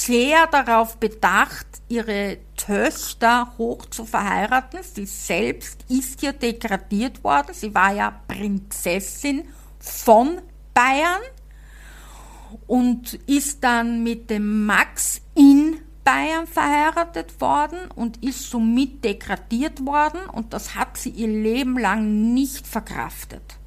sehr 0.05 0.47
darauf 0.47 0.97
bedacht, 0.97 1.67
ihre 1.87 2.37
Töchter 2.57 3.53
hoch 3.57 3.85
zu 3.85 4.05
verheiraten. 4.05 4.79
Sie 4.81 5.05
selbst 5.05 5.85
ist 5.89 6.21
ja 6.21 6.31
degradiert 6.31 7.23
worden. 7.23 7.53
Sie 7.53 7.73
war 7.73 7.93
ja 7.93 8.21
Prinzessin 8.27 9.47
von 9.79 10.41
Bayern 10.73 11.21
und 12.67 13.13
ist 13.13 13.63
dann 13.63 14.03
mit 14.03 14.29
dem 14.29 14.65
Max 14.65 15.21
in 15.35 15.79
Bayern 16.03 16.47
verheiratet 16.47 17.39
worden 17.39 17.79
und 17.95 18.23
ist 18.23 18.49
somit 18.49 19.03
degradiert 19.03 19.85
worden 19.85 20.19
und 20.31 20.53
das 20.53 20.75
hat 20.75 20.97
sie 20.97 21.09
ihr 21.11 21.27
Leben 21.27 21.77
lang 21.77 22.33
nicht 22.33 22.67
verkraftet 22.67 23.57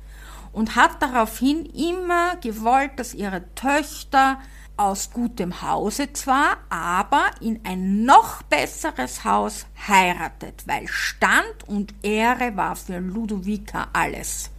und 0.53 0.77
hat 0.77 1.01
daraufhin 1.01 1.65
immer 1.65 2.37
gewollt, 2.37 2.93
dass 2.97 3.15
ihre 3.15 3.43
Töchter 3.55 4.39
aus 4.77 5.11
gutem 5.11 5.63
Hause 5.63 6.13
zwar, 6.13 6.59
aber 6.69 7.31
in 7.41 7.61
ein 7.65 8.05
noch 8.05 8.43
besseres 8.43 9.25
Haus 9.25 9.67
heiratet, 9.89 10.65
weil 10.67 10.87
Stand 10.89 11.67
und 11.67 11.95
Ehre 12.03 12.57
war 12.57 12.77
für 12.77 12.99
Ludovica 12.99 13.89
alles. 13.93 14.51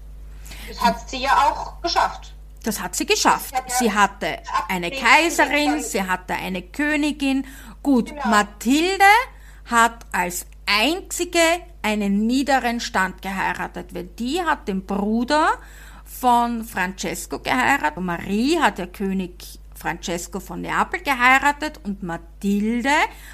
Das 0.68 0.82
hat 0.82 1.10
sie 1.10 1.18
ja 1.18 1.32
auch 1.32 1.82
geschafft. 1.82 2.34
Das 2.64 2.82
hat 2.82 2.96
sie 2.96 3.06
geschafft. 3.06 3.54
Sie 3.80 3.94
hatte 3.94 4.40
eine 4.68 4.92
Kaiserin, 4.92 5.82
sie 5.82 6.04
hatte 6.04 6.34
eine 6.34 6.62
Königin. 6.62 7.46
Gut, 7.82 8.10
genau. 8.10 8.28
Mathilde 8.28 9.06
hat 9.66 10.06
als 10.12 10.46
einzige 10.66 11.40
einen 11.82 12.28
niederen 12.28 12.80
Stand 12.82 13.22
geheiratet, 13.22 13.94
weil 13.94 14.06
die 14.06 14.42
hat 14.42 14.68
den 14.68 14.86
Bruder 14.86 15.52
von 16.04 16.66
Francesco 16.66 17.40
geheiratet. 17.40 18.04
Marie 18.04 18.60
hat 18.60 18.80
der 18.80 18.88
König 18.88 19.60
Francesco 19.78 20.40
von 20.40 20.62
Neapel 20.62 21.02
geheiratet 21.02 21.80
und 21.84 22.02
Mathilde 22.04 22.90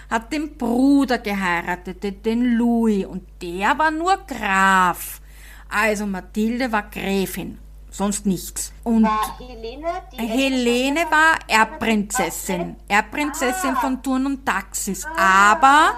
hat 0.09 0.33
den 0.33 0.57
Bruder 0.57 1.17
geheiratet, 1.17 2.25
den 2.25 2.55
Louis, 2.55 3.05
und 3.05 3.23
der 3.41 3.77
war 3.77 3.91
nur 3.91 4.17
Graf. 4.27 5.21
Also 5.69 6.05
Mathilde 6.05 6.71
war 6.71 6.83
Gräfin, 6.83 7.57
sonst 7.89 8.25
nichts. 8.25 8.73
Und 8.83 9.03
war 9.03 9.39
Helene, 9.39 9.87
Helene 10.17 11.05
war 11.09 11.39
Erbprinzessin, 11.47 12.75
Erbprinzessin 12.87 13.75
ah. 13.75 13.81
von 13.81 14.03
Turn 14.03 14.25
und 14.25 14.45
Taxis. 14.45 15.05
Ah. 15.05 15.51
Aber 15.53 15.93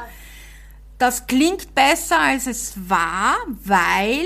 das 0.98 1.28
klingt 1.28 1.76
besser 1.76 2.20
als 2.20 2.48
es 2.48 2.74
war, 2.90 3.36
weil 3.48 4.26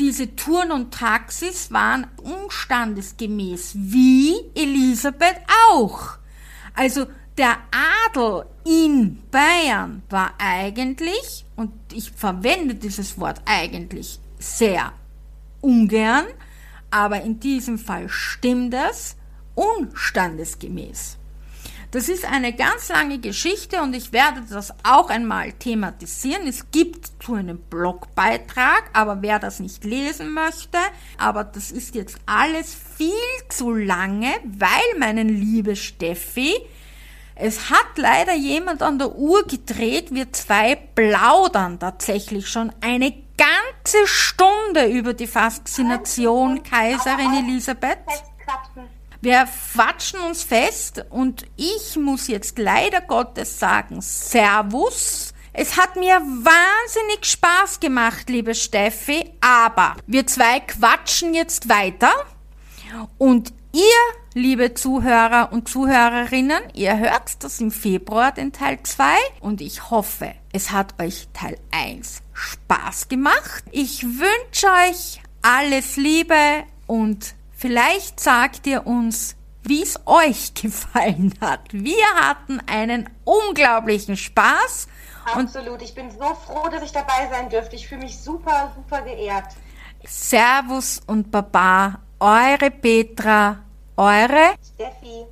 diese 0.00 0.34
Turn 0.34 0.72
und 0.72 0.94
Taxis 0.94 1.70
waren 1.70 2.06
unstandesgemäß, 2.22 3.72
wie 3.74 4.34
Elisabeth 4.54 5.36
auch. 5.70 6.16
Also 6.74 7.06
der 7.36 7.58
Adel 8.06 8.46
in 8.64 9.22
Bayern 9.30 10.02
war 10.08 10.32
eigentlich, 10.38 11.44
und 11.54 11.72
ich 11.92 12.10
verwende 12.10 12.74
dieses 12.74 13.20
Wort 13.20 13.42
eigentlich 13.44 14.18
sehr 14.38 14.94
ungern, 15.60 16.24
aber 16.90 17.20
in 17.22 17.38
diesem 17.38 17.78
Fall 17.78 18.08
stimmt 18.08 18.72
es 18.72 19.16
unstandesgemäß. 19.54 21.18
Das 21.92 22.08
ist 22.08 22.24
eine 22.24 22.52
ganz 22.52 22.88
lange 22.88 23.18
Geschichte 23.18 23.82
und 23.82 23.94
ich 23.96 24.12
werde 24.12 24.42
das 24.48 24.72
auch 24.84 25.10
einmal 25.10 25.50
thematisieren. 25.52 26.46
Es 26.46 26.70
gibt 26.70 27.10
zu 27.20 27.34
einem 27.34 27.58
Blogbeitrag, 27.58 28.84
aber 28.92 29.22
wer 29.22 29.40
das 29.40 29.58
nicht 29.58 29.82
lesen 29.82 30.32
möchte, 30.32 30.78
aber 31.18 31.42
das 31.42 31.72
ist 31.72 31.96
jetzt 31.96 32.16
alles 32.26 32.76
viel 32.96 33.10
zu 33.48 33.72
lange, 33.72 34.30
weil, 34.44 34.98
meine 35.00 35.24
liebe 35.24 35.74
Steffi, 35.74 36.54
es 37.34 37.70
hat 37.70 37.96
leider 37.96 38.34
jemand 38.34 38.82
an 38.82 39.00
der 39.00 39.16
Uhr 39.16 39.44
gedreht, 39.44 40.14
wir 40.14 40.32
zwei 40.32 40.76
plaudern 40.76 41.80
tatsächlich 41.80 42.48
schon 42.48 42.70
eine 42.80 43.12
ganze 43.36 44.06
Stunde 44.06 44.86
über 44.86 45.12
die 45.12 45.26
Faszination 45.26 46.62
Kaiserin 46.62 47.48
Elisabeth. 47.48 47.98
Wir 49.22 49.46
quatschen 49.72 50.20
uns 50.20 50.42
fest 50.42 51.04
und 51.10 51.44
ich 51.56 51.96
muss 51.96 52.26
jetzt 52.26 52.58
leider 52.58 53.02
Gottes 53.02 53.58
sagen, 53.58 54.00
Servus. 54.00 55.34
Es 55.52 55.76
hat 55.76 55.96
mir 55.96 56.20
wahnsinnig 56.20 57.26
Spaß 57.26 57.80
gemacht, 57.80 58.30
liebe 58.30 58.54
Steffi, 58.54 59.30
aber 59.40 59.96
wir 60.06 60.26
zwei 60.26 60.60
quatschen 60.60 61.34
jetzt 61.34 61.68
weiter 61.68 62.12
und 63.18 63.52
ihr, 63.72 63.82
liebe 64.34 64.74
Zuhörer 64.74 65.52
und 65.52 65.68
Zuhörerinnen, 65.68 66.62
ihr 66.74 66.96
hört 66.98 67.44
das 67.44 67.60
im 67.60 67.70
Februar, 67.70 68.32
den 68.32 68.52
Teil 68.52 68.78
2. 68.82 69.04
Und 69.40 69.60
ich 69.60 69.90
hoffe, 69.90 70.32
es 70.52 70.70
hat 70.70 71.00
euch 71.00 71.28
Teil 71.32 71.58
1 71.72 72.22
Spaß 72.32 73.08
gemacht. 73.08 73.64
Ich 73.70 74.02
wünsche 74.02 74.66
euch 74.66 75.20
alles 75.42 75.96
Liebe 75.96 76.64
und 76.86 77.34
vielleicht 77.60 78.18
sagt 78.18 78.66
ihr 78.66 78.86
uns, 78.86 79.36
wie 79.62 79.82
es 79.82 80.00
euch 80.06 80.54
gefallen 80.60 81.34
hat. 81.40 81.72
Wir 81.72 82.06
hatten 82.16 82.60
einen 82.66 83.08
unglaublichen 83.24 84.16
Spaß. 84.16 84.88
Absolut. 85.34 85.82
Ich 85.82 85.94
bin 85.94 86.10
so 86.10 86.34
froh, 86.34 86.68
dass 86.70 86.82
ich 86.82 86.92
dabei 86.92 87.28
sein 87.30 87.50
dürfte. 87.50 87.76
Ich 87.76 87.86
fühle 87.86 88.00
mich 88.02 88.18
super, 88.18 88.72
super 88.74 89.02
geehrt. 89.02 89.52
Servus 90.04 91.00
und 91.06 91.30
Baba, 91.30 92.00
eure 92.18 92.70
Petra, 92.70 93.58
eure 93.96 94.54
Steffi. 94.74 95.26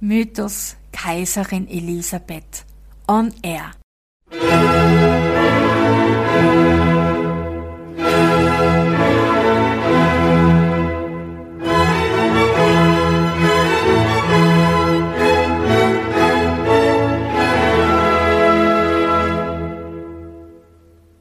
Mythos 0.00 0.76
Kaiserin 0.92 1.68
Elisabeth 1.68 2.64
on 3.08 3.34
Air. 3.42 3.72